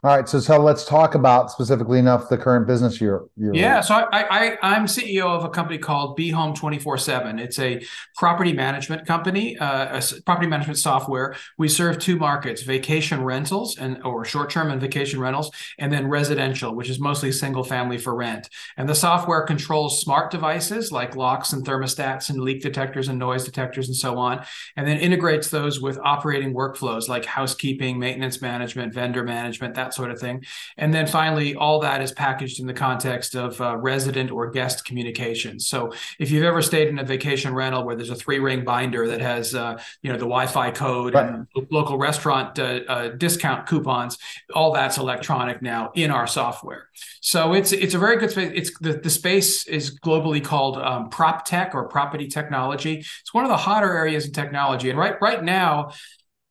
All 0.02 0.14
right, 0.14 0.28
so 0.28 0.40
so 0.40 0.58
let's 0.58 0.84
talk 0.84 1.14
about 1.14 1.50
specifically 1.50 1.98
enough 1.98 2.28
the 2.28 2.36
current 2.36 2.66
business 2.66 3.00
you're. 3.00 3.26
you're 3.36 3.54
yeah, 3.54 3.80
so 3.80 3.94
I, 3.94 4.58
I 4.60 4.76
am 4.76 4.86
CEO 4.86 5.24
of 5.24 5.44
a 5.44 5.48
company 5.48 5.78
called 5.78 6.16
Be 6.16 6.30
Home 6.30 6.52
Twenty 6.52 6.78
Four 6.78 6.98
Seven. 6.98 7.38
It's 7.38 7.58
a 7.58 7.82
property 8.16 8.52
management 8.52 9.06
company, 9.06 9.56
uh, 9.56 9.98
a 9.98 10.20
property 10.22 10.48
management 10.48 10.78
software. 10.78 11.36
We 11.58 11.68
serve 11.68 12.00
two 12.00 12.16
markets: 12.16 12.62
vacation 12.62 13.22
rentals 13.22 13.78
and 13.78 14.02
or 14.04 14.24
short 14.24 14.50
term 14.50 14.70
and 14.70 14.80
vacation 14.80 15.20
rentals, 15.20 15.50
and 15.78 15.90
then 15.92 16.08
residential, 16.08 16.74
which 16.74 16.90
is 16.90 16.98
mostly 16.98 17.30
single 17.32 17.64
family 17.64 17.96
for 17.96 18.14
rent. 18.14 18.50
And 18.76 18.88
the 18.88 18.94
software 18.94 19.42
controls 19.42 20.02
smart 20.02 20.30
devices 20.30 20.90
like 20.92 21.16
locks 21.16 21.52
and 21.52 21.64
thermostats 21.64 22.28
and 22.28 22.40
leak 22.40 22.60
detectors 22.60 23.08
and 23.08 23.18
noise 23.18 23.44
detectors 23.44 23.86
and 23.86 23.96
so 23.96 24.18
on, 24.18 24.44
and 24.76 24.86
then 24.86 24.98
integrates 24.98 25.48
those 25.48 25.80
with 25.80 25.98
operating 26.04 26.52
workflows 26.52 27.08
like 27.08 27.24
housekeeping, 27.24 27.98
maintenance 27.98 28.42
management, 28.42 28.92
vendor 28.92 29.22
management. 29.22 29.74
That 29.74 29.83
that 29.84 29.94
sort 29.94 30.10
of 30.10 30.18
thing. 30.18 30.44
And 30.76 30.92
then 30.92 31.06
finally, 31.06 31.54
all 31.54 31.80
that 31.80 32.00
is 32.02 32.12
packaged 32.12 32.60
in 32.60 32.66
the 32.66 32.74
context 32.74 33.34
of 33.34 33.60
uh, 33.60 33.76
resident 33.76 34.30
or 34.30 34.50
guest 34.50 34.84
communications. 34.84 35.66
So 35.66 35.92
if 36.18 36.30
you've 36.30 36.44
ever 36.44 36.62
stayed 36.62 36.88
in 36.88 36.98
a 36.98 37.04
vacation 37.04 37.54
rental 37.54 37.84
where 37.84 37.96
there's 37.96 38.10
a 38.10 38.14
three 38.14 38.38
ring 38.38 38.64
binder 38.64 39.06
that 39.08 39.20
has, 39.20 39.54
uh, 39.54 39.80
you 40.02 40.10
know, 40.10 40.18
the 40.18 40.30
Wi-Fi 40.34 40.70
code 40.70 41.14
right. 41.14 41.26
and 41.26 41.46
local 41.70 41.98
restaurant 41.98 42.58
uh, 42.58 42.80
uh, 42.88 43.08
discount 43.08 43.66
coupons, 43.66 44.18
all 44.54 44.72
that's 44.72 44.96
electronic 44.98 45.62
now 45.62 45.92
in 45.94 46.10
our 46.10 46.26
software. 46.26 46.88
So 47.20 47.54
it's 47.54 47.72
it's 47.72 47.94
a 47.94 47.98
very 47.98 48.16
good 48.18 48.30
space. 48.30 48.52
It's 48.54 48.78
the, 48.78 48.94
the 48.94 49.10
space 49.10 49.66
is 49.66 49.98
globally 49.98 50.42
called 50.42 50.76
um, 50.78 51.08
prop 51.08 51.44
tech 51.44 51.74
or 51.74 51.88
property 51.88 52.28
technology. 52.28 52.94
It's 53.22 53.32
one 53.32 53.44
of 53.44 53.50
the 53.50 53.56
hotter 53.56 53.92
areas 53.96 54.26
in 54.26 54.32
technology, 54.32 54.90
and 54.90 54.98
right 54.98 55.16
right 55.20 55.42
now 55.42 55.90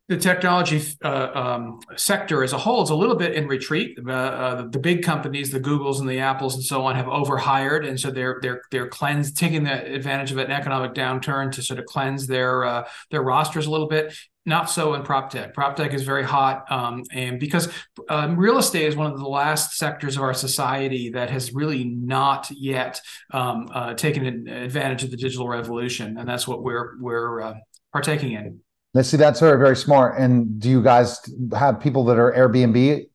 the 0.10 0.18
technology 0.18 0.82
uh, 1.04 1.30
um, 1.34 1.80
sector 1.96 2.44
as 2.44 2.52
a 2.52 2.58
whole 2.58 2.84
is 2.84 2.90
a 2.90 2.96
little 2.96 3.16
bit 3.16 3.36
in 3.36 3.48
retreat. 3.48 3.98
Uh, 4.06 4.12
uh, 4.12 4.68
the, 4.68 4.80
big 4.80 5.02
companies, 5.02 5.50
the 5.50 5.62
Googles 5.62 6.02
and 6.02 6.10
the 6.10 6.20
Apples 6.20 6.56
and 6.56 6.64
so 6.64 6.86
on, 6.86 6.96
have 6.96 7.08
overhired, 7.08 7.86
and 7.86 7.98
so 7.98 8.12
they're 8.12 8.38
they're 8.42 8.62
they're 8.70 8.90
cleansed, 8.90 9.38
taking 9.38 9.64
the 9.64 9.94
advantage 9.94 10.32
of 10.32 10.38
an 10.40 10.52
economic 10.52 10.94
downturn 10.94 11.52
to 11.54 11.62
sort 11.62 11.80
of 11.80 11.86
cleanse 11.86 12.28
their 12.28 12.66
uh, 12.66 12.88
their 13.12 13.22
rosters 13.22 13.66
a 13.66 13.72
little 13.72 13.88
bit. 13.88 14.14
Not 14.46 14.70
so 14.70 14.94
in 14.94 15.04
prop 15.04 15.30
tech. 15.30 15.54
Prop 15.54 15.78
tech 15.78 15.94
is 15.94 16.04
very 16.04 16.26
hot, 16.26 16.70
um, 16.70 17.04
and 17.14 17.40
because 17.40 17.72
um, 18.10 18.36
real 18.36 18.58
estate 18.58 18.88
is 18.88 18.98
one 18.98 19.10
of 19.10 19.18
the 19.18 19.26
last 19.26 19.78
sectors 19.78 20.18
of 20.18 20.22
our 20.22 20.34
society 20.34 21.12
that 21.12 21.30
has 21.30 21.54
really 21.54 21.86
not 21.86 22.52
yet 22.52 23.00
um, 23.32 23.70
uh, 23.74 23.94
taken 23.94 24.50
advantage 24.50 25.06
of 25.06 25.12
the 25.12 25.18
digital 25.18 25.48
revolution, 25.48 26.18
and 26.18 26.28
that's 26.28 26.46
what 26.46 26.62
we're 26.62 26.98
we're 27.00 27.42
uh, 27.42 27.54
partaking 27.94 28.34
in. 28.34 28.60
Let's 28.94 29.10
see, 29.10 29.18
that's 29.18 29.40
very, 29.40 29.58
very 29.58 29.76
smart. 29.76 30.20
And 30.20 30.60
do 30.60 30.70
you 30.70 30.84
guys 30.84 31.20
have 31.54 31.80
people 31.80 32.06
that 32.06 32.20
are 32.20 32.32
Airbnb 32.32 33.08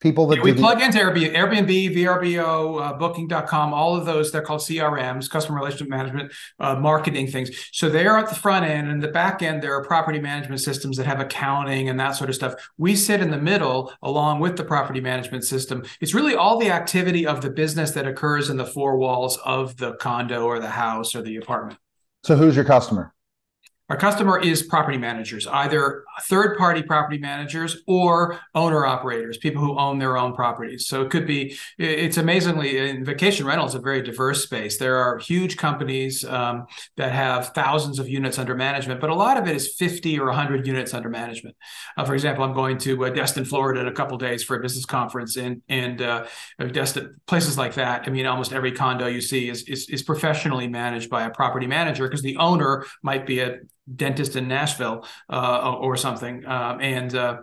people 0.00 0.26
that 0.28 0.36
yeah, 0.36 0.42
we 0.42 0.54
plug 0.54 0.78
the- 0.78 0.84
into 0.84 0.98
Airbnb, 0.98 1.34
Airbnb, 1.34 1.94
VRBO, 1.96 2.80
uh, 2.80 2.92
Booking.com, 2.94 3.74
all 3.74 3.96
of 3.96 4.06
those. 4.06 4.30
They're 4.30 4.42
called 4.42 4.60
CRMs, 4.60 5.28
customer 5.28 5.58
relationship 5.58 5.88
management, 5.88 6.32
uh, 6.60 6.76
marketing 6.76 7.26
things. 7.28 7.50
So 7.72 7.88
they 7.88 8.06
are 8.06 8.18
at 8.18 8.28
the 8.28 8.34
front 8.34 8.64
end, 8.64 8.88
and 8.90 9.02
the 9.02 9.08
back 9.08 9.42
end 9.42 9.62
there 9.62 9.74
are 9.74 9.84
property 9.84 10.20
management 10.20 10.60
systems 10.60 10.96
that 10.96 11.06
have 11.06 11.20
accounting 11.20 11.88
and 11.88 11.98
that 11.98 12.12
sort 12.12 12.30
of 12.30 12.36
stuff. 12.36 12.54
We 12.76 12.94
sit 12.94 13.20
in 13.20 13.30
the 13.30 13.38
middle 13.38 13.92
along 14.02 14.40
with 14.40 14.56
the 14.56 14.64
property 14.64 15.00
management 15.00 15.44
system. 15.44 15.84
It's 16.00 16.14
really 16.14 16.34
all 16.34 16.58
the 16.58 16.70
activity 16.70 17.26
of 17.26 17.40
the 17.40 17.50
business 17.50 17.92
that 17.92 18.06
occurs 18.06 18.50
in 18.50 18.56
the 18.56 18.66
four 18.66 18.96
walls 18.96 19.38
of 19.44 19.76
the 19.78 19.94
condo 19.94 20.44
or 20.44 20.58
the 20.58 20.70
house 20.70 21.14
or 21.14 21.22
the 21.22 21.36
apartment. 21.36 21.78
So 22.24 22.36
who's 22.36 22.56
your 22.56 22.64
customer? 22.64 23.14
Our 23.88 23.96
customer 23.96 24.38
is 24.38 24.62
property 24.62 24.98
managers, 24.98 25.46
either 25.46 26.04
third 26.24 26.58
party 26.58 26.82
property 26.82 27.16
managers 27.16 27.78
or 27.86 28.38
owner 28.54 28.84
operators, 28.84 29.38
people 29.38 29.62
who 29.62 29.78
own 29.78 29.98
their 29.98 30.18
own 30.18 30.34
properties. 30.34 30.86
So 30.86 31.00
it 31.00 31.10
could 31.10 31.26
be, 31.26 31.56
it's 31.78 32.18
amazingly, 32.18 32.76
in 32.76 33.02
vacation 33.02 33.46
rental 33.46 33.66
is 33.66 33.74
a 33.74 33.78
very 33.78 34.02
diverse 34.02 34.42
space. 34.42 34.76
There 34.76 34.96
are 34.96 35.16
huge 35.16 35.56
companies 35.56 36.22
um, 36.26 36.66
that 36.98 37.12
have 37.12 37.54
thousands 37.54 37.98
of 37.98 38.10
units 38.10 38.38
under 38.38 38.54
management, 38.54 39.00
but 39.00 39.08
a 39.08 39.14
lot 39.14 39.38
of 39.38 39.48
it 39.48 39.56
is 39.56 39.74
50 39.74 40.18
or 40.20 40.26
100 40.26 40.66
units 40.66 40.92
under 40.92 41.08
management. 41.08 41.56
Uh, 41.96 42.04
for 42.04 42.12
example, 42.12 42.44
I'm 42.44 42.52
going 42.52 42.76
to 42.78 43.06
uh, 43.06 43.08
Destin, 43.08 43.46
Florida 43.46 43.80
in 43.80 43.88
a 43.88 43.92
couple 43.92 44.18
days 44.18 44.44
for 44.44 44.56
a 44.56 44.60
business 44.60 44.84
conference, 44.84 45.38
and, 45.38 45.62
and 45.70 46.02
uh, 46.02 46.26
Destin, 46.72 47.16
places 47.26 47.56
like 47.56 47.74
that. 47.74 48.02
I 48.06 48.10
mean, 48.10 48.26
almost 48.26 48.52
every 48.52 48.72
condo 48.72 49.06
you 49.06 49.22
see 49.22 49.48
is, 49.48 49.62
is, 49.62 49.88
is 49.88 50.02
professionally 50.02 50.68
managed 50.68 51.08
by 51.08 51.24
a 51.24 51.30
property 51.30 51.66
manager 51.66 52.06
because 52.06 52.20
the 52.20 52.36
owner 52.36 52.84
might 53.02 53.26
be 53.26 53.40
a 53.40 53.60
dentist 53.96 54.36
in 54.36 54.48
Nashville 54.48 55.06
uh, 55.30 55.76
or 55.80 55.96
something. 55.96 56.46
Um, 56.46 56.80
and 56.80 57.14
uh, 57.14 57.38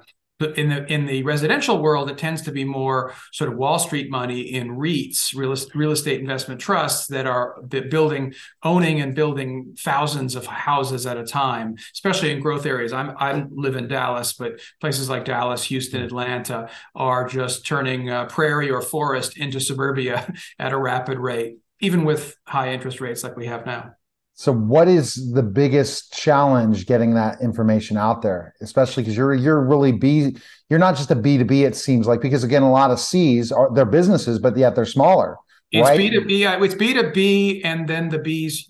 in 0.57 0.67
the 0.67 0.85
in 0.91 1.05
the 1.05 1.23
residential 1.23 1.81
world, 1.81 2.09
it 2.09 2.17
tends 2.17 2.41
to 2.41 2.51
be 2.51 2.65
more 2.65 3.13
sort 3.31 3.51
of 3.51 3.57
Wall 3.57 3.79
Street 3.79 4.09
money 4.11 4.41
in 4.41 4.71
REITs, 4.71 5.33
real, 5.33 5.55
real 5.73 5.91
estate 5.91 6.19
investment 6.19 6.59
trusts 6.59 7.07
that 7.07 7.25
are 7.25 7.61
building, 7.61 8.33
owning 8.61 8.99
and 8.99 9.15
building 9.15 9.75
thousands 9.79 10.35
of 10.35 10.45
houses 10.45 11.05
at 11.05 11.17
a 11.17 11.23
time, 11.23 11.77
especially 11.93 12.31
in 12.31 12.41
growth 12.41 12.65
areas. 12.65 12.91
I'm 12.91 13.15
I 13.17 13.45
live 13.49 13.77
in 13.77 13.87
Dallas, 13.87 14.33
but 14.33 14.59
places 14.81 15.09
like 15.09 15.23
Dallas, 15.23 15.63
Houston, 15.65 16.03
Atlanta 16.03 16.69
are 16.93 17.27
just 17.27 17.65
turning 17.65 18.09
uh, 18.09 18.25
prairie 18.25 18.69
or 18.69 18.81
forest 18.81 19.37
into 19.37 19.61
suburbia 19.61 20.33
at 20.59 20.73
a 20.73 20.77
rapid 20.77 21.17
rate, 21.17 21.59
even 21.79 22.03
with 22.03 22.35
high 22.45 22.73
interest 22.73 22.99
rates 22.99 23.23
like 23.23 23.37
we 23.37 23.45
have 23.45 23.65
now. 23.65 23.93
So, 24.37 24.51
what 24.51 24.89
is 24.89 25.31
the 25.33 25.41
biggest 25.41 26.13
challenge 26.13 26.87
getting 26.87 27.13
that 27.13 27.39
information 27.41 27.95
out 27.95 28.21
there, 28.21 28.53
especially 28.61 29.03
because 29.03 29.15
you're 29.15 29.33
you're 29.33 29.61
really 29.61 29.93
B, 29.93 30.35
you're 30.69 30.77
not 30.79 30.97
just 30.97 31.09
a 31.09 31.15
B 31.15 31.37
two 31.37 31.45
B. 31.45 31.63
It 31.63 31.75
seems 31.75 32.05
like 32.05 32.21
because 32.21 32.43
again, 32.43 32.61
a 32.61 32.71
lot 32.71 32.91
of 32.91 32.99
C's 32.99 33.53
are 33.53 33.73
they're 33.73 33.85
businesses, 33.85 34.37
but 34.37 34.57
yet 34.57 34.75
they're 34.75 34.85
smaller. 34.85 35.37
It's 35.75 35.89
right? 35.89 35.99
B2B. 35.99 36.63
It's 36.63 36.75
B2B, 36.75 37.61
and 37.65 37.87
then 37.87 38.09
the 38.09 38.19
B's 38.19 38.67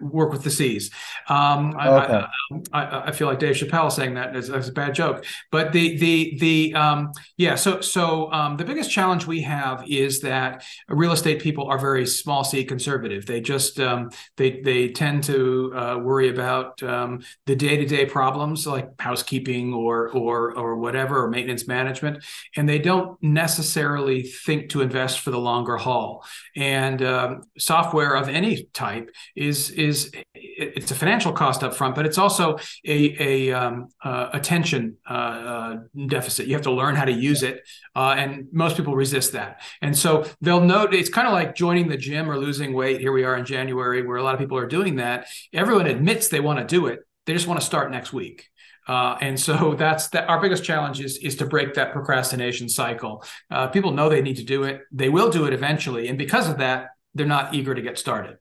work 0.00 0.32
with 0.32 0.44
the 0.44 0.50
C's. 0.50 0.90
Um, 1.28 1.74
okay. 1.74 2.24
I, 2.72 2.78
I, 2.78 3.06
I, 3.08 3.10
feel 3.10 3.26
like 3.26 3.40
Dave 3.40 3.56
Chappelle 3.56 3.90
saying 3.90 4.14
that 4.14 4.36
is, 4.36 4.48
is 4.48 4.68
a 4.68 4.72
bad 4.72 4.94
joke, 4.94 5.24
but 5.50 5.72
the 5.72 5.96
the 5.96 6.36
the 6.38 6.74
um, 6.74 7.12
yeah. 7.36 7.56
So 7.56 7.80
so 7.80 8.32
um, 8.32 8.56
the 8.56 8.64
biggest 8.64 8.90
challenge 8.90 9.26
we 9.26 9.42
have 9.42 9.84
is 9.88 10.20
that 10.20 10.64
real 10.88 11.12
estate 11.12 11.40
people 11.40 11.66
are 11.66 11.78
very 11.78 12.06
small 12.06 12.44
C 12.44 12.64
conservative. 12.64 13.26
They 13.26 13.40
just 13.40 13.80
um, 13.80 14.10
they 14.36 14.60
they 14.60 14.88
tend 14.90 15.24
to 15.24 15.72
uh, 15.74 15.98
worry 15.98 16.28
about 16.28 16.80
um, 16.84 17.22
the 17.46 17.56
day 17.56 17.76
to 17.76 17.86
day 17.86 18.06
problems 18.06 18.66
like 18.66 18.88
housekeeping 19.00 19.74
or 19.74 20.10
or 20.10 20.56
or 20.56 20.76
whatever 20.76 21.24
or 21.24 21.28
maintenance 21.28 21.66
management, 21.66 22.24
and 22.54 22.68
they 22.68 22.78
don't 22.78 23.20
necessarily 23.20 24.22
think 24.22 24.70
to 24.70 24.80
invest 24.80 25.20
for 25.20 25.32
the 25.32 25.40
longer 25.40 25.76
haul 25.76 26.24
and 26.56 27.02
um, 27.02 27.42
software 27.58 28.14
of 28.14 28.28
any 28.28 28.64
type 28.72 29.10
is 29.34 29.70
is 29.70 30.10
it's 30.34 30.90
a 30.90 30.94
financial 30.94 31.32
cost 31.32 31.62
up 31.62 31.74
front, 31.74 31.94
but 31.94 32.06
it's 32.06 32.18
also 32.18 32.58
a, 32.84 33.50
a 33.50 33.52
um, 33.52 33.88
uh, 34.02 34.30
attention 34.32 34.96
uh, 35.08 35.12
uh, 35.12 35.76
deficit. 36.06 36.46
You 36.46 36.54
have 36.54 36.62
to 36.62 36.72
learn 36.72 36.96
how 36.96 37.04
to 37.04 37.12
use 37.12 37.42
it, 37.42 37.60
uh, 37.94 38.14
and 38.16 38.48
most 38.52 38.76
people 38.76 38.96
resist 38.96 39.32
that. 39.32 39.60
And 39.82 39.96
so 39.96 40.24
they'll 40.40 40.60
note 40.60 40.94
it's 40.94 41.10
kind 41.10 41.26
of 41.26 41.32
like 41.32 41.54
joining 41.54 41.88
the 41.88 41.96
gym 41.96 42.30
or 42.30 42.38
losing 42.38 42.72
weight. 42.72 43.00
Here 43.00 43.12
we 43.12 43.24
are 43.24 43.36
in 43.36 43.44
January, 43.44 44.06
where 44.06 44.16
a 44.16 44.22
lot 44.22 44.34
of 44.34 44.40
people 44.40 44.58
are 44.58 44.66
doing 44.66 44.96
that. 44.96 45.26
Everyone 45.52 45.86
admits 45.86 46.28
they 46.28 46.40
want 46.40 46.58
to 46.58 46.64
do 46.64 46.86
it; 46.86 47.00
they 47.26 47.32
just 47.32 47.46
want 47.46 47.60
to 47.60 47.66
start 47.66 47.90
next 47.90 48.12
week. 48.12 48.48
Uh, 48.86 49.16
and 49.20 49.38
so 49.38 49.74
that's 49.78 50.08
that. 50.08 50.28
Our 50.28 50.40
biggest 50.40 50.64
challenge 50.64 51.00
is 51.00 51.16
is 51.18 51.36
to 51.36 51.46
break 51.46 51.74
that 51.74 51.92
procrastination 51.92 52.68
cycle. 52.68 53.24
Uh, 53.50 53.68
people 53.68 53.92
know 53.92 54.08
they 54.08 54.22
need 54.22 54.36
to 54.36 54.44
do 54.44 54.64
it; 54.64 54.82
they 54.92 55.08
will 55.08 55.30
do 55.30 55.46
it 55.46 55.52
eventually, 55.52 56.08
and 56.08 56.18
because 56.18 56.48
of 56.48 56.58
that, 56.58 56.90
they're 57.14 57.26
not 57.26 57.54
eager 57.54 57.74
to 57.74 57.82
get 57.82 57.98
started. 57.98 58.38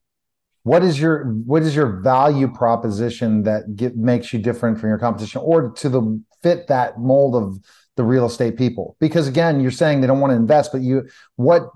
What 0.63 0.83
is 0.83 0.99
your 0.99 1.25
what 1.25 1.61
is 1.61 1.75
your 1.75 2.01
value 2.01 2.47
proposition 2.51 3.43
that 3.43 3.75
get, 3.75 3.95
makes 3.95 4.33
you 4.33 4.39
different 4.39 4.79
from 4.79 4.89
your 4.89 4.99
competition, 4.99 5.41
or 5.43 5.71
to 5.71 5.89
the 5.89 6.23
fit 6.41 6.67
that 6.67 6.99
mold 6.99 7.35
of 7.35 7.59
the 7.95 8.03
real 8.03 8.25
estate 8.25 8.57
people? 8.57 8.97
Because 8.99 9.27
again, 9.27 9.59
you're 9.59 9.71
saying 9.71 10.01
they 10.01 10.07
don't 10.07 10.19
want 10.19 10.31
to 10.31 10.37
invest, 10.37 10.71
but 10.71 10.81
you 10.81 11.07
what 11.35 11.69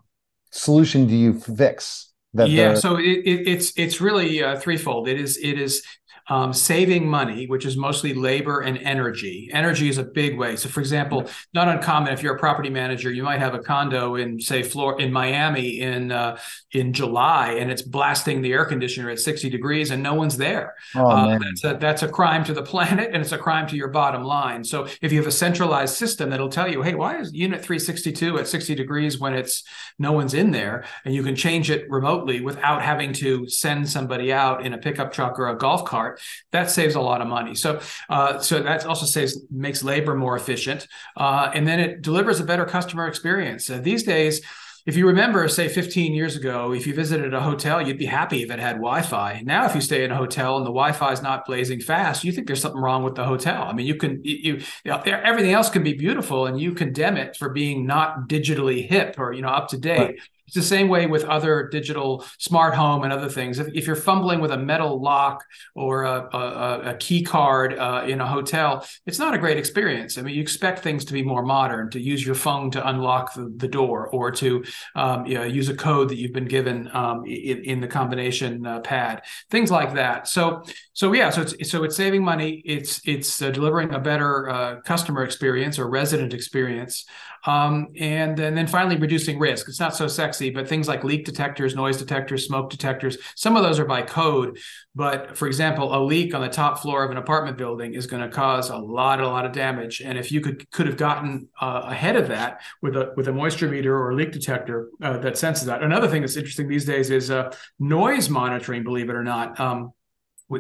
solution 0.52 1.08
do 1.08 1.16
you 1.16 1.40
fix? 1.40 2.08
yeah 2.36 2.76
so 2.76 2.96
it, 2.96 3.02
it, 3.02 3.48
it's 3.48 3.74
it's 3.76 4.00
really 4.00 4.44
uh, 4.44 4.56
threefold 4.60 5.08
it 5.08 5.20
is 5.20 5.38
it 5.38 5.60
is 5.60 5.84
um, 6.30 6.54
saving 6.54 7.08
money, 7.08 7.48
which 7.48 7.66
is 7.66 7.76
mostly 7.76 8.14
labor 8.14 8.62
and 8.62 8.78
energy. 8.78 9.50
Energy 9.52 9.90
is 9.90 9.98
a 9.98 10.04
big 10.04 10.38
way. 10.38 10.56
So, 10.56 10.70
for 10.70 10.80
example, 10.80 11.28
not 11.54 11.68
uncommon 11.68 12.14
if 12.14 12.22
you're 12.22 12.36
a 12.36 12.40
property 12.40 12.70
manager, 12.70 13.12
you 13.12 13.24
might 13.24 13.40
have 13.40 13.56
a 13.56 13.60
condo 13.60 14.16
in, 14.16 14.40
say, 14.40 14.62
Florida, 14.62 15.04
in 15.04 15.12
Miami 15.12 15.82
in 15.82 16.12
uh, 16.12 16.38
in 16.72 16.94
July, 16.94 17.54
and 17.54 17.72
it's 17.72 17.82
blasting 17.82 18.42
the 18.42 18.54
air 18.54 18.66
conditioner 18.66 19.10
at 19.10 19.20
60 19.20 19.50
degrees, 19.50 19.90
and 19.90 20.04
no 20.04 20.14
one's 20.14 20.38
there. 20.38 20.76
Oh, 20.96 21.08
uh, 21.08 21.40
that's, 21.40 21.64
a, 21.64 21.78
that's 21.80 22.04
a 22.04 22.08
crime 22.08 22.44
to 22.46 22.54
the 22.54 22.64
planet, 22.70 23.10
and 23.12 23.22
it's 23.22 23.32
a 23.32 23.38
crime 23.38 23.68
to 23.68 23.76
your 23.76 23.88
bottom 23.88 24.24
line. 24.24 24.64
So, 24.64 24.88
if 25.02 25.12
you 25.12 25.20
have 25.20 25.28
a 25.28 25.32
centralized 25.32 25.96
system 25.96 26.30
that'll 26.30 26.50
tell 26.50 26.70
you, 26.70 26.84
hey, 26.84 26.94
why 26.94 27.18
is 27.18 27.34
Unit 27.34 27.62
362 27.62 28.38
at 28.38 28.48
60 28.48 28.76
degrees 28.76 29.20
when 29.20 29.34
it's 29.34 29.64
no 29.98 30.12
one's 30.12 30.36
in 30.36 30.52
there, 30.52 30.86
and 31.06 31.16
you 31.16 31.24
can 31.24 31.36
change 31.36 31.72
it 31.72 31.90
remotely 31.90 32.42
without 32.42 32.84
having 32.84 33.14
to 33.14 33.48
send 33.48 33.90
somebody 33.90 34.32
out 34.32 34.66
in 34.66 34.74
a 34.74 34.78
pickup 34.78 35.12
truck 35.12 35.40
or 35.40 35.48
a 35.50 35.58
golf 35.58 35.86
cart 35.86 36.19
that 36.52 36.70
saves 36.70 36.96
a 36.96 37.02
lot 37.02 37.22
of 37.22 37.28
money. 37.28 37.56
So, 37.56 37.80
uh, 38.10 38.40
so 38.40 38.62
that 38.62 38.86
also 38.86 39.06
saves 39.06 39.38
makes 39.52 39.84
labor 39.84 40.16
more 40.16 40.36
efficient, 40.36 40.88
uh, 41.18 41.52
and 41.54 41.68
then 41.68 41.80
it 41.80 42.02
delivers 42.02 42.40
a 42.40 42.44
better 42.44 42.66
customer 42.66 43.08
experience. 43.08 43.70
Uh, 43.70 43.80
these 43.80 44.04
days, 44.04 44.42
if 44.86 44.96
you 44.96 45.06
remember, 45.08 45.48
say 45.48 45.68
15 45.68 46.14
years 46.14 46.36
ago, 46.36 46.74
if 46.74 46.88
you 46.88 46.94
visited 46.96 47.34
a 47.34 47.42
hotel, 47.42 47.80
you'd 47.86 47.98
be 47.98 48.06
happy 48.06 48.42
if 48.42 48.50
it 48.50 48.60
had 48.60 48.78
Wi-Fi. 48.78 49.44
Now, 49.46 49.66
if 49.66 49.76
you 49.76 49.82
stay 49.82 50.04
in 50.04 50.12
a 50.12 50.16
hotel 50.16 50.58
and 50.58 50.66
the 50.66 50.72
Wi-Fi 50.72 51.12
is 51.12 51.22
not 51.22 51.46
blazing 51.46 51.80
fast, 51.80 52.24
you 52.24 52.32
think 52.32 52.48
there's 52.48 52.62
something 52.62 52.82
wrong 52.82 53.04
with 53.04 53.16
the 53.16 53.24
hotel. 53.24 53.64
I 53.64 53.74
mean, 53.74 53.86
you 53.86 53.96
can 53.96 54.22
you, 54.24 54.56
you 54.56 54.62
know, 54.86 55.00
everything 55.06 55.52
else 55.52 55.70
can 55.70 55.84
be 55.84 55.94
beautiful, 55.94 56.48
and 56.48 56.60
you 56.60 56.74
condemn 56.74 57.18
it 57.18 57.36
for 57.36 57.50
being 57.50 57.86
not 57.86 58.28
digitally 58.28 58.88
hip 58.88 59.16
or 59.20 59.32
you 59.34 59.42
know 59.42 59.50
up 59.50 59.68
to 59.70 59.78
date. 59.78 60.00
Right. 60.00 60.20
It's 60.50 60.56
the 60.56 60.64
same 60.64 60.88
way 60.88 61.06
with 61.06 61.26
other 61.26 61.70
digital 61.72 62.26
smart 62.40 62.74
home 62.74 63.04
and 63.04 63.14
other 63.14 63.30
things. 63.30 63.60
If, 63.60 63.68
if 63.68 63.86
you're 63.86 63.96
fumbling 63.96 64.42
with 64.42 64.50
a 64.50 64.58
metal 64.58 65.00
lock 65.00 65.46
or 65.76 66.06
a, 66.06 66.28
a, 66.36 66.82
a 66.86 66.94
key 66.96 67.22
card 67.22 67.78
uh, 67.78 68.04
in 68.08 68.20
a 68.20 68.26
hotel, 68.26 68.84
it's 69.06 69.20
not 69.20 69.36
a 69.36 69.38
great 69.38 69.60
experience. 69.60 70.18
I 70.18 70.24
mean, 70.24 70.34
you 70.34 70.42
expect 70.42 70.80
things 70.80 71.06
to 71.06 71.14
be 71.14 71.22
more 71.22 71.44
modern, 71.44 71.92
to 71.92 72.00
use 72.00 72.26
your 72.26 72.34
phone 72.34 72.72
to 72.72 72.90
unlock 72.90 73.36
the, 73.36 73.54
the 73.58 73.68
door 73.68 74.08
or 74.08 74.32
to 74.32 74.64
um, 74.96 75.28
you 75.28 75.36
know, 75.36 75.44
use 75.44 75.70
a 75.70 75.76
code 75.76 76.10
that 76.10 76.18
you've 76.18 76.34
been 76.34 76.48
given 76.48 76.90
um, 76.94 77.24
in, 77.28 77.64
in, 77.64 77.80
the 77.80 77.88
combination 77.88 78.66
uh, 78.66 78.80
pad, 78.80 79.22
things 79.52 79.70
like 79.70 79.94
that. 79.94 80.28
So, 80.28 80.64
so 80.94 81.14
yeah, 81.14 81.30
so 81.30 81.44
it's 81.44 81.70
so 81.70 81.84
it's 81.84 81.96
saving 81.96 82.24
money. 82.24 82.64
It's 82.66 83.02
it's 83.06 83.40
uh, 83.40 83.52
delivering 83.52 83.94
a 83.94 84.00
better 84.00 84.50
uh, 84.50 84.82
customer 84.82 85.24
experience 85.24 85.78
or 85.78 85.88
resident 85.88 86.34
experience. 86.34 87.06
Um, 87.46 87.88
and, 87.98 88.40
and 88.40 88.58
then 88.58 88.68
finally, 88.68 88.98
reducing 88.98 89.40
risk. 89.40 89.68
It's 89.68 89.80
not 89.80 89.96
so 89.96 90.08
sexy, 90.08 90.50
but 90.50 90.68
things 90.68 90.88
like 90.88 91.04
leak 91.04 91.26
detectors, 91.26 91.76
noise 91.76 91.98
detectors, 91.98 92.46
smoke 92.46 92.70
detectors, 92.70 93.18
some 93.36 93.56
of 93.56 93.64
those 93.64 93.80
are 93.80 93.86
by 93.86 94.02
code. 94.02 94.60
But 94.96 95.38
for 95.38 95.48
example, 95.48 95.96
a 95.96 96.00
leak 96.04 96.34
on 96.36 96.42
the 96.42 96.50
top 96.50 96.80
floor 96.80 97.04
of 97.04 97.12
an 97.12 97.18
apartment 97.18 97.58
building 97.58 97.94
is 97.94 98.08
going 98.08 98.22
to 98.24 98.30
cause 98.30 98.70
a 98.70 98.78
lot, 98.78 99.22
a 99.22 99.28
lot 99.28 99.46
of 99.46 99.52
damage. 99.52 100.02
And 100.02 100.18
if 100.18 100.32
you 100.32 100.42
could 100.42 100.70
could 100.72 100.88
have 100.88 100.98
gotten 100.98 101.48
uh, 101.62 101.84
ahead 101.86 102.16
of 102.16 102.28
that 102.28 102.62
with 102.82 102.96
a 102.96 103.14
with 103.16 103.28
a 103.28 103.34
moisture 103.34 103.70
meter 103.70 103.98
or 103.98 104.12
a 104.12 104.16
leak 104.16 104.32
detector 104.32 104.90
uh, 105.02 105.18
that 105.20 105.38
senses 105.38 105.66
that. 105.66 105.84
Another 105.84 106.08
thing 106.08 106.22
that's 106.22 106.36
interesting 106.36 106.68
these 106.68 106.86
days 106.86 107.10
is 107.10 107.32
uh, 107.32 107.54
noise 107.80 108.30
monitoring. 108.30 108.84
Believe 108.84 109.10
it 109.10 109.16
or 109.16 109.24
not. 109.24 109.60
Um, 109.60 109.94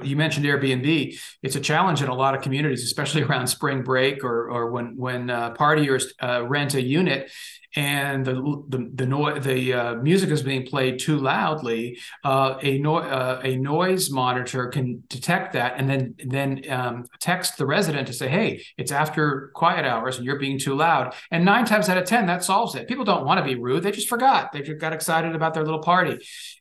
you 0.04 0.16
mentioned 0.16 0.46
Airbnb. 0.46 1.20
It's 1.42 1.56
a 1.56 1.60
challenge 1.60 2.02
in 2.02 2.10
a 2.10 2.14
lot 2.14 2.36
of 2.36 2.42
communities, 2.42 2.84
especially 2.84 3.22
around 3.28 3.48
spring 3.48 3.84
break 3.84 4.24
or 4.24 4.50
or 4.50 4.72
when 4.72 4.96
when 4.98 5.30
uh, 5.30 5.54
partiers 5.54 6.06
uh, 6.22 6.46
rent 6.46 6.76
a 6.76 6.82
unit 6.82 7.32
and 7.76 8.26
the 8.26 8.34
the 8.70 8.90
the, 8.96 9.06
no- 9.06 9.40
the 9.40 9.74
uh, 9.74 9.96
music 9.96 10.30
is 10.30 10.42
being 10.42 10.66
played 10.66 11.00
too 11.00 11.18
loudly, 11.18 12.00
uh, 12.24 12.56
a 12.62 12.80
no- 12.80 12.98
uh, 12.98 13.42
a 13.44 13.56
noise 13.58 14.10
monitor 14.10 14.68
can 14.68 15.04
detect 15.08 15.54
that 15.54 15.76
and 15.78 15.90
then 15.90 16.16
then 16.26 16.64
um, 16.70 17.06
text 17.20 17.58
the 17.58 17.66
resident 17.66 18.08
to 18.08 18.14
say, 18.14 18.28
"Hey, 18.28 18.64
it's 18.78 18.92
after 18.92 19.52
quiet 19.54 19.86
hours 19.86 20.18
and 20.18 20.26
you're 20.26 20.40
being 20.40 20.58
too 20.58 20.74
loud." 20.74 21.14
And 21.30 21.46
nine 21.46 21.66
times 21.66 21.90
out 21.90 21.98
of 21.98 22.06
ten, 22.06 22.26
that 22.26 22.44
solves 22.44 22.74
it. 22.74 22.88
People 22.88 23.06
don't 23.06 23.26
want 23.26 23.40
to 23.40 23.44
be 23.44 23.56
rude; 23.56 23.84
they 23.84 23.92
just 23.92 24.10
forgot. 24.10 24.52
They 24.52 24.62
just 24.62 24.80
got 24.80 24.94
excited 24.94 25.36
about 25.36 25.54
their 25.54 25.64
little 25.64 25.82
party, 25.82 26.18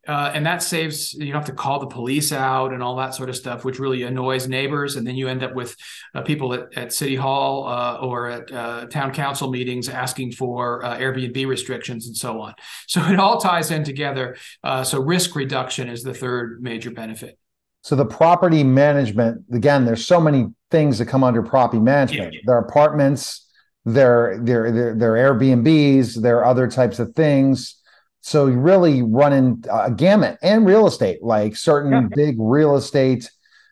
uh, 0.06 0.32
and 0.34 0.44
that 0.44 0.62
saves 0.62 1.14
you 1.14 1.32
don't 1.32 1.40
have 1.40 1.46
to 1.46 1.52
call 1.52 1.78
the 1.80 1.86
police 1.86 2.32
out 2.32 2.72
and 2.74 2.82
all 2.82 2.96
that 2.96 3.14
sort 3.14 3.30
of 3.30 3.36
stuff, 3.36 3.64
which 3.64 3.78
really 3.78 4.02
annoys 4.02 4.46
neighbors. 4.46 4.96
And 4.96 5.06
then 5.06 5.16
you 5.16 5.28
end 5.28 5.42
up 5.42 5.54
with 5.54 5.74
uh, 6.14 6.22
people 6.22 6.52
at, 6.52 6.76
at 6.76 6.92
city 6.92 7.16
hall 7.16 7.66
uh, 7.66 7.98
or 8.02 8.28
at 8.28 8.90
town 8.90 9.12
council 9.14 9.50
meetings 9.50 9.88
asking 9.88 10.32
for 10.32 10.84
Airbnb 10.98 11.46
restrictions 11.46 12.06
and 12.06 12.16
so 12.16 12.40
on. 12.40 12.54
So 12.86 13.02
it 13.02 13.18
all 13.18 13.38
ties 13.38 13.70
in 13.70 13.84
together. 13.84 14.36
Uh, 14.64 14.82
so 14.82 15.00
risk 15.00 15.36
reduction 15.36 15.88
is 15.88 16.02
the 16.02 16.14
third 16.14 16.62
major 16.62 16.90
benefit. 16.90 17.38
So 17.82 17.96
the 17.96 18.06
property 18.06 18.64
management, 18.64 19.44
again, 19.52 19.84
there's 19.84 20.06
so 20.06 20.20
many 20.20 20.46
things 20.70 20.98
that 20.98 21.06
come 21.06 21.22
under 21.22 21.42
property 21.42 21.80
management. 21.80 22.34
Yeah. 22.34 22.40
There 22.44 22.56
are 22.56 22.64
apartments, 22.64 23.46
there, 23.84 24.38
there, 24.42 24.72
there, 24.72 24.94
there 24.94 25.16
are 25.16 25.34
Airbnbs, 25.34 26.20
there 26.20 26.38
are 26.38 26.44
other 26.44 26.68
types 26.68 26.98
of 26.98 27.14
things. 27.14 27.76
So 28.20 28.46
you 28.46 28.58
really 28.58 29.02
run 29.02 29.32
in 29.32 29.64
a 29.70 29.90
gamut 29.90 30.38
and 30.42 30.66
real 30.66 30.86
estate, 30.86 31.22
like 31.22 31.56
certain 31.56 31.92
yeah. 31.92 32.08
big 32.14 32.36
real 32.38 32.76
estate 32.76 33.30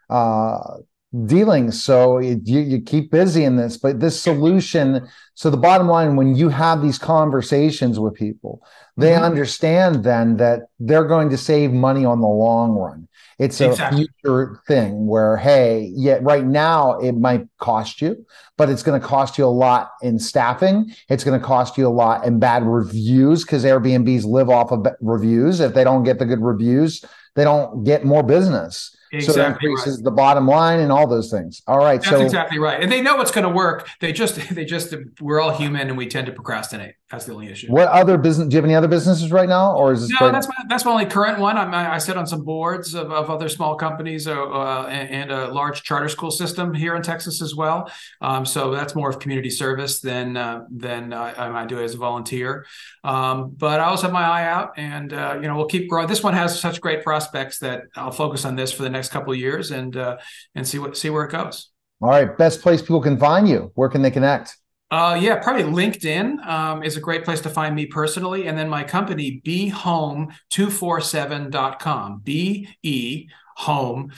uh, 0.09 0.79
dealings. 1.24 1.82
So 1.82 2.18
you, 2.18 2.40
you 2.44 2.80
keep 2.80 3.10
busy 3.10 3.44
in 3.44 3.56
this, 3.56 3.76
but 3.76 4.00
this 4.00 4.20
solution. 4.20 5.08
So 5.34 5.50
the 5.50 5.56
bottom 5.56 5.88
line, 5.88 6.16
when 6.16 6.34
you 6.34 6.48
have 6.48 6.82
these 6.82 6.98
conversations 6.98 7.98
with 7.98 8.14
people, 8.14 8.62
they 8.96 9.12
mm-hmm. 9.12 9.24
understand 9.24 10.04
then 10.04 10.36
that 10.36 10.68
they're 10.80 11.04
going 11.04 11.30
to 11.30 11.36
save 11.36 11.72
money 11.72 12.04
on 12.04 12.20
the 12.20 12.26
long 12.26 12.72
run. 12.72 13.08
It's 13.38 13.60
a 13.60 13.76
future 13.94 14.62
thing 14.66 15.06
where, 15.06 15.36
hey, 15.36 15.92
yeah, 15.94 16.18
right 16.22 16.46
now 16.46 16.98
it 17.00 17.12
might 17.12 17.46
cost 17.58 18.00
you, 18.00 18.24
but 18.56 18.70
it's 18.70 18.82
going 18.82 18.98
to 18.98 19.06
cost 19.06 19.36
you 19.36 19.44
a 19.44 19.48
lot 19.48 19.90
in 20.00 20.18
staffing. 20.18 20.90
It's 21.10 21.22
going 21.22 21.38
to 21.38 21.46
cost 21.46 21.76
you 21.76 21.86
a 21.86 21.90
lot 21.90 22.24
in 22.24 22.38
bad 22.38 22.64
reviews 22.64 23.44
because 23.44 23.62
Airbnbs 23.64 24.24
live 24.24 24.48
off 24.48 24.72
of 24.72 24.86
reviews. 25.02 25.60
If 25.60 25.74
they 25.74 25.84
don't 25.84 26.02
get 26.02 26.18
the 26.18 26.24
good 26.24 26.40
reviews, 26.40 27.04
they 27.34 27.44
don't 27.44 27.84
get 27.84 28.06
more 28.06 28.22
business. 28.22 28.95
Exactly 29.16 29.34
so 29.34 29.40
it 29.42 29.52
increases 29.52 29.96
right. 29.96 30.04
the 30.04 30.10
bottom 30.10 30.46
line 30.46 30.80
and 30.80 30.92
all 30.92 31.06
those 31.06 31.30
things. 31.30 31.62
All 31.66 31.78
right. 31.78 32.00
That's 32.00 32.16
so 32.16 32.20
exactly 32.20 32.58
right. 32.58 32.82
And 32.82 32.90
they 32.90 33.00
know 33.00 33.20
it's 33.20 33.30
going 33.30 33.46
to 33.46 33.50
work. 33.50 33.88
They 34.00 34.12
just, 34.12 34.36
they 34.54 34.64
just, 34.64 34.94
we're 35.20 35.40
all 35.40 35.56
human 35.56 35.88
and 35.88 35.96
we 35.96 36.06
tend 36.06 36.26
to 36.26 36.32
procrastinate. 36.32 36.94
That's 37.11 37.24
the 37.24 37.34
only 37.34 37.48
issue. 37.48 37.68
What 37.68 37.86
other 37.86 38.18
business? 38.18 38.48
Do 38.48 38.54
you 38.54 38.57
have 38.57 38.64
any 38.64 38.74
other 38.74 38.88
businesses 38.88 39.30
right 39.30 39.48
now, 39.48 39.76
or 39.76 39.92
is 39.92 40.09
this? 40.09 40.20
No, 40.20 40.32
that's 40.32 40.48
my, 40.48 40.54
that's 40.68 40.84
my 40.84 40.90
only 40.90 41.07
current 41.07 41.38
one. 41.38 41.57
I'm, 41.57 41.72
I 41.72 41.98
sit 41.98 42.16
on 42.16 42.26
some 42.26 42.42
boards 42.42 42.94
of, 42.94 43.12
of 43.12 43.30
other 43.30 43.48
small 43.48 43.76
companies 43.76 44.26
uh, 44.26 44.32
uh, 44.32 44.88
and, 44.90 45.11
and, 45.11 45.30
a 45.30 45.46
large 45.52 45.84
charter 45.84 46.09
school 46.09 46.32
system 46.32 46.74
here 46.74 46.96
in 46.96 47.02
Texas 47.02 47.40
as 47.40 47.54
well. 47.54 47.88
Um, 48.20 48.44
so 48.44 48.72
that's 48.72 48.96
more 48.96 49.09
of 49.09 49.20
community 49.20 49.50
service 49.50 50.00
than 50.00 50.36
uh, 50.36 50.64
than 50.68 51.12
I, 51.12 51.62
I 51.62 51.66
do 51.66 51.78
as 51.80 51.94
a 51.94 51.96
volunteer. 51.96 52.66
Um, 53.04 53.54
but 53.57 53.78
I 53.78 53.84
also 53.84 54.09
have 54.09 54.12
my 54.12 54.24
eye 54.24 54.44
out, 54.48 54.72
and 54.76 55.12
uh, 55.12 55.38
you 55.40 55.46
know 55.46 55.54
we'll 55.54 55.66
keep 55.66 55.88
growing. 55.88 56.09
This 56.09 56.24
one 56.24 56.34
has 56.34 56.59
such 56.59 56.80
great 56.80 57.04
prospects 57.04 57.61
that 57.61 57.82
I'll 57.94 58.11
focus 58.11 58.44
on 58.44 58.57
this 58.57 58.72
for 58.72 58.82
the 58.82 58.90
next 58.90 59.11
couple 59.11 59.32
of 59.32 59.38
years 59.38 59.70
and 59.70 59.96
uh, 59.96 60.16
and 60.57 60.66
see 60.66 60.80
what 60.80 60.96
see 60.96 61.11
where 61.11 61.24
it 61.24 61.30
goes. 61.30 61.70
All 62.02 62.09
right, 62.09 62.36
best 62.36 62.62
place 62.62 62.82
people 62.82 63.00
can 63.00 63.16
find 63.16 63.48
you. 63.48 63.70
Where 63.76 63.88
can 63.88 64.02
they 64.02 64.11
connect? 64.11 64.57
Uh, 64.91 65.18
yeah, 65.20 65.37
probably 65.37 65.62
LinkedIn 65.64 66.45
um, 66.47 66.82
is 66.84 66.97
a 66.97 67.01
great 67.01 67.24
place 67.24 67.41
to 67.41 67.51
find 67.51 67.74
me 67.74 67.87
personally. 67.87 68.47
And 68.47 68.57
then 68.57 68.68
my 68.68 68.84
company, 68.84 69.43
behome247.com, 69.45 72.20
B 72.22 72.68
E 72.82 73.28
home 73.57 74.12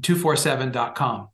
247.com. 0.00 1.28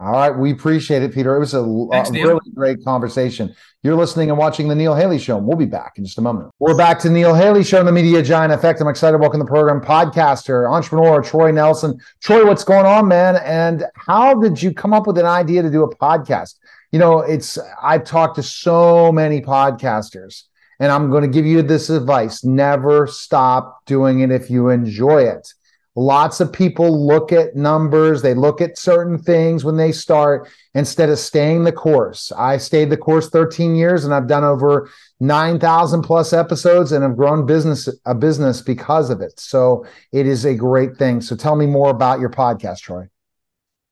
All 0.00 0.12
right. 0.12 0.30
We 0.30 0.50
appreciate 0.50 1.02
it, 1.02 1.14
Peter. 1.14 1.36
It 1.36 1.38
was 1.38 1.54
a, 1.54 1.86
Thanks, 1.92 2.10
a 2.10 2.14
really 2.14 2.50
great 2.54 2.84
conversation. 2.84 3.54
You're 3.84 3.94
listening 3.94 4.30
and 4.30 4.38
watching 4.38 4.66
the 4.66 4.74
Neil 4.74 4.96
Haley 4.96 5.18
Show. 5.18 5.38
And 5.38 5.46
we'll 5.46 5.56
be 5.56 5.64
back 5.64 5.92
in 5.96 6.04
just 6.04 6.18
a 6.18 6.20
moment. 6.20 6.50
We're 6.58 6.76
back 6.76 6.98
to 7.00 7.10
Neil 7.10 7.34
Haley 7.34 7.62
Show 7.62 7.78
on 7.78 7.86
the 7.86 7.92
Media 7.92 8.20
Giant 8.20 8.52
Effect. 8.52 8.80
I'm 8.80 8.88
excited 8.88 9.12
to 9.12 9.18
welcome 9.18 9.38
the 9.38 9.46
program 9.46 9.80
podcaster, 9.80 10.68
entrepreneur 10.68 11.22
Troy 11.22 11.52
Nelson. 11.52 12.00
Troy, 12.20 12.44
what's 12.44 12.64
going 12.64 12.84
on, 12.84 13.06
man? 13.06 13.36
And 13.44 13.84
how 13.94 14.34
did 14.34 14.60
you 14.60 14.74
come 14.74 14.92
up 14.92 15.06
with 15.06 15.18
an 15.18 15.26
idea 15.26 15.62
to 15.62 15.70
do 15.70 15.84
a 15.84 15.96
podcast? 15.96 16.56
You 16.92 16.98
know, 16.98 17.20
it's 17.20 17.58
I've 17.82 18.04
talked 18.04 18.36
to 18.36 18.42
so 18.42 19.10
many 19.10 19.40
podcasters, 19.40 20.44
and 20.78 20.92
I'm 20.92 21.10
going 21.10 21.22
to 21.22 21.28
give 21.28 21.46
you 21.46 21.62
this 21.62 21.90
advice: 21.90 22.44
never 22.44 23.06
stop 23.06 23.84
doing 23.86 24.20
it 24.20 24.30
if 24.30 24.50
you 24.50 24.68
enjoy 24.68 25.22
it. 25.22 25.52
Lots 25.94 26.40
of 26.40 26.52
people 26.52 27.06
look 27.06 27.32
at 27.32 27.54
numbers, 27.54 28.22
they 28.22 28.32
look 28.32 28.62
at 28.62 28.78
certain 28.78 29.18
things 29.18 29.62
when 29.62 29.76
they 29.76 29.92
start 29.92 30.48
instead 30.74 31.10
of 31.10 31.18
staying 31.18 31.64
the 31.64 31.72
course. 31.72 32.32
I 32.32 32.56
stayed 32.56 32.88
the 32.88 32.96
course 32.96 33.28
13 33.28 33.74
years 33.74 34.06
and 34.06 34.14
I've 34.14 34.26
done 34.26 34.42
over 34.42 34.88
9,000 35.20 36.00
plus 36.00 36.32
episodes 36.32 36.92
and 36.92 37.02
have 37.02 37.14
grown 37.14 37.44
business 37.44 37.90
a 38.06 38.14
business 38.14 38.62
because 38.62 39.10
of 39.10 39.20
it. 39.20 39.38
So 39.38 39.84
it 40.12 40.26
is 40.26 40.46
a 40.46 40.54
great 40.54 40.96
thing. 40.96 41.20
So 41.20 41.36
tell 41.36 41.56
me 41.56 41.66
more 41.66 41.90
about 41.90 42.20
your 42.20 42.30
podcast, 42.30 42.80
Troy. 42.80 43.10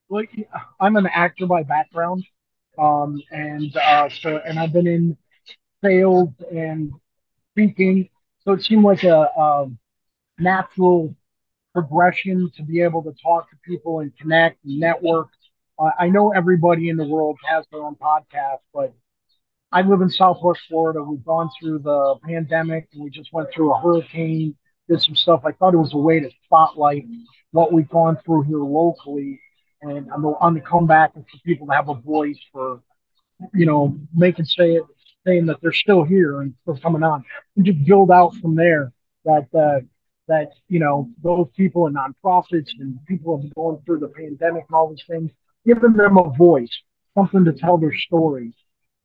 Well, 0.09 0.25
I'm 0.81 0.97
an 0.97 1.07
actor 1.07 1.47
by 1.47 1.65
background. 1.65 2.25
Um, 2.81 3.21
and 3.31 3.77
uh, 3.77 4.09
so 4.09 4.39
and 4.39 4.59
I've 4.59 4.73
been 4.73 4.87
in 4.87 5.17
sales 5.85 6.31
and 6.51 6.93
speaking. 7.53 8.09
So 8.45 8.53
it 8.53 8.63
seemed 8.63 8.85
like 8.85 9.05
a, 9.05 9.29
a 9.37 9.71
natural 10.39 11.15
progression 11.75 12.51
to 12.57 12.63
be 12.63 12.81
able 12.81 13.03
to 13.03 13.13
talk 13.23 13.51
to 13.51 13.57
people 13.65 14.01
and 14.01 14.17
connect 14.17 14.65
and 14.65 14.81
network. 14.81 15.29
Uh, 15.79 15.91
I 15.99 16.09
know 16.09 16.33
everybody 16.33 16.89
in 16.89 16.97
the 16.97 17.07
world 17.07 17.39
has 17.47 17.67
their 17.71 17.83
own 17.83 17.97
podcast, 17.97 18.61
but 18.73 18.95
I 19.73 19.83
live 19.83 20.01
in 20.01 20.11
Southwest 20.11 20.63
Florida. 20.69 21.03
We've 21.03 21.25
gone 21.25 21.51
through 21.61 21.81
the 21.81 22.17
pandemic 22.27 22.89
and 22.93 23.05
we 23.05 23.11
just 23.11 23.33
went 23.33 23.49
through 23.55 23.73
a 23.73 23.81
hurricane, 23.81 24.57
did 24.89 25.01
some 25.01 25.15
stuff. 25.15 25.43
I 25.45 25.53
thought 25.53 25.75
it 25.75 25.79
was 25.79 25.95
a 25.95 25.99
way 25.99 26.21
to 26.21 26.31
spotlight 26.45 27.05
what 27.53 27.73
we've 27.73 27.89
gone 27.89 28.19
through 28.25 28.43
here 28.43 28.59
locally 28.59 29.41
and 29.83 30.11
on 30.11 30.23
the, 30.23 30.29
on 30.41 30.55
the 30.55 30.61
comeback 30.61 31.13
and 31.15 31.25
for 31.29 31.39
people 31.45 31.67
to 31.67 31.73
have 31.73 31.89
a 31.89 31.95
voice 31.95 32.39
for, 32.53 32.83
you 33.55 33.67
know, 33.67 33.97
making 34.15 34.45
say 34.45 34.75
it, 34.75 34.83
saying 35.27 35.47
that 35.47 35.57
they're 35.61 35.73
still 35.73 36.05
here 36.05 36.41
and 36.41 36.55
still 36.63 36.77
coming 36.79 37.03
on 37.03 37.25
and 37.57 37.65
just 37.65 37.85
build 37.85 38.11
out 38.11 38.35
from 38.37 38.55
there 38.55 38.93
that, 39.25 39.47
uh, 39.55 39.81
that 40.31 40.53
you 40.69 40.79
know 40.79 41.11
those 41.23 41.49
people 41.57 41.87
and 41.87 41.97
nonprofits 41.97 42.71
and 42.79 42.99
people 43.07 43.37
have 43.37 43.43
been 43.43 43.53
going 43.57 43.83
through 43.85 43.99
the 43.99 44.09
pandemic 44.09 44.65
and 44.69 44.75
all 44.75 44.89
these 44.89 45.03
things, 45.09 45.31
giving 45.67 45.93
them 45.93 46.17
a 46.17 46.31
voice, 46.31 46.71
something 47.19 47.45
to 47.45 47.53
tell 47.53 47.77
their 47.77 47.95
stories. 47.95 48.55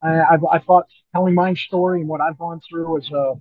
I, 0.03 0.19
I, 0.19 0.36
I 0.53 0.59
thought 0.59 0.86
telling 1.13 1.34
my 1.34 1.55
story 1.55 2.01
and 2.01 2.09
what 2.09 2.21
I've 2.21 2.38
gone 2.38 2.61
through 2.69 2.99
as 2.99 3.09
a 3.09 3.34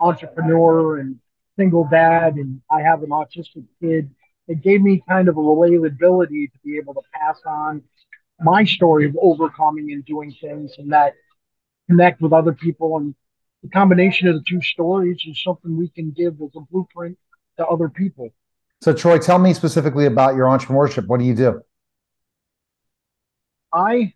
entrepreneur 0.00 0.98
and 0.98 1.18
single 1.58 1.86
dad, 1.90 2.34
and 2.36 2.62
I 2.70 2.82
have 2.82 3.02
an 3.02 3.10
autistic 3.10 3.64
kid. 3.80 4.14
It 4.52 4.60
gave 4.60 4.82
me 4.82 5.02
kind 5.08 5.28
of 5.28 5.38
a 5.38 5.40
relatability 5.40 6.52
to 6.52 6.58
be 6.62 6.76
able 6.76 6.92
to 6.92 7.00
pass 7.14 7.40
on 7.46 7.82
my 8.38 8.64
story 8.64 9.06
of 9.06 9.16
overcoming 9.20 9.92
and 9.92 10.04
doing 10.04 10.30
things, 10.40 10.74
and 10.76 10.92
that 10.92 11.14
connect 11.88 12.20
with 12.20 12.34
other 12.34 12.52
people 12.52 12.98
and 12.98 13.14
the 13.62 13.70
combination 13.70 14.28
of 14.28 14.34
the 14.34 14.44
two 14.46 14.60
stories 14.60 15.22
is 15.26 15.42
something 15.42 15.74
we 15.74 15.88
can 15.88 16.10
give 16.10 16.34
as 16.42 16.50
a 16.54 16.60
blueprint 16.70 17.16
to 17.56 17.66
other 17.66 17.88
people. 17.88 18.28
So, 18.82 18.92
Troy, 18.92 19.18
tell 19.18 19.38
me 19.38 19.54
specifically 19.54 20.04
about 20.04 20.34
your 20.34 20.46
entrepreneurship. 20.46 21.06
What 21.06 21.20
do 21.20 21.24
you 21.24 21.34
do? 21.34 21.62
I 23.72 24.12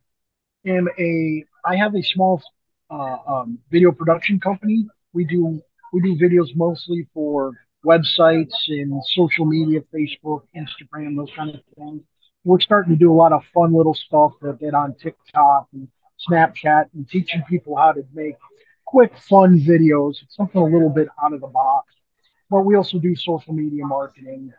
am 0.66 0.86
a. 0.98 1.44
I 1.64 1.76
have 1.76 1.94
a 1.94 2.02
small 2.02 2.42
uh, 2.90 3.18
um, 3.26 3.58
video 3.70 3.90
production 3.90 4.38
company. 4.38 4.86
We 5.14 5.24
do 5.24 5.62
we 5.94 6.02
do 6.02 6.14
videos 6.14 6.54
mostly 6.54 7.08
for 7.14 7.52
websites 7.86 8.54
and 8.68 9.02
social 9.04 9.44
media, 9.44 9.80
Facebook, 9.94 10.42
Instagram, 10.56 11.16
those 11.16 11.30
kind 11.36 11.50
of 11.54 11.60
things. 11.78 12.02
We're 12.44 12.60
starting 12.60 12.92
to 12.92 12.98
do 12.98 13.12
a 13.12 13.14
lot 13.14 13.32
of 13.32 13.42
fun 13.54 13.72
little 13.72 13.94
stuff 13.94 14.32
that 14.42 14.60
get 14.60 14.74
on 14.74 14.94
TikTok 14.94 15.68
and 15.72 15.88
Snapchat 16.28 16.86
and 16.94 17.08
teaching 17.08 17.42
people 17.48 17.76
how 17.76 17.92
to 17.92 18.04
make 18.12 18.36
quick, 18.84 19.16
fun 19.18 19.60
videos. 19.60 20.22
It's 20.22 20.36
something 20.36 20.60
a 20.60 20.64
little 20.64 20.90
bit 20.90 21.08
out 21.22 21.32
of 21.32 21.40
the 21.40 21.46
box. 21.48 21.92
But 22.48 22.60
we 22.60 22.76
also 22.76 22.98
do 22.98 23.14
social 23.16 23.52
media 23.52 23.84
marketing, 23.84 24.52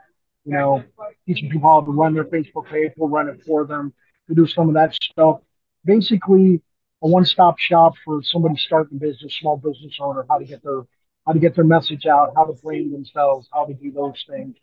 you 0.45 0.53
know, 0.53 0.83
teaching 1.25 1.49
people 1.49 1.69
how 1.69 1.81
to 1.81 1.91
run 1.91 2.13
their 2.13 2.25
Facebook 2.25 2.69
page. 2.69 2.91
We'll 2.97 3.09
run 3.09 3.29
it 3.29 3.41
for 3.45 3.65
them. 3.65 3.93
We 4.27 4.35
do 4.35 4.47
some 4.47 4.67
of 4.67 4.73
that 4.75 4.93
stuff. 4.93 5.39
Basically, 5.85 6.61
a 7.01 7.07
one-stop 7.07 7.59
shop 7.59 7.93
for 8.03 8.21
somebody 8.23 8.57
starting 8.57 8.97
a 8.97 8.99
business, 8.99 9.35
small 9.35 9.57
business 9.57 9.97
owner, 10.01 10.25
how 10.29 10.39
to 10.39 10.45
get 10.45 10.63
their 10.63 10.81
how 11.27 11.33
to 11.33 11.39
get 11.39 11.55
their 11.55 11.65
message 11.65 12.05
out, 12.05 12.31
how 12.35 12.45
to 12.45 12.53
brand 12.53 12.93
themselves, 12.93 13.49
how 13.53 13.65
to 13.65 13.73
do 13.73 13.91
those 13.91 14.23
things. 14.29 14.55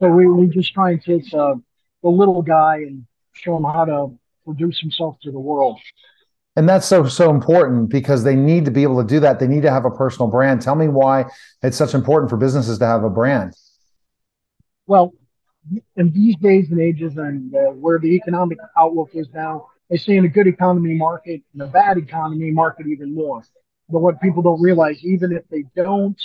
So 0.00 0.08
we, 0.08 0.28
we 0.28 0.46
just 0.46 0.72
try 0.72 0.92
and 0.92 1.02
take 1.02 1.24
uh, 1.34 1.54
the 2.02 2.08
little 2.08 2.40
guy 2.40 2.76
and 2.76 3.04
show 3.32 3.56
him 3.56 3.64
how 3.64 3.84
to 3.84 4.18
produce 4.44 4.80
himself 4.80 5.16
to 5.22 5.32
the 5.32 5.40
world. 5.40 5.80
And 6.56 6.68
that's 6.68 6.86
so 6.86 7.08
so 7.08 7.30
important 7.30 7.90
because 7.90 8.22
they 8.22 8.36
need 8.36 8.64
to 8.66 8.70
be 8.70 8.84
able 8.84 9.02
to 9.02 9.08
do 9.08 9.18
that. 9.20 9.40
They 9.40 9.48
need 9.48 9.62
to 9.62 9.72
have 9.72 9.84
a 9.84 9.90
personal 9.90 10.30
brand. 10.30 10.62
Tell 10.62 10.76
me 10.76 10.86
why 10.86 11.24
it's 11.62 11.76
such 11.76 11.94
important 11.94 12.30
for 12.30 12.36
businesses 12.36 12.78
to 12.78 12.86
have 12.86 13.02
a 13.02 13.10
brand. 13.10 13.54
Well, 14.86 15.14
in 15.96 16.12
these 16.12 16.36
days 16.36 16.70
and 16.70 16.80
ages, 16.80 17.16
and 17.16 17.52
uh, 17.52 17.70
where 17.72 17.98
the 17.98 18.14
economic 18.14 18.58
outlook 18.78 19.10
is 19.14 19.26
now, 19.34 19.66
they 19.90 19.96
say 19.96 20.16
in 20.16 20.24
a 20.24 20.28
good 20.28 20.46
economy 20.46 20.94
market, 20.94 21.42
in 21.54 21.60
a 21.60 21.66
bad 21.66 21.98
economy 21.98 22.52
market, 22.52 22.86
even 22.86 23.12
more. 23.14 23.42
But 23.88 24.00
what 24.00 24.20
people 24.20 24.42
don't 24.42 24.60
realize, 24.62 25.04
even 25.04 25.32
if 25.32 25.46
they 25.48 25.64
don't, 25.76 26.20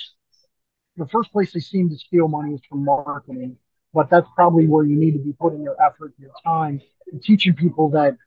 the 0.97 1.07
first 1.07 1.31
place 1.31 1.51
they 1.53 1.59
seem 1.59 1.89
to 1.89 1.97
steal 1.97 2.27
money 2.27 2.53
is 2.53 2.61
from 2.69 2.85
marketing. 2.85 3.57
But 3.93 4.09
that's 4.09 4.27
probably 4.35 4.67
where 4.67 4.85
you 4.85 4.95
need 4.95 5.13
to 5.13 5.19
be 5.19 5.33
putting 5.33 5.63
your 5.63 5.75
effort, 5.81 6.13
your 6.19 6.31
time, 6.45 6.81
and 7.11 7.21
teaching 7.21 7.53
people 7.53 7.89
that 7.91 8.17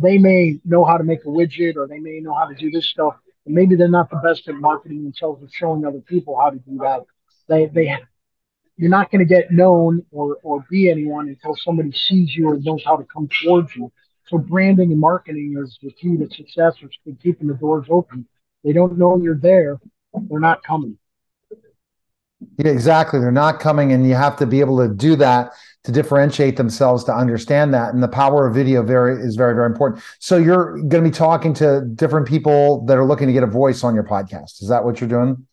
they 0.00 0.18
may 0.18 0.60
know 0.64 0.84
how 0.84 0.96
to 0.96 1.04
make 1.04 1.24
a 1.24 1.28
widget 1.28 1.76
or 1.76 1.86
they 1.86 1.98
may 1.98 2.20
know 2.20 2.34
how 2.34 2.46
to 2.46 2.54
do 2.54 2.70
this 2.70 2.86
stuff. 2.86 3.14
And 3.46 3.54
maybe 3.54 3.74
they're 3.74 3.88
not 3.88 4.10
the 4.10 4.20
best 4.22 4.48
at 4.48 4.54
marketing 4.54 5.02
themselves 5.02 5.42
or 5.42 5.48
showing 5.52 5.84
other 5.84 6.00
people 6.00 6.38
how 6.38 6.50
to 6.50 6.58
do 6.58 6.78
that. 6.78 7.02
They 7.48 7.66
they 7.66 7.98
you're 8.76 8.90
not 8.90 9.10
going 9.10 9.20
to 9.20 9.24
get 9.24 9.50
known 9.50 10.04
or 10.10 10.38
or 10.42 10.64
be 10.70 10.90
anyone 10.90 11.28
until 11.28 11.56
somebody 11.56 11.92
sees 11.92 12.34
you 12.34 12.48
or 12.48 12.58
knows 12.58 12.82
how 12.84 12.96
to 12.96 13.04
come 13.04 13.28
towards 13.42 13.74
you. 13.74 13.90
So 14.28 14.38
branding 14.38 14.92
and 14.92 15.00
marketing 15.00 15.56
is 15.62 15.78
the 15.82 15.90
key 15.90 16.16
to 16.16 16.28
success 16.32 16.76
or 16.82 16.88
keeping 17.22 17.48
the 17.48 17.54
doors 17.54 17.86
open. 17.90 18.26
They 18.64 18.72
don't 18.72 18.98
know 18.98 19.18
you're 19.18 19.38
there, 19.38 19.78
they're 20.28 20.40
not 20.40 20.62
coming. 20.62 20.98
Yeah, 22.58 22.70
exactly. 22.70 23.20
They're 23.20 23.30
not 23.30 23.60
coming, 23.60 23.92
and 23.92 24.06
you 24.06 24.14
have 24.14 24.36
to 24.38 24.46
be 24.46 24.60
able 24.60 24.78
to 24.78 24.92
do 24.92 25.16
that 25.16 25.52
to 25.84 25.92
differentiate 25.92 26.56
themselves 26.56 27.04
to 27.04 27.14
understand 27.14 27.72
that. 27.74 27.94
And 27.94 28.02
the 28.02 28.08
power 28.08 28.46
of 28.46 28.54
video 28.54 28.82
very 28.82 29.20
is 29.20 29.36
very 29.36 29.54
very 29.54 29.66
important. 29.66 30.02
So 30.18 30.36
you're 30.36 30.78
going 30.78 31.02
to 31.04 31.10
be 31.10 31.10
talking 31.10 31.54
to 31.54 31.82
different 31.94 32.26
people 32.26 32.84
that 32.86 32.96
are 32.96 33.04
looking 33.04 33.26
to 33.26 33.32
get 33.32 33.42
a 33.42 33.48
voice 33.48 33.84
on 33.84 33.94
your 33.94 34.04
podcast. 34.04 34.62
Is 34.62 34.68
that 34.68 34.84
what 34.84 35.00
you're 35.00 35.08
doing? 35.08 35.46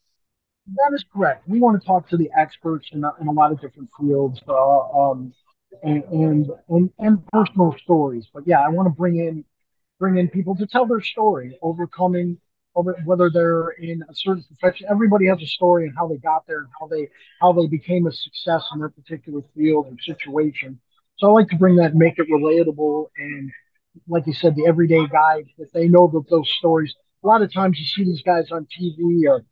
That 0.67 0.91
is 0.93 1.03
correct. 1.11 1.47
We 1.47 1.59
want 1.59 1.81
to 1.81 1.85
talk 1.85 2.07
to 2.09 2.17
the 2.17 2.29
experts 2.37 2.89
in, 2.91 3.03
in 3.21 3.27
a 3.27 3.31
lot 3.31 3.51
of 3.51 3.59
different 3.59 3.89
fields, 3.99 4.39
uh, 4.47 4.89
um, 4.89 5.33
and, 5.83 6.03
and 6.05 6.47
and 6.69 6.91
and 6.99 7.27
personal 7.27 7.75
stories. 7.83 8.27
But 8.33 8.43
yeah, 8.45 8.61
I 8.61 8.69
want 8.69 8.87
to 8.87 8.91
bring 8.91 9.17
in 9.17 9.45
bring 9.99 10.17
in 10.17 10.27
people 10.27 10.55
to 10.55 10.67
tell 10.67 10.85
their 10.85 11.01
story, 11.01 11.57
overcoming 11.61 12.31
over 12.31 12.48
whether 12.73 13.29
they're 13.29 13.69
in 13.71 14.03
a 14.09 14.15
certain 14.15 14.43
profession. 14.43 14.87
Everybody 14.89 15.27
has 15.27 15.41
a 15.41 15.45
story 15.45 15.85
and 15.85 15.95
how 15.97 16.07
they 16.07 16.17
got 16.17 16.45
there 16.47 16.59
and 16.59 16.67
how 16.79 16.87
they 16.87 17.09
how 17.41 17.53
they 17.53 17.67
became 17.67 18.07
a 18.07 18.11
success 18.11 18.63
in 18.73 18.79
their 18.79 18.89
particular 18.89 19.41
field 19.55 19.87
or 19.87 19.97
situation. 20.01 20.79
So 21.17 21.27
I 21.27 21.31
like 21.31 21.49
to 21.49 21.57
bring 21.57 21.75
that, 21.77 21.95
make 21.95 22.17
it 22.17 22.27
relatable, 22.29 23.07
and 23.17 23.51
like 24.07 24.25
you 24.27 24.33
said, 24.33 24.55
the 24.55 24.67
everyday 24.67 25.05
guy 25.07 25.43
that 25.57 25.73
they 25.73 25.87
know 25.87 26.07
that 26.13 26.29
those 26.29 26.49
stories. 26.49 26.93
A 27.23 27.27
lot 27.27 27.41
of 27.41 27.51
times 27.53 27.77
you 27.77 27.85
see 27.85 28.05
these 28.05 28.21
guys 28.21 28.51
on 28.51 28.65
TV 28.65 29.27
or 29.27 29.43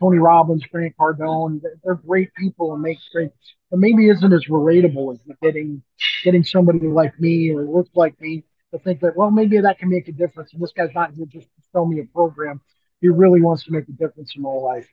Tony 0.00 0.18
Robbins, 0.18 0.64
Grant 0.72 0.94
Cardone. 0.98 1.60
They're 1.84 1.94
great 1.96 2.32
people 2.34 2.72
and 2.72 2.82
make 2.82 2.98
great, 3.12 3.30
but 3.70 3.78
maybe 3.78 4.08
isn't 4.08 4.32
as 4.32 4.46
relatable 4.46 5.12
as 5.12 5.20
getting 5.42 5.82
getting 6.24 6.44
somebody 6.44 6.86
like 6.86 7.18
me 7.20 7.50
or 7.50 7.64
looks 7.64 7.90
like 7.94 8.18
me 8.20 8.44
to 8.72 8.78
think 8.78 9.00
that 9.00 9.16
well 9.16 9.30
maybe 9.30 9.60
that 9.60 9.78
can 9.78 9.88
make 9.88 10.08
a 10.08 10.12
difference. 10.12 10.52
And 10.52 10.62
this 10.62 10.72
guy's 10.72 10.94
not 10.94 11.12
here 11.12 11.26
just 11.26 11.46
to 11.46 11.62
sell 11.72 11.86
me 11.86 12.00
a 12.00 12.04
program. 12.04 12.60
He 13.00 13.08
really 13.08 13.40
wants 13.40 13.64
to 13.64 13.72
make 13.72 13.88
a 13.88 13.92
difference 13.92 14.34
in 14.36 14.42
my 14.42 14.50
life. 14.50 14.88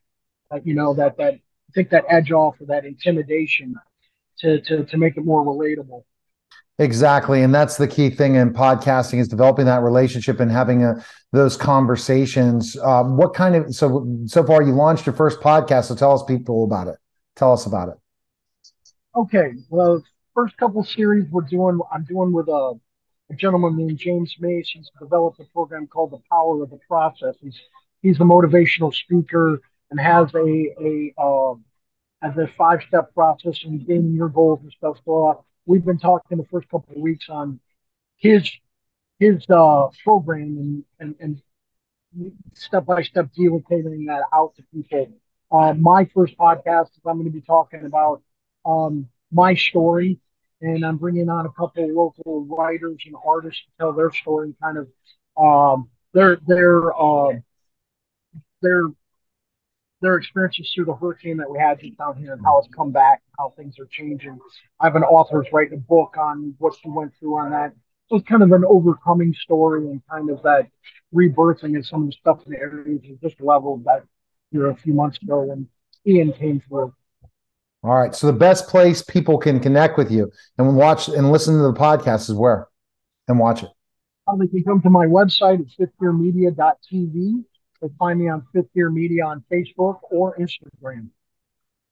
Like 0.51 0.65
you 0.65 0.73
know 0.73 0.93
that 0.95 1.17
that 1.17 1.39
take 1.75 1.89
that 1.91 2.05
edge 2.09 2.31
off 2.31 2.59
of 2.61 2.67
that 2.67 2.85
intimidation 2.85 3.75
to 4.39 4.61
to 4.61 4.85
to 4.85 4.97
make 4.97 5.17
it 5.17 5.25
more 5.25 5.45
relatable. 5.45 6.03
Exactly, 6.79 7.41
and 7.41 7.53
that's 7.53 7.77
the 7.77 7.87
key 7.87 8.11
thing 8.11 8.35
in 8.35 8.53
podcasting 8.53 9.19
is 9.19 9.27
developing 9.27 9.65
that 9.65 9.81
relationship 9.81 10.39
and 10.39 10.51
having 10.51 10.83
a, 10.83 11.03
those 11.31 11.57
conversations. 11.57 12.77
Um, 12.77 13.17
what 13.17 13.33
kind 13.33 13.55
of 13.55 13.73
so 13.73 14.07
so 14.25 14.43
far 14.43 14.61
you 14.61 14.73
launched 14.73 15.07
your 15.07 15.15
first 15.15 15.39
podcast? 15.39 15.85
So 15.85 15.95
tell 15.95 16.13
us 16.13 16.23
people 16.23 16.63
about 16.63 16.87
it. 16.87 16.97
Tell 17.35 17.51
us 17.51 17.65
about 17.65 17.89
it. 17.89 17.95
Okay, 19.15 19.53
well, 19.69 20.03
first 20.35 20.55
couple 20.57 20.83
series 20.83 21.25
we're 21.31 21.41
doing, 21.41 21.79
I'm 21.91 22.03
doing 22.03 22.31
with 22.31 22.47
a, 22.47 22.73
a 23.29 23.35
gentleman 23.35 23.75
named 23.77 23.97
James 23.97 24.35
Mace. 24.39 24.69
He's 24.73 24.89
developed 24.99 25.39
a 25.39 25.45
program 25.45 25.87
called 25.87 26.11
The 26.11 26.21
Power 26.29 26.63
of 26.63 26.69
the 26.69 26.79
Process. 26.87 27.35
He's 27.41 27.59
he's 28.01 28.17
a 28.17 28.23
motivational 28.23 28.93
speaker 28.93 29.61
and 29.91 29.99
has 29.99 30.33
a 30.33 31.13
a 31.17 31.21
um, 31.21 31.65
has 32.21 32.37
a 32.37 32.47
five 32.57 32.81
step 32.87 33.13
process 33.13 33.63
and 33.63 33.85
gaining 33.85 34.13
your 34.13 34.29
goals 34.29 34.59
and 34.61 34.71
stuff. 34.71 34.97
So 35.05 35.27
uh, 35.27 35.33
we've 35.65 35.85
been 35.85 35.99
talking 35.99 36.37
the 36.37 36.45
first 36.45 36.69
couple 36.69 36.95
of 36.95 37.01
weeks 37.01 37.27
on 37.29 37.59
his 38.17 38.49
his 39.19 39.45
uh, 39.49 39.87
program 40.03 40.57
and 40.57 40.83
and 40.99 41.15
and 41.19 41.41
step 42.53 42.85
by 42.85 43.03
step 43.03 43.29
dealing 43.33 44.05
that 44.05 44.23
out 44.33 44.55
to 44.55 44.63
people. 44.73 45.09
Uh, 45.51 45.73
my 45.73 46.05
first 46.13 46.37
podcast 46.37 46.87
is 46.91 47.01
I'm 47.05 47.17
going 47.17 47.25
to 47.25 47.31
be 47.31 47.41
talking 47.41 47.85
about 47.85 48.21
um, 48.65 49.07
my 49.31 49.55
story, 49.55 50.19
and 50.61 50.85
I'm 50.85 50.97
bringing 50.97 51.29
on 51.29 51.45
a 51.45 51.51
couple 51.51 51.87
local 51.93 52.45
writers 52.45 53.01
and 53.05 53.15
artists 53.25 53.61
to 53.61 53.69
tell 53.79 53.93
their 53.93 54.11
story, 54.11 54.53
kind 54.61 54.77
of 54.77 54.87
um, 55.37 55.89
their 56.13 56.37
their 56.47 56.99
uh, 56.99 57.33
their 58.61 58.87
their 60.01 60.17
experiences 60.17 60.71
through 60.73 60.85
the 60.85 60.95
hurricane 60.95 61.37
that 61.37 61.49
we 61.49 61.57
had 61.59 61.79
down 61.97 62.17
here 62.17 62.33
and 62.33 62.43
how 62.43 62.59
it's 62.59 62.67
come 62.75 62.91
back, 62.91 63.21
how 63.37 63.53
things 63.57 63.79
are 63.79 63.87
changing. 63.89 64.37
I 64.79 64.85
have 64.85 64.95
an 64.95 65.03
author 65.03 65.41
who's 65.41 65.51
writing 65.51 65.73
a 65.73 65.81
book 65.81 66.15
on 66.19 66.53
what 66.59 66.75
she 66.81 66.89
went 66.89 67.13
through 67.19 67.37
on 67.37 67.51
that. 67.51 67.73
So 68.09 68.17
it's 68.17 68.27
kind 68.27 68.43
of 68.43 68.51
an 68.51 68.63
overcoming 68.63 69.33
story 69.33 69.87
and 69.87 70.01
kind 70.09 70.29
of 70.29 70.41
that 70.43 70.67
rebirthing 71.13 71.75
and 71.75 71.85
some 71.85 72.03
of 72.03 72.07
the 72.07 72.13
stuff 72.13 72.39
in 72.45 72.53
the 72.53 72.59
areas 72.59 73.01
is 73.03 73.17
just 73.21 73.41
leveled 73.41 73.85
that 73.85 74.03
here 74.51 74.67
a 74.69 74.75
few 74.75 74.93
months 74.93 75.17
ago 75.21 75.41
when 75.41 75.67
Ian 76.05 76.31
came 76.33 76.61
through. 76.67 76.93
All 77.87 77.97
right. 77.97 78.13
So 78.13 78.27
the 78.27 78.33
best 78.33 78.67
place 78.67 79.01
people 79.01 79.37
can 79.37 79.61
connect 79.61 79.97
with 79.97 80.11
you 80.11 80.29
and 80.57 80.75
watch 80.75 81.07
and 81.07 81.31
listen 81.31 81.55
to 81.55 81.63
the 81.63 81.73
podcast 81.73 82.29
is 82.29 82.33
where 82.33 82.67
and 83.29 83.39
watch 83.39 83.63
it. 83.63 83.69
Um, 84.27 84.39
they 84.39 84.47
can 84.47 84.61
come 84.65 84.81
to 84.81 84.89
my 84.89 85.05
website 85.05 85.61
at 85.61 85.89
fifthgearmedia.tv 86.01 87.45
or 87.79 87.89
find 87.97 88.19
me 88.19 88.27
on 88.27 88.45
Fifth 88.53 88.73
Gear 88.73 88.89
Media 88.89 89.25
on 89.25 89.41
Facebook 89.49 89.99
or 90.11 90.37
Instagram. 90.37 91.07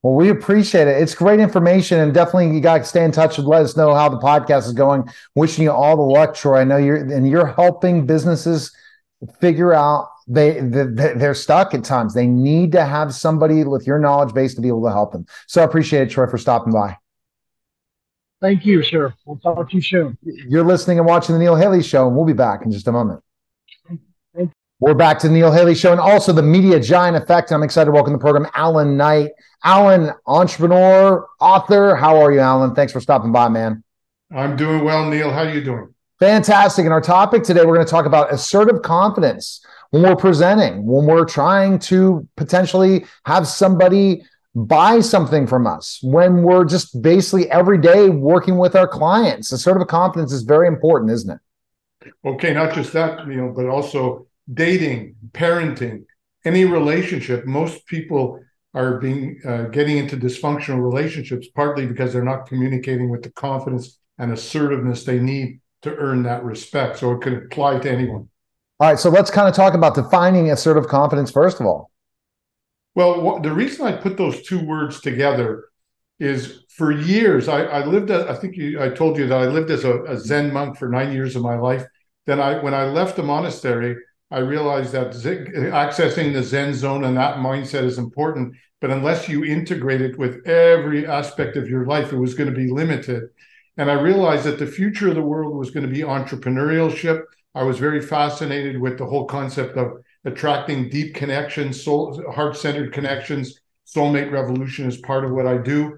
Well, 0.04 0.16
we 0.16 0.28
appreciate 0.28 0.90
it. 0.90 1.02
It's 1.02 1.16
great 1.16 1.40
information, 1.40 2.00
and 2.02 2.14
definitely 2.14 2.54
you 2.54 2.60
got 2.60 2.80
to 2.80 2.84
stay 2.84 3.06
in 3.06 3.14
touch 3.14 3.38
and 3.38 3.48
let 3.48 3.62
us 3.62 3.78
know 3.78 3.94
how 3.94 4.10
the 4.10 4.18
podcast 4.20 4.66
is 4.68 4.74
going. 4.74 5.10
Wishing 5.34 5.64
you 5.64 5.72
all 5.72 5.96
the 5.96 6.04
luck, 6.04 6.36
Troy. 6.36 6.60
I 6.60 6.64
know 6.66 6.76
you're 6.76 6.98
and 6.98 7.26
you're 7.26 7.48
helping 7.48 8.06
businesses 8.06 8.76
figure 9.40 9.74
out 9.74 10.10
they, 10.28 10.60
they 10.60 11.14
they're 11.14 11.34
stuck 11.34 11.74
at 11.74 11.84
times. 11.84 12.14
They 12.14 12.28
need 12.28 12.72
to 12.72 12.84
have 12.84 13.14
somebody 13.14 13.64
with 13.64 13.86
your 13.86 14.00
knowledge 14.00 14.34
base 14.34 14.56
to 14.56 14.62
be 14.62 14.68
able 14.68 14.84
to 14.84 14.92
help 14.92 15.12
them. 15.12 15.26
So 15.48 15.62
I 15.62 15.66
appreciate 15.66 16.04
it, 16.04 16.10
Troy, 16.10 16.28
for 16.28 16.38
stopping 16.38 16.74
by. 16.74 16.98
Thank 18.42 18.66
you, 18.66 18.84
sir. 18.84 19.14
We'll 19.26 19.38
talk 19.38 19.70
to 19.70 19.76
you 19.76 19.82
soon. 19.82 20.18
You're 20.22 20.66
listening 20.66 21.00
and 21.00 21.08
watching 21.08 21.34
the 21.34 21.40
Neil 21.40 21.56
Haley 21.56 21.82
Show, 21.82 22.08
and 22.08 22.16
we'll 22.16 22.26
be 22.26 22.34
back 22.34 22.64
in 22.64 22.72
just 22.72 22.88
a 22.88 22.92
moment. 22.92 23.22
We're 24.80 24.94
back 24.94 25.20
to 25.20 25.30
the 25.30 25.34
Neil 25.34 25.54
Haley 25.54 25.74
Show 25.74 25.94
and 25.94 26.02
also 26.02 26.34
the 26.34 26.44
Media 26.44 26.82
Giant 26.82 27.16
Effect. 27.16 27.52
I'm 27.52 27.64
excited 27.64 27.86
to 27.86 27.92
welcome 27.92 28.12
the 28.12 28.20
program 28.20 28.46
Alan 28.56 28.98
Knight. 28.98 29.32
Alan, 29.64 30.12
entrepreneur, 30.28 31.26
author. 31.40 31.96
How 31.96 32.22
are 32.22 32.32
you, 32.34 32.40
Alan? 32.40 32.76
Thanks 32.76 32.92
for 32.92 33.00
stopping 33.00 33.32
by, 33.32 33.48
man. 33.48 33.84
I'm 34.36 34.58
doing 34.58 34.84
well, 34.84 35.10
Neil. 35.10 35.32
How 35.32 35.44
are 35.44 35.50
you 35.50 35.64
doing? 35.64 35.94
Fantastic. 36.20 36.84
And 36.84 36.94
our 36.94 37.02
topic 37.02 37.44
today, 37.44 37.62
we're 37.66 37.74
going 37.74 37.86
to 37.86 37.90
talk 37.90 38.06
about 38.06 38.34
assertive 38.34 38.82
confidence 38.82 39.66
when 39.92 40.04
we're 40.04 40.16
presenting, 40.16 40.86
when 40.86 41.06
we're 41.06 41.26
trying 41.26 41.80
to 41.80 42.28
potentially 42.38 43.06
have 43.26 43.48
somebody 43.48 44.24
buy 44.56 45.02
something 45.02 45.46
from 45.46 45.68
us, 45.68 46.00
when 46.02 46.44
we're 46.44 46.66
just 46.66 47.02
basically 47.02 47.50
every 47.52 47.78
day 47.78 48.10
working 48.10 48.58
with 48.58 48.76
our 48.76 48.88
clients. 48.88 49.52
Assertive 49.52 49.88
confidence 49.88 50.32
is 50.32 50.44
very 50.44 50.68
important, 50.68 51.12
isn't 51.12 51.32
it? 51.32 52.10
Okay, 52.24 52.54
not 52.54 52.74
just 52.74 52.94
that, 52.94 53.28
you 53.28 53.36
know, 53.36 53.54
but 53.56 53.68
also 53.68 54.28
dating, 54.54 55.16
parenting, 55.32 56.06
any 56.46 56.66
relationship. 56.66 57.46
Most 57.46 57.86
people 57.88 58.40
are 58.74 59.00
being 59.00 59.40
uh, 59.46 59.64
getting 59.64 59.98
into 59.98 60.18
dysfunctional 60.18 60.84
relationships 60.84 61.48
partly 61.56 61.86
because 61.86 62.14
they're 62.14 62.24
not 62.24 62.46
communicating 62.46 63.10
with 63.10 63.24
the 63.24 63.32
confidence 63.32 64.00
and 64.18 64.32
assertiveness 64.32 65.04
they 65.04 65.20
need 65.20 65.60
to 65.82 65.96
earn 65.96 66.24
that 66.24 66.44
respect. 66.44 67.00
So 67.00 67.14
it 67.14 67.22
could 67.22 67.34
apply 67.34 67.80
to 67.80 67.92
anyone. 67.92 68.30
All 68.80 68.90
right, 68.90 69.00
so 69.00 69.10
let's 69.10 69.32
kind 69.32 69.48
of 69.48 69.56
talk 69.56 69.74
about 69.74 69.96
defining 69.96 70.52
assertive 70.52 70.88
confidence 70.88 71.32
first 71.32 71.60
of 71.60 71.66
all. 71.66 71.92
Well, 72.94 73.40
the 73.40 73.54
reason 73.54 73.86
I 73.86 73.94
put 73.94 74.18
those 74.18 74.42
two 74.42 74.60
words 74.66 75.02
together 75.02 75.66
is 76.20 76.64
for 76.76 76.92
years 76.92 77.48
I, 77.48 77.64
I 77.64 77.86
lived. 77.86 78.12
I 78.12 78.34
think 78.36 78.56
you, 78.56 78.82
I 78.82 78.90
told 78.90 79.18
you 79.18 79.28
that 79.28 79.38
I 79.38 79.46
lived 79.48 79.70
as 79.70 79.84
a, 79.84 80.04
a 80.04 80.18
Zen 80.18 80.52
monk 80.52 80.78
for 80.78 80.90
nine 80.90 81.14
years 81.14 81.36
of 81.36 81.42
my 81.42 81.58
life. 81.58 81.86
Then 82.26 82.40
I, 82.40 82.62
when 82.62 82.74
I 82.74 82.86
left 82.86 83.16
the 83.16 83.24
monastery, 83.24 83.96
I 84.32 84.40
realized 84.40 84.92
that 84.94 85.12
accessing 85.12 86.34
the 86.34 86.44
Zen 86.44 86.74
zone 86.74 87.04
and 87.04 87.16
that 87.18 87.38
mindset 87.38 87.84
is 87.84 87.98
important. 87.98 88.56
But 88.82 88.92
unless 88.92 89.30
you 89.30 89.46
integrate 89.46 90.02
it 90.02 90.18
with 90.18 90.46
every 90.48 91.08
aspect 91.08 91.56
of 91.58 91.70
your 91.70 91.86
life, 91.86 92.12
it 92.12 92.18
was 92.18 92.34
going 92.34 92.50
to 92.50 92.56
be 92.56 92.70
limited. 92.70 93.24
And 93.78 93.90
I 93.90 93.96
realized 93.96 94.44
that 94.46 94.60
the 94.60 94.68
future 94.68 95.10
of 95.10 95.16
the 95.16 95.22
world 95.22 95.56
was 95.56 95.72
going 95.72 95.86
to 95.86 95.94
be 95.94 96.02
entrepreneurship. 96.02 97.24
I 97.56 97.64
was 97.64 97.80
very 97.80 98.02
fascinated 98.02 98.80
with 98.80 98.98
the 98.98 99.06
whole 99.06 99.26
concept 99.26 99.78
of 99.78 100.04
attracting 100.26 100.90
deep 100.90 101.16
connections, 101.16 101.82
soul, 101.82 102.22
heart-centered 102.32 102.92
connections. 102.92 103.62
Soulmate 103.88 104.32
Revolution 104.32 104.88
is 104.88 104.98
part 104.98 105.24
of 105.24 105.32
what 105.32 105.48
I 105.48 105.58
do. 105.58 105.98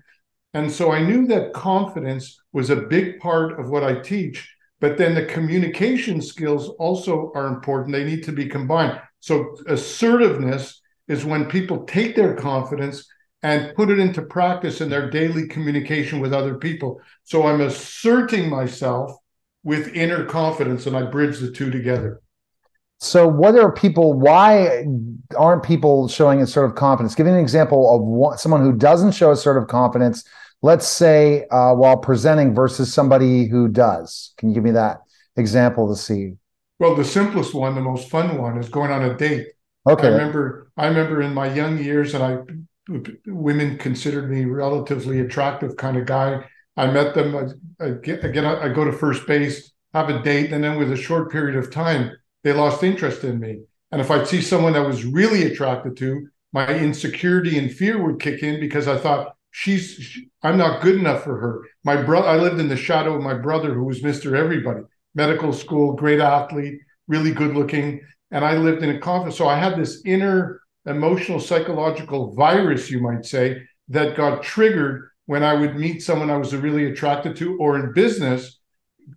And 0.53 0.71
so 0.71 0.91
I 0.91 1.03
knew 1.03 1.25
that 1.27 1.53
confidence 1.53 2.39
was 2.53 2.69
a 2.69 2.75
big 2.75 3.19
part 3.19 3.59
of 3.59 3.69
what 3.69 3.83
I 3.83 3.95
teach, 3.95 4.47
but 4.79 4.97
then 4.97 5.15
the 5.15 5.25
communication 5.25 6.21
skills 6.21 6.69
also 6.79 7.31
are 7.33 7.47
important. 7.47 7.93
They 7.93 8.03
need 8.03 8.23
to 8.25 8.31
be 8.31 8.47
combined. 8.47 9.01
So 9.19 9.57
assertiveness 9.67 10.81
is 11.07 11.25
when 11.25 11.49
people 11.49 11.85
take 11.85 12.15
their 12.15 12.35
confidence 12.35 13.07
and 13.43 13.75
put 13.75 13.89
it 13.89 13.99
into 13.99 14.21
practice 14.21 14.81
in 14.81 14.89
their 14.89 15.09
daily 15.09 15.47
communication 15.47 16.19
with 16.19 16.33
other 16.33 16.55
people. 16.55 17.01
So 17.23 17.47
I'm 17.47 17.61
asserting 17.61 18.49
myself 18.49 19.11
with 19.67 19.93
inner 19.93 20.23
confidence 20.23 20.85
and 20.85 20.95
I 20.95 21.01
bridge 21.01 21.39
the 21.39 21.51
two 21.51 21.69
together. 21.69 22.21
So, 22.99 23.27
what 23.27 23.59
are 23.59 23.69
people? 23.69 24.13
Why 24.13 24.85
aren't 25.37 25.61
people 25.61 26.07
showing 26.07 26.41
assertive 26.41 26.77
confidence? 26.77 27.15
Give 27.15 27.25
me 27.25 27.33
an 27.33 27.37
example 27.37 27.93
of 27.93 28.01
one, 28.01 28.37
someone 28.37 28.61
who 28.61 28.71
doesn't 28.71 29.11
show 29.11 29.31
assertive 29.31 29.67
confidence. 29.67 30.23
Let's 30.61 30.87
say 30.87 31.45
uh, 31.51 31.73
while 31.73 31.97
presenting 31.97 32.55
versus 32.55 32.93
somebody 32.93 33.45
who 33.45 33.67
does. 33.67 34.33
Can 34.37 34.47
you 34.47 34.55
give 34.55 34.63
me 34.63 34.71
that 34.71 34.99
example 35.35 35.93
to 35.93 35.99
see? 35.99 36.31
Well, 36.79 36.95
the 36.95 37.03
simplest 37.03 37.53
one, 37.53 37.75
the 37.75 37.81
most 37.81 38.09
fun 38.09 38.37
one, 38.41 38.57
is 38.57 38.69
going 38.69 38.91
on 38.91 39.03
a 39.03 39.17
date. 39.17 39.47
Okay. 39.85 40.07
I 40.07 40.11
remember. 40.11 40.71
I 40.77 40.87
remember 40.87 41.21
in 41.21 41.33
my 41.33 41.53
young 41.53 41.77
years, 41.77 42.13
and 42.13 42.23
I 42.23 42.37
women 43.27 43.77
considered 43.77 44.31
me 44.31 44.45
relatively 44.45 45.19
attractive 45.19 45.75
kind 45.75 45.97
of 45.97 46.05
guy. 46.05 46.45
I 46.77 46.87
met 46.87 47.15
them. 47.15 47.35
I, 47.35 47.85
I 47.85 47.89
get, 47.91 48.23
again, 48.23 48.45
I 48.45 48.69
go 48.69 48.85
to 48.85 48.91
first 48.91 49.27
base, 49.27 49.71
have 49.93 50.09
a 50.09 50.21
date, 50.21 50.53
and 50.53 50.63
then 50.63 50.77
with 50.77 50.91
a 50.91 50.95
short 50.95 51.31
period 51.31 51.57
of 51.57 51.71
time 51.71 52.11
they 52.43 52.53
lost 52.53 52.83
interest 52.83 53.23
in 53.23 53.39
me. 53.39 53.61
And 53.91 53.99
if 53.99 54.11
I'd 54.11 54.27
see 54.27 54.41
someone 54.41 54.73
that 54.73 54.87
was 54.87 55.03
really 55.03 55.43
attracted 55.43 55.97
to, 55.97 56.27
my 56.53 56.67
insecurity 56.73 57.57
and 57.57 57.71
fear 57.71 58.01
would 58.01 58.21
kick 58.21 58.43
in 58.43 58.59
because 58.59 58.87
I 58.87 58.97
thought 58.97 59.35
she's 59.51 59.95
she, 59.95 60.29
I'm 60.43 60.57
not 60.57 60.81
good 60.81 60.95
enough 60.95 61.23
for 61.23 61.37
her. 61.37 61.63
My 61.83 62.01
brother, 62.01 62.27
I 62.27 62.37
lived 62.37 62.59
in 62.59 62.69
the 62.69 62.77
shadow 62.77 63.15
of 63.15 63.23
my 63.23 63.33
brother, 63.33 63.73
who 63.73 63.83
was 63.83 64.03
Mister 64.03 64.35
Everybody, 64.35 64.81
medical 65.15 65.51
school, 65.51 65.93
great 65.93 66.19
athlete, 66.19 66.79
really 67.07 67.31
good 67.31 67.55
looking, 67.55 68.01
and 68.31 68.45
I 68.45 68.55
lived 68.55 68.83
in 68.83 68.95
a 68.95 68.99
conference. 68.99 69.37
So 69.37 69.47
I 69.47 69.57
had 69.57 69.77
this 69.77 70.01
inner 70.05 70.61
emotional 70.85 71.39
psychological 71.39 72.33
virus, 72.33 72.89
you 72.89 73.01
might 73.01 73.25
say, 73.25 73.61
that 73.89 74.15
got 74.15 74.43
triggered 74.43 75.09
when 75.27 75.43
I 75.43 75.53
would 75.53 75.75
meet 75.75 76.01
someone 76.01 76.31
I 76.31 76.37
was 76.37 76.55
really 76.55 76.85
attracted 76.85 77.35
to, 77.37 77.57
or 77.57 77.77
in 77.77 77.93
business 77.93 78.59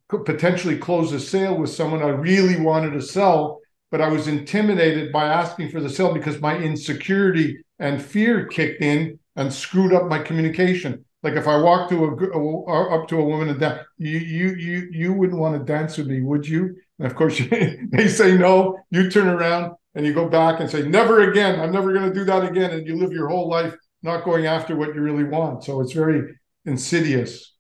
could 0.09 0.25
potentially 0.25 0.77
close 0.77 1.13
a 1.13 1.21
sale 1.21 1.57
with 1.57 1.71
someone 1.71 2.03
I 2.03 2.09
really 2.09 2.61
wanted 2.61 2.93
to 2.93 3.01
sell, 3.01 3.61
but 3.91 4.01
I 4.01 4.09
was 4.09 4.29
intimidated 4.29 5.13
by 5.13 5.25
asking 5.25 5.71
for 5.71 5.81
the 5.81 5.89
sale 5.89 6.13
because 6.13 6.41
my 6.41 6.57
insecurity 6.57 7.59
and 7.79 8.03
fear 8.03 8.47
kicked 8.47 8.83
in 8.83 9.19
and 9.37 9.53
screwed 9.53 9.93
up 9.93 10.09
my 10.09 10.19
communication. 10.19 11.05
Like 11.23 11.35
if 11.35 11.47
I 11.47 11.57
walked 11.59 11.91
to 11.91 12.05
a, 12.05 12.11
a 12.13 13.01
up 13.03 13.09
to 13.09 13.19
a 13.19 13.25
woman 13.25 13.49
and 13.49 13.61
dance, 13.61 13.81
you 13.99 14.19
you 14.19 14.55
you 14.55 14.89
you 14.91 15.13
wouldn't 15.13 15.39
want 15.39 15.59
to 15.59 15.73
dance 15.73 15.99
with 15.99 16.07
me, 16.07 16.23
would 16.23 16.47
you? 16.47 16.77
And 16.99 17.07
of 17.07 17.15
course, 17.15 17.39
they 17.93 18.09
say 18.09 18.37
no. 18.37 18.79
You 18.91 19.11
turn 19.11 19.29
around 19.29 19.75
and 19.95 20.07
you 20.07 20.15
go 20.15 20.29
back 20.29 20.61
and 20.61 20.71
say, 20.71 20.83
"Never 20.83 21.31
again. 21.31 21.61
I'm 21.61 21.73
never 21.73 21.93
going 21.93 22.09
to 22.09 22.15
do 22.15 22.25
that 22.25 22.45
again." 22.45 22.71
And 22.71 22.87
you 22.87 22.97
live 22.97 23.13
your 23.13 23.29
whole 23.29 23.49
life 23.49 23.75
not 24.03 24.25
going 24.25 24.47
after 24.47 24.77
what 24.77 24.95
you 24.95 25.01
really 25.01 25.25
want. 25.25 25.65
So 25.65 25.81
it's 25.81 25.93
very 25.93 26.35
insidious. 26.65 27.55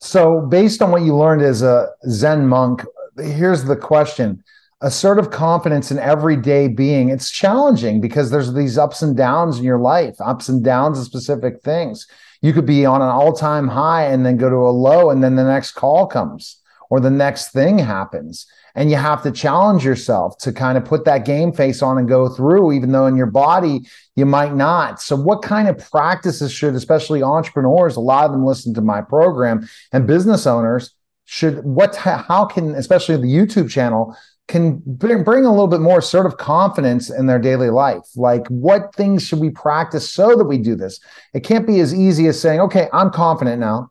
So, 0.00 0.42
based 0.42 0.80
on 0.80 0.92
what 0.92 1.02
you 1.02 1.16
learned 1.16 1.42
as 1.42 1.62
a 1.62 1.88
Zen 2.08 2.46
monk, 2.46 2.84
here's 3.16 3.64
the 3.64 3.76
question 3.76 4.42
assertive 4.80 5.30
confidence 5.30 5.90
in 5.90 5.98
everyday 5.98 6.68
being 6.68 7.08
it's 7.08 7.32
challenging 7.32 8.00
because 8.00 8.30
there's 8.30 8.54
these 8.54 8.78
ups 8.78 9.02
and 9.02 9.16
downs 9.16 9.58
in 9.58 9.64
your 9.64 9.78
life 9.78 10.14
ups 10.20 10.48
and 10.48 10.62
downs 10.62 11.00
of 11.00 11.04
specific 11.04 11.60
things 11.62 12.06
you 12.42 12.52
could 12.52 12.66
be 12.66 12.86
on 12.86 13.02
an 13.02 13.08
all-time 13.08 13.66
high 13.66 14.04
and 14.04 14.24
then 14.24 14.36
go 14.36 14.48
to 14.48 14.54
a 14.54 14.70
low 14.70 15.10
and 15.10 15.22
then 15.22 15.34
the 15.34 15.42
next 15.42 15.72
call 15.72 16.06
comes 16.06 16.60
or 16.90 17.00
the 17.00 17.10
next 17.10 17.50
thing 17.50 17.76
happens 17.76 18.46
and 18.78 18.92
you 18.92 18.96
have 18.96 19.24
to 19.24 19.32
challenge 19.32 19.84
yourself 19.84 20.38
to 20.38 20.52
kind 20.52 20.78
of 20.78 20.84
put 20.84 21.04
that 21.04 21.24
game 21.24 21.52
face 21.52 21.82
on 21.82 21.98
and 21.98 22.08
go 22.08 22.28
through 22.28 22.70
even 22.72 22.92
though 22.92 23.06
in 23.06 23.16
your 23.16 23.26
body 23.26 23.80
you 24.14 24.24
might 24.24 24.54
not. 24.54 25.02
So 25.02 25.16
what 25.16 25.42
kind 25.42 25.66
of 25.66 25.78
practices 25.90 26.52
should 26.52 26.74
especially 26.74 27.20
entrepreneurs 27.20 27.96
a 27.96 28.00
lot 28.00 28.26
of 28.26 28.30
them 28.30 28.46
listen 28.46 28.72
to 28.74 28.80
my 28.80 29.00
program 29.02 29.68
and 29.92 30.06
business 30.06 30.46
owners 30.46 30.94
should 31.24 31.64
what 31.64 31.96
how 31.96 32.44
can 32.46 32.76
especially 32.76 33.16
the 33.16 33.22
youtube 33.22 33.68
channel 33.68 34.16
can 34.46 34.80
bring, 34.86 35.24
bring 35.24 35.44
a 35.44 35.50
little 35.50 35.66
bit 35.66 35.80
more 35.80 36.00
sort 36.00 36.24
of 36.24 36.38
confidence 36.38 37.10
in 37.10 37.26
their 37.26 37.40
daily 37.40 37.70
life? 37.70 38.04
Like 38.14 38.46
what 38.46 38.94
things 38.94 39.24
should 39.24 39.40
we 39.40 39.50
practice 39.50 40.08
so 40.08 40.36
that 40.36 40.44
we 40.44 40.56
do 40.56 40.76
this? 40.76 41.00
It 41.34 41.40
can't 41.40 41.66
be 41.66 41.80
as 41.80 41.92
easy 41.92 42.28
as 42.28 42.40
saying 42.40 42.60
okay 42.60 42.88
i'm 42.92 43.10
confident 43.10 43.58
now. 43.58 43.90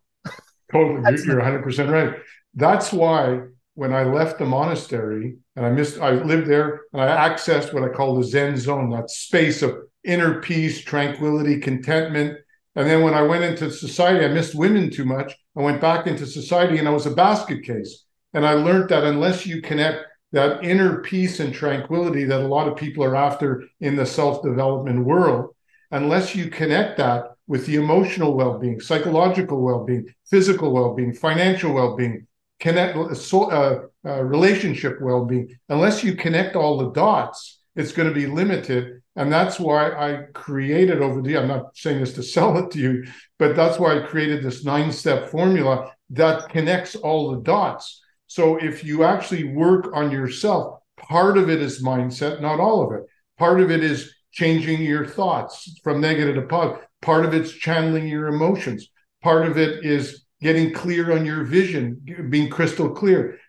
Totally. 0.71 1.01
You're 1.25 1.41
100% 1.41 1.91
right. 1.91 2.19
That's 2.55 2.93
why 2.93 3.41
when 3.77 3.93
I 3.93 4.05
left 4.05 4.39
the 4.39 4.45
monastery 4.45 5.37
and 5.55 5.63
I 5.63 5.69
missed, 5.69 5.99
I 5.99 6.09
lived 6.09 6.47
there 6.47 6.81
and 6.93 6.99
I 6.99 7.29
accessed 7.29 7.75
what 7.75 7.83
I 7.83 7.89
call 7.89 8.15
the 8.15 8.23
Zen 8.23 8.57
zone, 8.57 8.89
that 8.89 9.11
space 9.11 9.61
of 9.61 9.77
inner 10.03 10.41
peace, 10.41 10.81
tranquility, 10.81 11.59
contentment. 11.59 12.39
And 12.75 12.89
then 12.89 13.03
when 13.03 13.13
I 13.13 13.21
went 13.21 13.43
into 13.43 13.69
society, 13.69 14.25
I 14.25 14.29
missed 14.29 14.55
women 14.55 14.89
too 14.89 15.05
much. 15.05 15.37
I 15.55 15.61
went 15.61 15.79
back 15.79 16.07
into 16.07 16.25
society 16.25 16.79
and 16.79 16.87
I 16.87 16.91
was 16.91 17.05
a 17.05 17.11
basket 17.11 17.61
case. 17.61 18.03
And 18.33 18.47
I 18.47 18.53
learned 18.53 18.89
that 18.89 19.03
unless 19.03 19.45
you 19.45 19.61
connect 19.61 20.05
that 20.31 20.63
inner 20.63 21.03
peace 21.03 21.39
and 21.39 21.53
tranquility 21.53 22.23
that 22.23 22.41
a 22.41 22.47
lot 22.47 22.67
of 22.67 22.77
people 22.77 23.03
are 23.03 23.15
after 23.15 23.63
in 23.79 23.95
the 23.95 24.07
self 24.07 24.41
development 24.41 25.05
world, 25.05 25.53
unless 25.91 26.33
you 26.33 26.49
connect 26.49 26.97
that 26.97 27.25
with 27.45 27.67
the 27.67 27.75
emotional 27.75 28.33
well 28.33 28.57
being, 28.57 28.79
psychological 28.79 29.61
well 29.61 29.85
being, 29.85 30.07
physical 30.25 30.73
well 30.73 30.95
being, 30.95 31.13
financial 31.13 31.73
well 31.73 31.95
being, 31.95 32.25
connect 32.59 32.97
uh, 32.97 33.79
uh, 34.05 34.23
relationship 34.23 34.99
well-being. 35.01 35.55
Unless 35.69 36.03
you 36.03 36.15
connect 36.15 36.55
all 36.55 36.77
the 36.77 36.91
dots 36.91 37.55
it's 37.75 37.91
going 37.91 38.09
to 38.09 38.15
be 38.15 38.25
limited 38.25 39.03
and 39.15 39.31
that's 39.31 39.59
why 39.59 39.91
i 39.91 40.23
created 40.33 40.99
over 40.99 41.21
the 41.21 41.37
i'm 41.37 41.47
not 41.47 41.77
saying 41.77 41.99
this 41.99 42.13
to 42.13 42.23
sell 42.35 42.57
it 42.57 42.71
to 42.71 42.79
you 42.79 43.05
but 43.37 43.55
that's 43.55 43.77
why 43.77 43.95
i 43.95 44.07
created 44.07 44.43
this 44.43 44.65
nine 44.65 44.91
step 44.91 45.29
formula 45.29 45.91
that 46.09 46.49
connects 46.49 46.95
all 46.95 47.31
the 47.31 47.41
dots. 47.41 48.01
So 48.27 48.57
if 48.57 48.83
you 48.83 49.03
actually 49.03 49.45
work 49.45 49.89
on 49.93 50.11
yourself 50.11 50.79
part 50.97 51.37
of 51.37 51.49
it 51.49 51.61
is 51.61 51.83
mindset 51.83 52.41
not 52.41 52.59
all 52.59 52.83
of 52.83 52.91
it. 52.91 53.05
Part 53.37 53.61
of 53.61 53.69
it 53.69 53.83
is 53.83 54.13
changing 54.31 54.81
your 54.81 55.05
thoughts 55.05 55.79
from 55.83 56.01
negative 56.01 56.35
to 56.35 56.41
positive. 56.41 56.85
Part 57.01 57.25
of 57.25 57.33
it's 57.33 57.51
channeling 57.51 58.07
your 58.07 58.27
emotions. 58.27 58.89
Part 59.21 59.47
of 59.47 59.57
it 59.57 59.85
is 59.85 60.25
getting 60.41 60.73
clear 60.73 61.17
on 61.17 61.25
your 61.25 61.43
vision, 61.43 62.01
being 62.29 62.49
crystal 62.49 62.89
clear. 62.89 63.39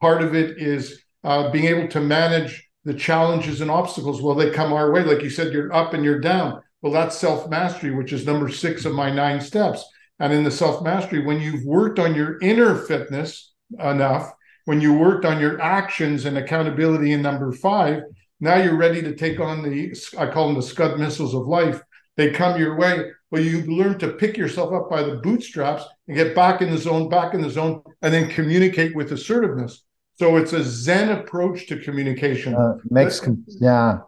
Part 0.00 0.22
of 0.22 0.34
it 0.34 0.58
is 0.58 1.02
uh, 1.24 1.50
being 1.50 1.66
able 1.66 1.88
to 1.88 2.00
manage 2.00 2.68
the 2.84 2.94
challenges 2.94 3.60
and 3.60 3.70
obstacles. 3.70 4.22
Well, 4.22 4.34
they 4.34 4.50
come 4.50 4.72
our 4.72 4.90
way. 4.92 5.02
Like 5.02 5.22
you 5.22 5.30
said, 5.30 5.52
you're 5.52 5.72
up 5.72 5.94
and 5.94 6.04
you're 6.04 6.20
down. 6.20 6.62
Well, 6.80 6.92
that's 6.92 7.16
self 7.16 7.48
mastery, 7.50 7.90
which 7.90 8.12
is 8.12 8.24
number 8.24 8.48
six 8.48 8.84
of 8.84 8.94
my 8.94 9.10
nine 9.10 9.40
steps. 9.40 9.84
And 10.20 10.32
in 10.32 10.44
the 10.44 10.50
self 10.50 10.82
mastery, 10.82 11.24
when 11.24 11.40
you've 11.40 11.64
worked 11.64 11.98
on 11.98 12.14
your 12.14 12.38
inner 12.40 12.74
fitness 12.76 13.52
enough 13.78 14.32
when 14.68 14.82
you 14.82 14.92
worked 14.92 15.24
on 15.24 15.40
your 15.40 15.58
actions 15.62 16.26
and 16.26 16.36
accountability 16.36 17.12
in 17.12 17.22
number 17.22 17.52
five, 17.52 18.02
now 18.38 18.56
you're 18.56 18.76
ready 18.76 19.00
to 19.00 19.14
take 19.14 19.40
on 19.40 19.62
the, 19.62 19.96
I 20.18 20.26
call 20.26 20.48
them 20.48 20.56
the 20.56 20.62
Scud 20.62 20.98
missiles 20.98 21.34
of 21.34 21.46
life. 21.46 21.80
They 22.18 22.32
come 22.32 22.60
your 22.60 22.76
way. 22.76 23.12
Well, 23.30 23.42
you 23.42 23.62
learn 23.62 23.98
to 23.98 24.08
pick 24.12 24.36
yourself 24.36 24.72
up 24.72 24.88
by 24.88 25.02
the 25.02 25.16
bootstraps 25.16 25.84
and 26.06 26.16
get 26.16 26.34
back 26.34 26.62
in 26.62 26.70
the 26.70 26.78
zone, 26.78 27.08
back 27.08 27.34
in 27.34 27.42
the 27.42 27.50
zone, 27.50 27.82
and 28.00 28.12
then 28.12 28.30
communicate 28.30 28.96
with 28.96 29.12
assertiveness. 29.12 29.84
So 30.18 30.36
it's 30.36 30.52
a 30.52 30.64
Zen 30.64 31.10
approach 31.10 31.66
to 31.68 31.78
communication. 31.78 32.54
Uh, 32.54 32.78
makes, 32.90 33.20
yeah, 33.46 33.98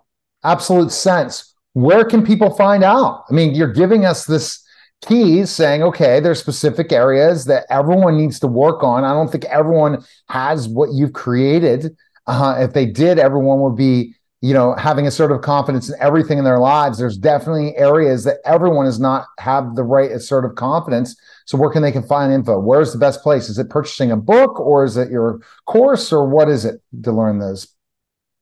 absolute 0.43 0.91
sense. 0.91 1.55
Where 1.75 2.05
can 2.05 2.25
people 2.25 2.51
find 2.51 2.83
out? 2.83 3.25
I 3.31 3.35
mean, 3.35 3.55
you're 3.55 3.73
giving 3.73 4.05
us 4.05 4.25
this 4.25 4.65
keys 5.03 5.51
saying, 5.51 5.83
okay, 5.83 6.19
there's 6.21 6.41
specific 6.41 6.91
areas 6.91 7.45
that 7.45 7.65
everyone 7.71 8.17
needs 8.17 8.41
to 8.41 8.47
work 8.47 8.83
on. 8.83 9.05
I 9.05 9.13
don't 9.13 9.31
think 9.31 9.45
everyone 9.45 10.05
has 10.29 10.67
what 10.69 10.93
you've 10.93 11.13
created. 11.13 11.97
Uh, 12.27 12.57
if 12.59 12.73
they 12.73 12.87
did, 12.87 13.19
everyone 13.19 13.61
would 13.61 13.77
be, 13.77 14.15
you 14.41 14.55
know, 14.55 14.75
having 14.75 15.07
assertive 15.07 15.43
confidence 15.43 15.89
in 15.89 15.97
everything 16.01 16.39
in 16.39 16.45
their 16.45 16.59
lives. 16.59 16.99
There's 16.99 17.19
definitely 17.19 17.77
areas 17.77 18.25
that 18.25 18.39
everyone 18.45 18.87
does 18.87 19.01
not 19.01 19.27
have 19.39 19.77
the 19.77 19.83
right 19.83 20.11
assertive 20.11 20.55
confidence. 20.55 21.15
So 21.45 21.59
where 21.59 21.71
can 21.71 21.83
they 21.83 21.93
can 21.93 22.03
find 22.03 22.33
info? 22.33 22.59
Where's 22.59 22.93
the 22.93 22.99
best 22.99 23.23
place? 23.23 23.49
Is 23.49 23.59
it 23.59 23.69
purchasing 23.69 24.11
a 24.11 24.17
book 24.17 24.59
or 24.59 24.85
is 24.85 24.97
it 24.97 25.11
your 25.11 25.41
course 25.67 26.13
or 26.13 26.29
what 26.29 26.49
is 26.49 26.65
it 26.65 26.81
to 27.03 27.13
learn 27.13 27.39
those? 27.39 27.69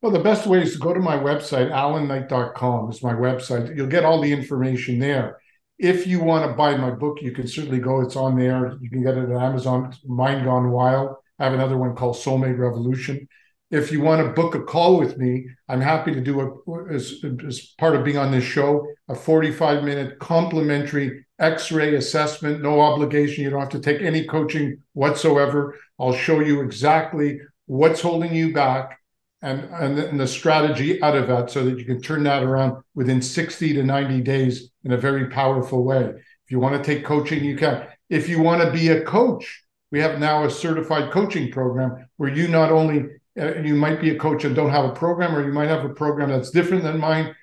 Well, 0.00 0.12
the 0.12 0.20
best 0.20 0.46
way 0.46 0.62
is 0.62 0.74
to 0.74 0.78
go 0.78 0.94
to 0.94 1.00
my 1.00 1.16
website, 1.16 1.72
alanknight.com 1.72 2.90
is 2.90 3.02
my 3.02 3.14
website. 3.14 3.76
You'll 3.76 3.88
get 3.88 4.04
all 4.04 4.20
the 4.20 4.32
information 4.32 5.00
there 5.00 5.38
if 5.78 6.06
you 6.06 6.20
want 6.20 6.50
to 6.50 6.56
buy 6.56 6.76
my 6.76 6.90
book, 6.90 7.22
you 7.22 7.32
can 7.32 7.46
certainly 7.46 7.78
go. 7.78 8.00
It's 8.00 8.16
on 8.16 8.36
there. 8.36 8.76
You 8.80 8.90
can 8.90 9.02
get 9.02 9.16
it 9.16 9.30
at 9.30 9.40
Amazon. 9.40 9.94
Mind 10.04 10.44
Gone 10.44 10.70
Wild. 10.70 11.16
I 11.38 11.44
have 11.44 11.54
another 11.54 11.78
one 11.78 11.94
called 11.94 12.16
Soulmate 12.16 12.58
Revolution. 12.58 13.28
If 13.70 13.92
you 13.92 14.00
want 14.00 14.24
to 14.24 14.32
book 14.32 14.54
a 14.54 14.62
call 14.62 14.98
with 14.98 15.18
me, 15.18 15.46
I'm 15.68 15.80
happy 15.80 16.14
to 16.14 16.20
do 16.20 16.40
a 16.40 16.92
as, 16.92 17.22
as 17.46 17.60
part 17.78 17.94
of 17.94 18.04
being 18.04 18.16
on 18.16 18.30
this 18.30 18.44
show 18.44 18.86
a 19.08 19.14
45 19.14 19.84
minute 19.84 20.18
complimentary 20.18 21.26
X-ray 21.38 21.94
assessment. 21.96 22.62
No 22.62 22.80
obligation. 22.80 23.44
You 23.44 23.50
don't 23.50 23.60
have 23.60 23.68
to 23.70 23.80
take 23.80 24.00
any 24.00 24.24
coaching 24.24 24.78
whatsoever. 24.94 25.76
I'll 25.98 26.14
show 26.14 26.40
you 26.40 26.62
exactly 26.62 27.40
what's 27.66 28.00
holding 28.00 28.34
you 28.34 28.54
back 28.54 28.98
and, 29.42 29.64
and, 29.72 29.98
and 29.98 30.18
the 30.18 30.26
strategy 30.26 31.00
out 31.02 31.16
of 31.16 31.28
that 31.28 31.50
so 31.50 31.64
that 31.64 31.78
you 31.78 31.84
can 31.84 32.00
turn 32.00 32.24
that 32.24 32.42
around 32.42 32.82
within 32.94 33.22
60 33.22 33.74
to 33.74 33.82
90 33.82 34.20
days 34.22 34.70
in 34.84 34.92
a 34.92 34.96
very 34.96 35.28
powerful 35.28 35.84
way. 35.84 36.04
If 36.06 36.50
you 36.50 36.58
want 36.58 36.82
to 36.82 36.94
take 36.94 37.04
coaching, 37.04 37.44
you 37.44 37.56
can. 37.56 37.86
If 38.08 38.28
you 38.28 38.40
want 38.42 38.62
to 38.62 38.70
be 38.70 38.88
a 38.88 39.02
coach, 39.02 39.64
we 39.90 40.00
have 40.00 40.18
now 40.18 40.44
a 40.44 40.50
certified 40.50 41.12
coaching 41.12 41.52
program 41.52 42.08
where 42.16 42.34
you 42.34 42.48
not 42.48 42.72
only 42.72 43.06
uh, 43.38 43.60
you 43.60 43.74
might 43.74 44.00
be 44.00 44.10
a 44.10 44.18
coach 44.18 44.44
and 44.44 44.54
don't 44.54 44.70
have 44.70 44.84
a 44.84 44.92
program, 44.92 45.34
or 45.34 45.44
you 45.44 45.52
might 45.52 45.68
have 45.68 45.84
a 45.84 45.88
program 45.88 46.30
that's 46.30 46.50
different 46.50 46.82
than 46.82 46.98
mine. 46.98 47.34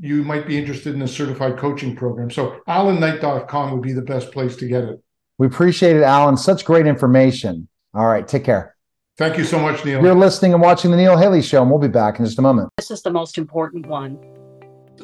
You 0.00 0.24
might 0.24 0.46
be 0.46 0.58
interested 0.58 0.94
in 0.94 1.02
a 1.02 1.08
certified 1.08 1.56
coaching 1.56 1.94
program. 1.94 2.30
So 2.30 2.60
alanknight.com 2.66 3.72
would 3.72 3.82
be 3.82 3.92
the 3.92 4.02
best 4.02 4.32
place 4.32 4.56
to 4.56 4.66
get 4.66 4.84
it. 4.84 5.02
We 5.38 5.46
appreciate 5.46 5.96
it, 5.96 6.02
Alan. 6.02 6.36
Such 6.36 6.64
great 6.64 6.86
information. 6.86 7.68
All 7.92 8.06
right, 8.06 8.26
take 8.26 8.44
care. 8.44 8.74
Thank 9.16 9.38
you 9.38 9.44
so 9.44 9.60
much, 9.60 9.84
Neil. 9.84 10.02
You're 10.02 10.14
listening 10.14 10.54
and 10.54 10.62
watching 10.62 10.90
the 10.90 10.96
Neil 10.96 11.16
Haley 11.16 11.42
Show, 11.42 11.62
and 11.62 11.70
we'll 11.70 11.78
be 11.78 11.86
back 11.86 12.18
in 12.18 12.24
just 12.24 12.38
a 12.38 12.42
moment. 12.42 12.70
This 12.76 12.90
is 12.90 13.02
the 13.02 13.12
most 13.12 13.38
important 13.38 13.86
one. 13.86 14.18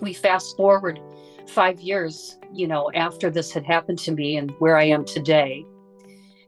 We 0.01 0.13
fast 0.13 0.57
forward 0.57 0.99
five 1.49 1.81
years, 1.81 2.37
you 2.53 2.67
know, 2.67 2.91
after 2.95 3.31
this 3.31 3.53
had 3.53 3.65
happened 3.65 3.99
to 4.01 4.13
me 4.13 4.37
and 4.37 4.51
where 4.59 4.77
I 4.77 4.85
am 4.85 5.05
today. 5.05 5.65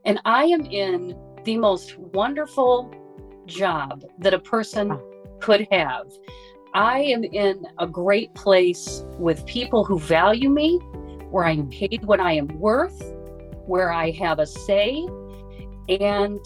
And 0.05 0.21
I 0.25 0.45
am 0.45 0.63
in 0.67 1.17
the 1.45 1.57
most 1.59 1.97
wonderful 1.99 2.93
job 3.47 4.05
that 4.19 4.35
a 4.35 4.39
person 4.39 4.99
could 5.41 5.67
have. 5.71 6.07
I 6.75 7.01
am 7.01 7.25
in 7.25 7.67
a 7.79 7.87
great 7.87 8.35
place 8.35 9.05
with 9.19 9.45
people 9.47 9.85
who 9.85 9.99
value 9.99 10.49
me, 10.49 10.79
where 11.31 11.45
I 11.45 11.53
am 11.53 11.69
paid 11.69 12.05
what 12.05 12.21
I 12.21 12.33
am 12.33 12.49
worth, 12.59 13.03
where 13.67 13.93
I 13.93 14.11
have 14.13 14.39
a 14.39 14.47
say, 14.47 15.07
and 15.89 16.41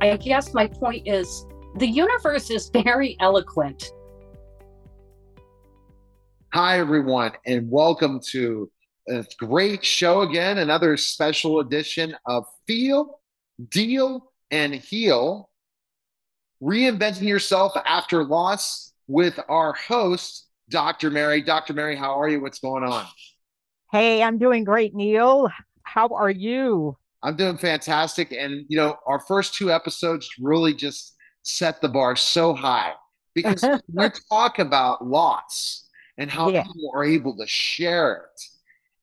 I 0.00 0.16
guess 0.16 0.54
my 0.54 0.66
point 0.66 1.08
is 1.08 1.46
the 1.76 1.86
universe 1.86 2.50
is 2.50 2.68
very 2.84 3.16
eloquent. 3.20 3.92
Hi, 6.52 6.78
everyone, 6.78 7.32
and 7.46 7.70
welcome 7.70 8.20
to 8.30 8.70
a 9.08 9.24
great 9.38 9.84
show 9.84 10.22
again. 10.22 10.58
Another 10.58 10.96
special 10.96 11.60
edition 11.60 12.16
of 12.26 12.44
Feel, 12.66 13.20
Deal, 13.68 14.32
and 14.50 14.74
Heal. 14.74 15.50
Reinventing 16.62 17.28
yourself 17.28 17.72
after 17.84 18.24
loss 18.24 18.92
with 19.08 19.38
our 19.48 19.72
host, 19.74 20.46
Dr. 20.70 21.10
Mary. 21.10 21.42
Dr. 21.42 21.74
Mary, 21.74 21.96
how 21.96 22.20
are 22.20 22.28
you? 22.28 22.40
What's 22.40 22.58
going 22.58 22.84
on? 22.84 23.06
Hey, 23.92 24.22
I'm 24.22 24.38
doing 24.38 24.64
great, 24.64 24.94
Neil. 24.94 25.48
How 25.82 26.08
are 26.08 26.30
you? 26.30 26.96
I'm 27.22 27.36
doing 27.36 27.56
fantastic. 27.56 28.32
And, 28.32 28.64
you 28.68 28.76
know, 28.76 28.96
our 29.06 29.20
first 29.20 29.54
two 29.54 29.70
episodes 29.70 30.28
really 30.40 30.74
just 30.74 31.14
set 31.42 31.80
the 31.80 31.88
bar 31.88 32.16
so 32.16 32.54
high 32.54 32.92
because 33.34 33.64
we're 33.88 34.12
talking 34.30 34.66
about 34.66 35.06
loss 35.06 35.88
and 36.18 36.30
how 36.30 36.48
yeah. 36.50 36.62
people 36.62 36.90
are 36.94 37.04
able 37.04 37.36
to 37.36 37.46
share 37.46 38.14
it 38.14 38.42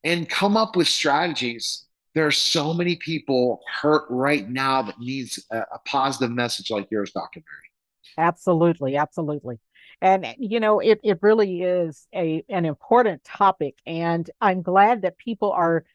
and 0.04 0.28
come 0.28 0.58
up 0.58 0.76
with 0.76 0.88
strategies. 0.88 1.86
There 2.14 2.28
are 2.28 2.32
so 2.32 2.74
many 2.74 2.96
people 2.96 3.62
hurt 3.72 4.06
right 4.10 4.48
now 4.48 4.84
that 4.84 5.00
needs 5.00 5.44
a, 5.52 5.60
a 5.60 5.80
positive 5.86 6.32
message 6.32 6.70
like 6.70 6.90
yours, 6.92 7.12
Dr. 7.12 7.40
Mary. 7.40 8.28
Absolutely. 8.30 8.96
Absolutely. 8.96 9.60
And 10.02 10.28
you 10.38 10.60
know, 10.60 10.80
it, 10.80 11.00
it 11.04 11.20
really 11.22 11.62
is 11.62 12.08
a 12.14 12.44
an 12.50 12.66
important 12.66 13.24
topic. 13.24 13.76
And 13.86 14.30
I'm 14.42 14.62
glad 14.62 15.04
that 15.04 15.18
people 15.18 15.52
are 15.52 15.86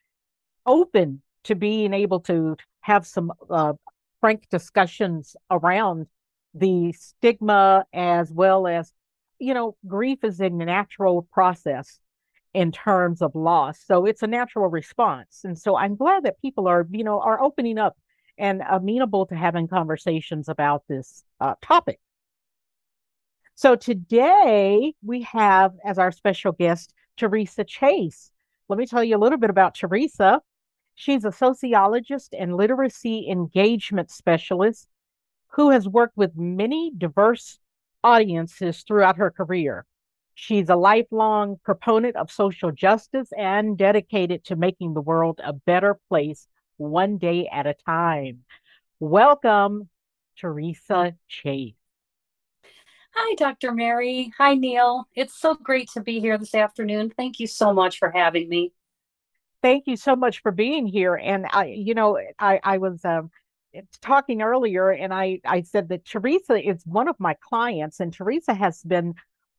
open 0.66 1.22
to 1.44 1.54
being 1.54 1.94
able 1.94 2.20
to 2.20 2.56
have 2.80 3.06
some 3.06 3.32
uh, 3.50 3.74
frank 4.20 4.48
discussions 4.50 5.36
around 5.50 6.06
the 6.54 6.92
stigma 6.92 7.84
as 7.92 8.32
well 8.32 8.66
as 8.66 8.92
you 9.38 9.54
know 9.54 9.76
grief 9.86 10.24
is 10.24 10.40
a 10.40 10.48
natural 10.48 11.28
process 11.32 11.98
in 12.58 12.72
terms 12.72 13.22
of 13.22 13.34
loss 13.34 13.78
so 13.90 14.04
it's 14.04 14.22
a 14.22 14.26
natural 14.26 14.68
response 14.68 15.42
and 15.44 15.56
so 15.58 15.76
i'm 15.76 15.94
glad 15.94 16.24
that 16.24 16.40
people 16.40 16.66
are 16.66 16.86
you 16.90 17.04
know 17.04 17.20
are 17.20 17.40
opening 17.40 17.78
up 17.78 17.96
and 18.38 18.62
amenable 18.68 19.26
to 19.26 19.34
having 19.34 19.68
conversations 19.68 20.48
about 20.48 20.84
this 20.88 21.24
uh, 21.40 21.54
topic. 21.60 21.98
So 23.54 23.74
today 23.74 24.94
we 25.04 25.22
have 25.22 25.72
as 25.84 25.98
our 25.98 26.12
special 26.12 26.52
guest 26.52 26.94
teresa 27.16 27.64
chase. 27.64 28.30
Let 28.68 28.78
me 28.78 28.86
tell 28.86 29.02
you 29.02 29.16
a 29.16 29.18
little 29.18 29.38
bit 29.38 29.50
about 29.50 29.74
teresa. 29.74 30.40
She's 30.94 31.24
a 31.24 31.32
sociologist 31.32 32.34
and 32.38 32.56
literacy 32.56 33.28
engagement 33.28 34.10
specialist 34.10 34.88
who 35.48 35.70
has 35.70 35.88
worked 35.88 36.16
with 36.16 36.36
many 36.36 36.92
diverse 36.96 37.58
audiences 38.04 38.84
throughout 38.86 39.16
her 39.16 39.30
career. 39.30 39.84
She's 40.40 40.68
a 40.68 40.76
lifelong 40.76 41.58
proponent 41.64 42.14
of 42.14 42.30
social 42.30 42.70
justice 42.70 43.28
and 43.36 43.76
dedicated 43.76 44.44
to 44.44 44.54
making 44.54 44.94
the 44.94 45.00
world 45.00 45.40
a 45.42 45.52
better 45.52 45.98
place 46.08 46.46
one 46.76 47.18
day 47.18 47.48
at 47.52 47.66
a 47.66 47.74
time. 47.74 48.44
Welcome, 49.00 49.88
Teresa 50.38 51.16
Chase. 51.26 51.74
Hi, 53.16 53.34
Dr. 53.34 53.72
Mary. 53.72 54.32
Hi, 54.38 54.54
Neil. 54.54 55.08
It's 55.16 55.36
so 55.36 55.56
great 55.56 55.90
to 55.94 56.00
be 56.00 56.20
here 56.20 56.38
this 56.38 56.54
afternoon. 56.54 57.10
Thank 57.10 57.40
you 57.40 57.48
so 57.48 57.74
much 57.74 57.98
for 57.98 58.12
having 58.12 58.48
me 58.48 58.72
thank 59.60 59.88
you 59.88 59.96
so 59.96 60.14
much 60.14 60.40
for 60.40 60.52
being 60.52 60.86
here. 60.86 61.16
And 61.16 61.46
I, 61.50 61.64
you 61.64 61.92
know, 61.92 62.16
I, 62.38 62.60
I 62.62 62.78
was 62.78 63.04
um, 63.04 63.28
talking 64.00 64.40
earlier 64.40 64.90
and 64.90 65.12
I, 65.12 65.40
I 65.44 65.62
said 65.62 65.88
that 65.88 66.04
Teresa 66.04 66.64
is 66.64 66.86
one 66.86 67.08
of 67.08 67.18
my 67.18 67.34
clients 67.40 67.98
and 67.98 68.12
Teresa 68.12 68.54
has 68.54 68.84
been 68.84 69.16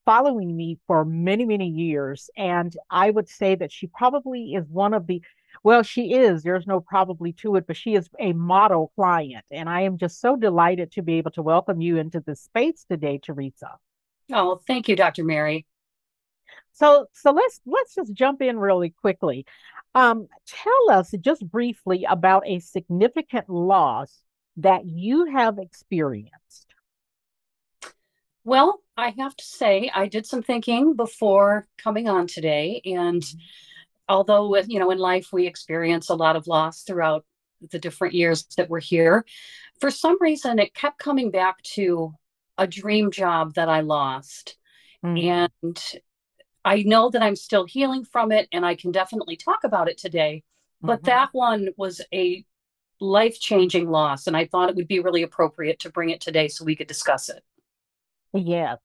following 0.09 0.57
me 0.57 0.75
for 0.87 1.05
many, 1.05 1.45
many 1.45 1.67
years. 1.67 2.31
And 2.35 2.75
I 2.89 3.11
would 3.11 3.29
say 3.29 3.53
that 3.53 3.71
she 3.71 3.85
probably 3.85 4.55
is 4.55 4.67
one 4.67 4.95
of 4.95 5.05
the, 5.05 5.21
well, 5.61 5.83
she 5.83 6.15
is, 6.15 6.41
there's 6.41 6.65
no 6.65 6.79
probably 6.79 7.31
to 7.33 7.57
it, 7.57 7.67
but 7.67 7.77
she 7.77 7.93
is 7.93 8.09
a 8.19 8.33
model 8.33 8.91
client. 8.95 9.45
And 9.51 9.69
I 9.69 9.81
am 9.81 9.99
just 9.99 10.19
so 10.19 10.35
delighted 10.35 10.93
to 10.93 11.03
be 11.03 11.19
able 11.19 11.29
to 11.31 11.43
welcome 11.43 11.79
you 11.79 11.97
into 11.97 12.21
the 12.21 12.35
space 12.35 12.83
today, 12.89 13.19
Teresa. 13.23 13.77
Oh, 14.33 14.59
thank 14.65 14.89
you, 14.89 14.95
Dr. 14.95 15.23
Mary. 15.23 15.67
So 16.71 17.05
so 17.13 17.29
let's 17.29 17.61
let's 17.67 17.93
just 17.93 18.11
jump 18.11 18.41
in 18.41 18.57
really 18.57 18.89
quickly. 18.89 19.45
Um, 19.93 20.27
tell 20.47 20.89
us 20.89 21.13
just 21.21 21.47
briefly 21.47 22.05
about 22.09 22.47
a 22.47 22.57
significant 22.61 23.47
loss 23.47 24.17
that 24.57 24.87
you 24.87 25.25
have 25.25 25.59
experienced. 25.59 26.65
Well, 28.43 28.81
I 28.99 29.15
have 29.17 29.35
to 29.35 29.43
say, 29.43 29.89
I 29.93 30.07
did 30.07 30.25
some 30.25 30.43
thinking 30.43 30.95
before 30.95 31.67
coming 31.77 32.09
on 32.09 32.27
today. 32.27 32.81
And 32.85 33.21
mm-hmm. 33.21 33.39
although, 34.09 34.55
you 34.57 34.79
know, 34.79 34.91
in 34.91 34.97
life 34.97 35.29
we 35.31 35.47
experience 35.47 36.09
a 36.09 36.15
lot 36.15 36.35
of 36.35 36.47
loss 36.47 36.83
throughout 36.83 37.25
the 37.71 37.79
different 37.79 38.13
years 38.13 38.45
that 38.57 38.69
we're 38.69 38.79
here, 38.79 39.25
for 39.79 39.89
some 39.89 40.17
reason, 40.19 40.59
it 40.59 40.73
kept 40.73 40.99
coming 40.99 41.31
back 41.31 41.61
to 41.61 42.13
a 42.57 42.67
dream 42.67 43.09
job 43.09 43.53
that 43.55 43.69
I 43.69 43.81
lost. 43.81 44.57
Mm. 45.03 45.23
And 45.23 46.01
I 46.65 46.83
know 46.83 47.09
that 47.09 47.23
I'm 47.23 47.37
still 47.37 47.65
healing 47.65 48.03
from 48.03 48.33
it 48.33 48.49
and 48.51 48.65
I 48.65 48.75
can 48.75 48.91
definitely 48.91 49.37
talk 49.37 49.63
about 49.63 49.87
it 49.87 49.97
today. 49.97 50.43
But 50.81 50.97
mm-hmm. 50.97 51.05
that 51.05 51.29
one 51.31 51.69
was 51.77 52.01
a 52.13 52.43
life 52.99 53.39
changing 53.39 53.89
loss. 53.89 54.27
And 54.27 54.35
I 54.35 54.45
thought 54.45 54.69
it 54.69 54.75
would 54.75 54.89
be 54.89 54.99
really 54.99 55.23
appropriate 55.23 55.79
to 55.79 55.89
bring 55.89 56.09
it 56.09 56.19
today 56.19 56.49
so 56.49 56.65
we 56.65 56.75
could 56.75 56.87
discuss 56.87 57.29
it. 57.29 57.41
Yeah. 58.33 58.75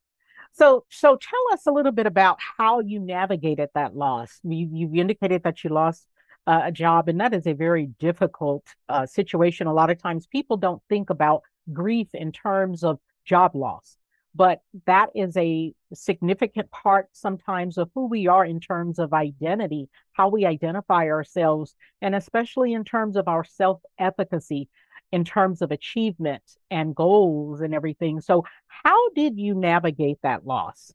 So, 0.54 0.84
so 0.88 1.18
tell 1.20 1.52
us 1.52 1.66
a 1.66 1.72
little 1.72 1.92
bit 1.92 2.06
about 2.06 2.38
how 2.58 2.80
you 2.80 3.00
navigated 3.00 3.70
that 3.74 3.96
loss. 3.96 4.38
You, 4.44 4.68
you 4.72 5.00
indicated 5.00 5.42
that 5.42 5.64
you 5.64 5.70
lost 5.70 6.06
uh, 6.46 6.62
a 6.64 6.72
job, 6.72 7.08
and 7.08 7.20
that 7.20 7.34
is 7.34 7.46
a 7.46 7.54
very 7.54 7.86
difficult 7.98 8.64
uh, 8.88 9.04
situation. 9.04 9.66
A 9.66 9.74
lot 9.74 9.90
of 9.90 10.00
times, 10.00 10.26
people 10.26 10.56
don't 10.56 10.80
think 10.88 11.10
about 11.10 11.42
grief 11.72 12.08
in 12.14 12.30
terms 12.30 12.84
of 12.84 13.00
job 13.24 13.56
loss 13.56 13.96
but 14.34 14.60
that 14.86 15.10
is 15.14 15.36
a 15.36 15.72
significant 15.92 16.70
part 16.70 17.08
sometimes 17.12 17.78
of 17.78 17.90
who 17.94 18.06
we 18.08 18.26
are 18.26 18.44
in 18.44 18.58
terms 18.58 18.98
of 18.98 19.12
identity, 19.12 19.88
how 20.12 20.28
we 20.28 20.44
identify 20.44 21.06
ourselves, 21.06 21.74
and 22.02 22.14
especially 22.14 22.72
in 22.72 22.84
terms 22.84 23.16
of 23.16 23.28
our 23.28 23.44
self 23.44 23.80
efficacy, 23.98 24.68
in 25.12 25.24
terms 25.24 25.62
of 25.62 25.70
achievement 25.70 26.42
and 26.70 26.94
goals 26.94 27.60
and 27.60 27.74
everything. 27.74 28.20
So, 28.20 28.44
how 28.66 29.10
did 29.10 29.38
you 29.38 29.54
navigate 29.54 30.18
that 30.22 30.46
loss? 30.46 30.92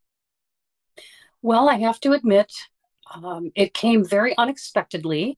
Well, 1.42 1.70
I 1.70 1.76
have 1.76 2.00
to 2.02 2.12
admit, 2.12 2.52
um, 3.14 3.52
it 3.56 3.74
came 3.74 4.06
very 4.06 4.38
unexpectedly. 4.38 5.38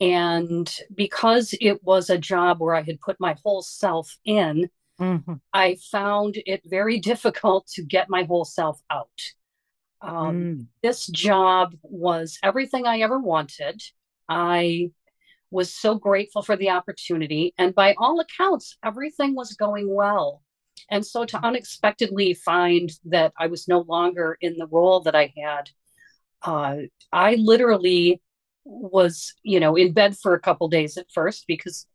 And 0.00 0.70
because 0.94 1.54
it 1.60 1.82
was 1.82 2.10
a 2.10 2.18
job 2.18 2.60
where 2.60 2.74
I 2.74 2.82
had 2.82 3.00
put 3.00 3.18
my 3.18 3.34
whole 3.42 3.62
self 3.62 4.16
in, 4.24 4.68
Mm-hmm. 5.00 5.34
I 5.52 5.76
found 5.90 6.36
it 6.46 6.62
very 6.64 6.98
difficult 7.00 7.66
to 7.74 7.82
get 7.82 8.10
my 8.10 8.24
whole 8.24 8.44
self 8.44 8.80
out. 8.90 9.20
Um, 10.00 10.36
mm. 10.36 10.66
This 10.82 11.06
job 11.06 11.74
was 11.82 12.38
everything 12.42 12.86
I 12.86 13.00
ever 13.00 13.18
wanted. 13.18 13.82
I 14.28 14.90
was 15.50 15.74
so 15.74 15.94
grateful 15.94 16.42
for 16.42 16.56
the 16.56 16.70
opportunity. 16.70 17.54
And 17.58 17.74
by 17.74 17.94
all 17.98 18.20
accounts, 18.20 18.76
everything 18.84 19.34
was 19.34 19.52
going 19.54 19.92
well. 19.92 20.42
And 20.90 21.04
so 21.04 21.24
to 21.24 21.44
unexpectedly 21.44 22.34
find 22.34 22.90
that 23.06 23.32
I 23.38 23.46
was 23.46 23.68
no 23.68 23.80
longer 23.80 24.36
in 24.40 24.56
the 24.56 24.66
role 24.66 25.00
that 25.00 25.14
I 25.14 25.32
had, 25.36 25.70
uh, 26.42 26.76
I 27.12 27.36
literally 27.36 28.20
was, 28.64 29.34
you 29.42 29.60
know, 29.60 29.76
in 29.76 29.92
bed 29.92 30.16
for 30.16 30.34
a 30.34 30.40
couple 30.40 30.68
days 30.68 30.96
at 30.96 31.10
first 31.12 31.44
because 31.46 31.86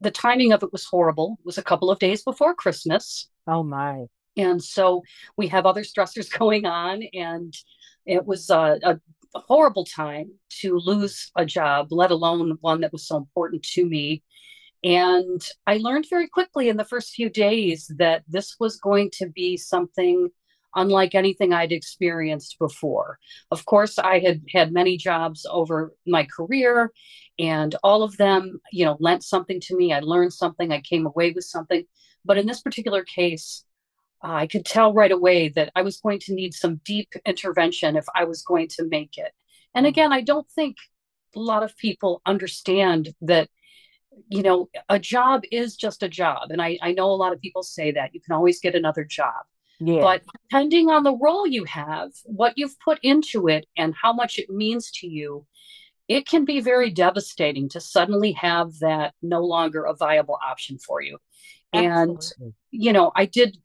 the 0.00 0.10
timing 0.10 0.52
of 0.52 0.62
it 0.62 0.72
was 0.72 0.84
horrible. 0.84 1.36
It 1.40 1.46
was 1.46 1.58
a 1.58 1.62
couple 1.62 1.90
of 1.90 1.98
days 1.98 2.22
before 2.22 2.54
Christmas. 2.54 3.28
Oh 3.46 3.62
my. 3.62 4.06
And 4.36 4.62
so 4.62 5.02
we 5.36 5.48
have 5.48 5.66
other 5.66 5.82
stressors 5.82 6.30
going 6.38 6.66
on 6.66 7.02
and 7.14 7.54
it 8.06 8.26
was 8.26 8.50
a, 8.50 8.78
a, 8.82 8.92
a 8.92 9.00
horrible 9.34 9.84
time 9.84 10.32
to 10.60 10.78
lose 10.78 11.30
a 11.36 11.46
job, 11.46 11.88
let 11.90 12.10
alone 12.10 12.58
one 12.60 12.80
that 12.80 12.92
was 12.92 13.06
so 13.06 13.16
important 13.16 13.62
to 13.62 13.84
me. 13.86 14.22
And 14.82 15.46
I 15.66 15.76
learned 15.76 16.06
very 16.08 16.26
quickly 16.26 16.68
in 16.68 16.76
the 16.76 16.84
first 16.84 17.12
few 17.12 17.28
days 17.28 17.90
that 17.98 18.24
this 18.26 18.56
was 18.58 18.78
going 18.78 19.10
to 19.14 19.28
be 19.28 19.56
something 19.56 20.30
unlike 20.74 21.14
anything 21.14 21.52
I'd 21.52 21.72
experienced 21.72 22.58
before. 22.58 23.18
Of 23.50 23.64
course, 23.66 23.98
I 23.98 24.20
had 24.20 24.42
had 24.52 24.72
many 24.72 24.96
jobs 24.96 25.44
over 25.50 25.94
my 26.06 26.24
career, 26.24 26.92
and 27.38 27.74
all 27.82 28.02
of 28.02 28.16
them, 28.16 28.60
you 28.72 28.84
know, 28.84 28.96
lent 29.00 29.24
something 29.24 29.60
to 29.62 29.76
me. 29.76 29.92
I 29.92 30.00
learned 30.00 30.32
something, 30.32 30.72
I 30.72 30.80
came 30.80 31.06
away 31.06 31.32
with 31.32 31.44
something. 31.44 31.84
But 32.24 32.38
in 32.38 32.46
this 32.46 32.60
particular 32.60 33.02
case, 33.02 33.64
I 34.22 34.46
could 34.46 34.64
tell 34.64 34.92
right 34.92 35.10
away 35.10 35.48
that 35.50 35.72
I 35.74 35.82
was 35.82 36.00
going 36.00 36.18
to 36.20 36.34
need 36.34 36.54
some 36.54 36.80
deep 36.84 37.12
intervention 37.24 37.96
if 37.96 38.04
I 38.14 38.24
was 38.24 38.42
going 38.42 38.68
to 38.76 38.88
make 38.88 39.16
it. 39.16 39.32
And 39.74 39.86
mm. 39.86 39.88
again, 39.88 40.12
I 40.12 40.20
don't 40.20 40.48
think 40.50 40.76
a 41.34 41.40
lot 41.40 41.62
of 41.62 41.76
people 41.76 42.20
understand 42.26 43.14
that 43.22 43.48
you 44.28 44.42
know 44.42 44.68
a 44.88 44.98
job 44.98 45.42
is 45.52 45.76
just 45.76 46.02
a 46.02 46.08
job 46.08 46.50
and 46.50 46.60
I, 46.60 46.78
I 46.82 46.92
know 46.92 47.10
a 47.10 47.14
lot 47.14 47.32
of 47.32 47.40
people 47.40 47.62
say 47.62 47.92
that 47.92 48.12
you 48.12 48.20
can 48.20 48.34
always 48.34 48.60
get 48.60 48.74
another 48.74 49.04
job 49.04 49.44
yeah. 49.80 50.02
But 50.02 50.22
depending 50.42 50.90
on 50.90 51.04
the 51.04 51.16
role 51.16 51.46
you 51.46 51.64
have, 51.64 52.10
what 52.24 52.52
you've 52.56 52.78
put 52.80 52.98
into 53.02 53.48
it, 53.48 53.66
and 53.76 53.94
how 54.00 54.12
much 54.12 54.38
it 54.38 54.50
means 54.50 54.90
to 54.96 55.06
you, 55.06 55.46
it 56.06 56.26
can 56.28 56.44
be 56.44 56.60
very 56.60 56.90
devastating 56.90 57.68
to 57.70 57.80
suddenly 57.80 58.32
have 58.32 58.78
that 58.80 59.14
no 59.22 59.40
longer 59.40 59.84
a 59.84 59.94
viable 59.94 60.38
option 60.44 60.78
for 60.78 61.00
you. 61.00 61.18
Absolutely. 61.72 62.46
And, 62.46 62.54
you 62.70 62.92
know, 62.92 63.12
I 63.14 63.26
did, 63.26 63.58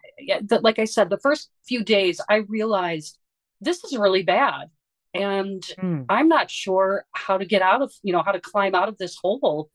like 0.62 0.80
I 0.80 0.86
said, 0.86 1.10
the 1.10 1.20
first 1.20 1.50
few 1.68 1.84
days, 1.84 2.22
I 2.30 2.38
realized 2.48 3.18
this 3.62 3.84
is 3.84 3.98
really 3.98 4.24
bad. 4.24 4.70
And 5.14 5.62
mm. 5.82 6.06
I'm 6.10 6.28
not 6.28 6.52
sure 6.52 7.06
how 7.14 7.38
to 7.38 7.46
get 7.46 7.62
out 7.62 7.82
of, 7.82 7.94
you 8.04 8.12
know, 8.12 8.22
how 8.22 8.34
to 8.34 8.42
climb 8.42 8.76
out 8.76 8.90
of 8.90 8.98
this 8.98 9.16
hole. 9.16 9.70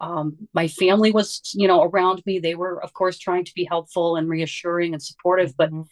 Um, 0.00 0.48
my 0.52 0.66
family 0.66 1.12
was, 1.12 1.42
you 1.54 1.68
know, 1.68 1.82
around 1.82 2.22
me. 2.26 2.38
They 2.38 2.54
were, 2.54 2.82
of 2.82 2.92
course, 2.92 3.18
trying 3.18 3.44
to 3.44 3.54
be 3.54 3.64
helpful 3.64 4.16
and 4.16 4.28
reassuring 4.28 4.92
and 4.92 5.02
supportive. 5.02 5.56
But 5.56 5.70
mm-hmm. 5.70 5.82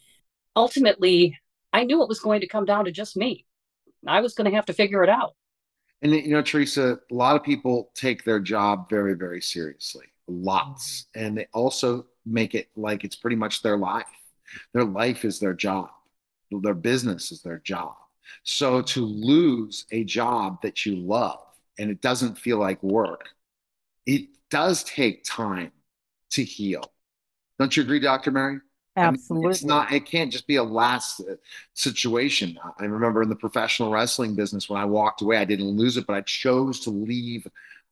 ultimately, 0.57 1.39
I 1.73 1.85
knew 1.85 2.03
it 2.03 2.09
was 2.09 2.21
going 2.21 2.41
to 2.41 2.49
come 2.49 2.65
down 2.65 2.87
to 2.87 2.91
just 2.91 3.17
me. 3.17 3.47
I 4.07 4.21
was 4.21 4.35
going 4.35 4.51
to 4.51 4.57
have 4.57 4.67
to 4.67 4.73
figure 4.73 5.05
it 5.05 5.11
out. 5.11 5.35
And 6.03 6.13
you 6.13 6.31
know, 6.31 6.43
Teresa, 6.43 6.99
a 7.11 7.15
lot 7.15 7.37
of 7.37 7.43
people 7.43 7.91
take 7.95 8.25
their 8.25 8.41
job 8.41 8.89
very, 8.89 9.15
very 9.15 9.41
seriously. 9.41 10.07
Lots, 10.29 11.07
and 11.15 11.39
they 11.39 11.49
also 11.53 12.07
make 12.27 12.55
it 12.55 12.69
like 12.77 13.05
it's 13.05 13.17
pretty 13.17 13.37
much 13.37 13.63
their 13.63 13.79
life. 13.79 14.07
Their 14.75 14.85
life 14.85 15.25
is 15.25 15.41
their 15.41 15.55
job. 15.55 15.91
Their 16.51 16.75
business 16.75 17.33
is 17.33 17.43
their 17.43 17.59
job. 17.59 17.95
So 18.43 18.83
to 18.83 19.05
lose 19.05 19.87
a 19.91 20.05
job 20.05 20.61
that 20.63 20.85
you 20.85 20.97
love 20.97 21.41
and 21.79 21.91
it 21.91 22.01
doesn't 22.01 22.39
feel 22.39 22.59
like 22.59 22.83
work 22.83 23.29
it 24.09 24.29
does 24.51 24.85
take 24.85 25.23
time 25.25 25.71
to 26.31 26.43
heal. 26.43 26.91
Don't 27.59 27.77
you 27.77 27.83
agree, 27.83 28.01
Dr. 28.01 28.31
Mary? 28.31 28.59
Absolutely. 28.97 29.37
I 29.37 29.41
mean, 29.43 29.51
it's 29.51 29.65
not, 29.65 29.93
it 29.93 30.07
can't 30.07 30.33
just 30.33 30.47
be 30.47 30.57
a 30.57 30.63
last 30.63 31.21
uh, 31.21 31.35
situation. 31.75 32.59
I 32.79 32.85
remember 32.85 33.23
in 33.23 33.29
the 33.29 33.37
professional 33.37 33.93
wrestling 33.93 34.35
business 34.35 34.69
when 34.69 34.81
I 34.81 34.87
walked 34.87 35.21
away, 35.21 35.37
I 35.37 35.45
didn't 35.45 35.77
lose 35.77 35.99
it, 35.99 36.07
but 36.07 36.17
I 36.17 36.23
chose 36.23 36.81
to 36.81 36.91
leave 36.91 37.47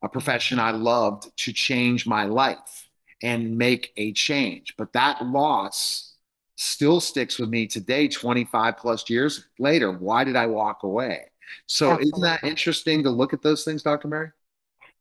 a 0.07 0.09
profession 0.09 0.59
I 0.59 0.71
loved 0.71 1.37
to 1.39 1.53
change 1.53 2.07
my 2.07 2.25
life 2.25 2.89
and 3.23 3.59
make 3.59 3.93
a 3.97 4.13
change. 4.13 4.75
But 4.79 4.93
that 4.93 5.25
loss 5.25 6.15
still 6.57 7.01
sticks 7.01 7.39
with 7.39 7.51
me 7.51 7.67
today, 7.67 8.09
25 8.09 8.77
plus 8.79 9.11
years 9.11 9.49
later. 9.59 9.93
Why 9.93 10.25
did 10.25 10.37
I 10.37 10.47
walk 10.47 10.85
away? 10.85 11.27
So 11.67 11.91
Absolutely. 11.91 12.09
isn't 12.09 12.23
that 12.23 12.45
interesting 12.45 13.03
to 13.03 13.11
look 13.11 13.33
at 13.33 13.43
those 13.43 13.65
things, 13.65 13.83
Dr. 13.83 14.09
Mary? 14.09 14.31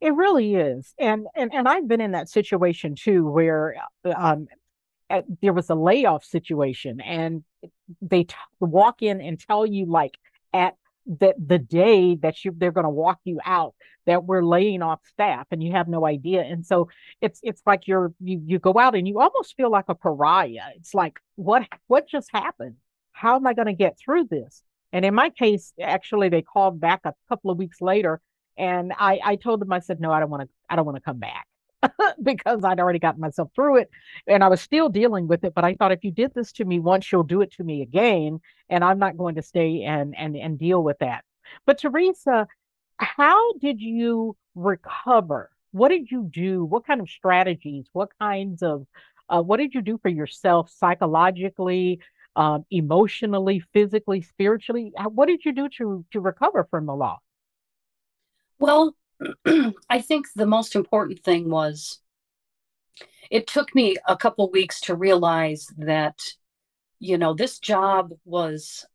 It 0.02 0.14
really 0.14 0.56
is, 0.56 0.94
and 1.00 1.26
and 1.36 1.54
and 1.54 1.68
I've 1.68 1.88
been 1.88 2.02
in 2.02 2.12
that 2.12 2.30
situation 2.30 2.96
too, 2.96 3.26
where 3.28 3.76
um, 4.04 4.48
at, 5.10 5.24
there 5.42 5.54
was 5.54 5.70
a 5.70 5.76
layoff 5.76 6.26
situation, 6.26 7.00
and 7.00 7.44
they 8.02 8.26
t- 8.26 8.36
walk 8.60 9.02
in 9.02 9.22
and 9.22 9.40
tell 9.40 9.66
you 9.66 9.86
like 9.86 10.18
at 10.54 10.76
that 11.20 11.36
the 11.38 11.60
day 11.60 12.16
that 12.16 12.44
you 12.44 12.54
they're 12.56 12.72
going 12.72 12.86
to 12.86 12.90
walk 12.90 13.20
you 13.24 13.40
out 13.46 13.76
that 14.06 14.24
we're 14.24 14.44
laying 14.44 14.82
off 14.82 15.00
staff 15.06 15.48
and 15.52 15.64
you 15.64 15.72
have 15.72 15.88
no 15.88 16.06
idea. 16.06 16.42
And 16.42 16.66
so 16.66 16.90
it's 17.22 17.40
it's 17.44 17.62
like 17.66 17.88
you're 17.88 18.14
you 18.20 18.42
you 18.46 18.60
go 18.60 18.78
out 18.78 18.96
and 18.96 19.08
you 19.08 19.20
almost 19.20 19.56
feel 19.56 19.70
like 19.70 19.86
a 19.88 19.96
pariah. 19.96 20.72
It's 20.76 20.94
like 20.94 21.20
what 21.36 21.68
what 21.88 22.08
just 22.08 22.30
happened? 22.32 22.76
How 23.12 23.36
am 23.36 23.48
i 23.48 23.54
going 23.54 23.68
to 23.68 23.74
get 23.74 23.98
through 23.98 24.26
this? 24.26 24.64
And 24.92 25.06
in 25.06 25.14
my 25.14 25.30
case 25.30 25.74
actually 25.82 26.30
they 26.30 26.42
called 26.42 26.80
back 26.80 27.02
a 27.06 27.14
couple 27.30 27.52
of 27.52 27.58
weeks 27.58 27.82
later 27.82 28.22
and 28.58 28.94
I, 28.98 29.20
I 29.24 29.36
told 29.36 29.60
them 29.60 29.74
I 29.74 29.80
said, 29.80 30.00
no, 30.00 30.12
I 30.12 30.22
don't 30.22 30.30
want 30.30 30.44
to, 30.44 30.50
I 30.70 30.76
don't 30.78 30.86
want 30.86 30.96
to 30.96 31.02
come 31.02 31.18
back 31.18 31.46
because 32.24 32.64
I'd 32.64 32.80
already 32.80 33.00
gotten 33.00 33.22
myself 33.22 33.50
through 33.56 33.78
it 33.78 33.90
and 34.28 34.44
I 34.44 34.48
was 34.48 34.62
still 34.62 34.90
dealing 34.90 35.28
with 35.28 35.44
it. 35.44 35.54
But 35.54 35.64
I 35.64 35.76
thought 35.76 35.92
if 35.92 36.04
you 36.04 36.12
did 36.12 36.34
this 36.34 36.52
to 36.54 36.66
me 36.66 36.80
once, 36.80 37.12
you'll 37.12 37.24
do 37.24 37.42
it 37.42 37.52
to 37.54 37.64
me 37.64 37.82
again. 37.82 38.40
And 38.70 38.84
I'm 38.84 39.00
not 39.00 39.18
going 39.18 39.36
to 39.36 39.42
stay 39.42 39.84
and 39.84 40.16
and 40.18 40.36
and 40.36 40.58
deal 40.58 40.84
with 40.84 41.00
that. 41.00 41.24
But 41.66 41.80
Teresa, 41.80 42.48
how 42.98 43.54
did 43.54 43.82
you 43.82 44.36
recover? 44.56 45.52
What 45.72 45.90
did 45.90 46.10
you 46.10 46.30
do? 46.32 46.64
What 46.64 46.88
kind 46.88 47.02
of 47.02 47.10
strategies? 47.10 47.86
What 47.94 48.10
kinds 48.20 48.64
of 48.64 48.88
uh, 49.30 49.42
what 49.42 49.58
did 49.58 49.74
you 49.74 49.82
do 49.82 49.98
for 49.98 50.10
yourself 50.10 50.70
psychologically, 50.70 52.00
um, 52.36 52.66
emotionally, 52.72 53.64
physically, 53.74 54.22
spiritually? 54.22 54.94
What 55.10 55.28
did 55.28 55.44
you 55.46 55.52
do 55.52 55.70
to 55.78 56.06
to 56.12 56.20
recover 56.20 56.68
from 56.70 56.86
the 56.86 56.96
loss? 56.96 57.20
Well, 58.58 58.96
I 59.90 60.02
think 60.02 60.28
the 60.36 60.46
most 60.46 60.76
important 60.76 61.24
thing 61.24 61.50
was 61.50 62.00
it 63.30 63.48
took 63.48 63.74
me 63.74 63.98
a 64.08 64.16
couple 64.16 64.50
weeks 64.52 64.80
to 64.82 64.96
realize 64.96 65.68
that, 65.78 66.20
you 67.00 67.18
know, 67.18 67.34
this 67.34 67.60
job 67.60 68.12
was, 68.24 68.86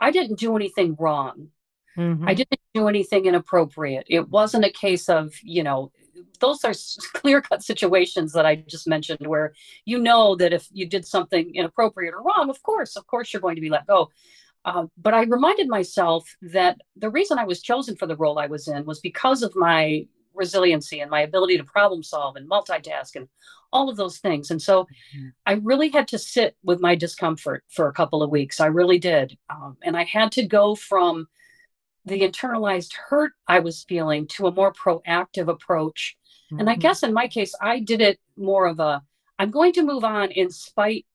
I 0.00 0.10
didn't 0.10 0.38
do 0.38 0.56
anything 0.56 0.96
wrong. 0.98 1.48
Mm-hmm. 1.96 2.28
I 2.28 2.34
didn't 2.34 2.60
do 2.74 2.88
anything 2.88 3.26
inappropriate. 3.26 4.06
It 4.08 4.28
wasn't 4.28 4.64
a 4.64 4.70
case 4.70 5.08
of, 5.08 5.34
you 5.42 5.62
know, 5.62 5.92
those 6.40 6.64
are 6.64 6.74
clear 7.14 7.40
cut 7.40 7.62
situations 7.62 8.32
that 8.32 8.46
I 8.46 8.56
just 8.56 8.86
mentioned 8.86 9.26
where 9.26 9.52
you 9.84 9.98
know 9.98 10.36
that 10.36 10.52
if 10.52 10.68
you 10.72 10.86
did 10.86 11.06
something 11.06 11.54
inappropriate 11.54 12.14
or 12.14 12.22
wrong, 12.22 12.50
of 12.50 12.62
course, 12.62 12.96
of 12.96 13.06
course, 13.06 13.32
you're 13.32 13.42
going 13.42 13.56
to 13.56 13.60
be 13.60 13.70
let 13.70 13.86
go. 13.86 14.10
Uh, 14.64 14.86
but 14.96 15.14
I 15.14 15.22
reminded 15.22 15.68
myself 15.68 16.36
that 16.42 16.80
the 16.96 17.10
reason 17.10 17.38
I 17.38 17.44
was 17.44 17.62
chosen 17.62 17.96
for 17.96 18.06
the 18.06 18.16
role 18.16 18.38
I 18.38 18.46
was 18.46 18.68
in 18.68 18.84
was 18.84 19.00
because 19.00 19.42
of 19.42 19.56
my 19.56 20.06
resiliency 20.34 21.00
and 21.00 21.10
my 21.10 21.22
ability 21.22 21.56
to 21.56 21.64
problem 21.64 22.02
solve 22.02 22.36
and 22.36 22.48
multitask 22.48 23.16
and 23.16 23.28
all 23.72 23.88
of 23.88 23.96
those 23.96 24.18
things. 24.18 24.50
And 24.50 24.60
so 24.60 24.84
mm-hmm. 24.84 25.28
I 25.46 25.52
really 25.54 25.88
had 25.88 26.08
to 26.08 26.18
sit 26.18 26.56
with 26.62 26.80
my 26.80 26.94
discomfort 26.94 27.64
for 27.68 27.88
a 27.88 27.92
couple 27.92 28.22
of 28.22 28.30
weeks. 28.30 28.60
I 28.60 28.66
really 28.66 28.98
did. 28.98 29.36
Um, 29.48 29.76
and 29.82 29.96
I 29.96 30.04
had 30.04 30.32
to 30.32 30.46
go 30.46 30.74
from 30.74 31.28
the 32.04 32.20
internalized 32.20 32.94
hurt 32.94 33.32
I 33.46 33.60
was 33.60 33.84
feeling 33.84 34.26
to 34.28 34.46
a 34.46 34.52
more 34.52 34.72
proactive 34.72 35.48
approach. 35.48 36.16
Mm-hmm. 36.46 36.60
And 36.60 36.68
I 36.68 36.72
mm-hmm. 36.72 36.80
guess 36.80 37.02
in 37.02 37.12
my 37.12 37.28
case, 37.28 37.54
I 37.60 37.80
did 37.80 38.00
it 38.00 38.18
more 38.36 38.66
of 38.66 38.80
a 38.80 39.02
I'm 39.38 39.50
going 39.50 39.72
to 39.74 39.82
move 39.82 40.04
on 40.04 40.30
in 40.32 40.50
spite 40.50 41.06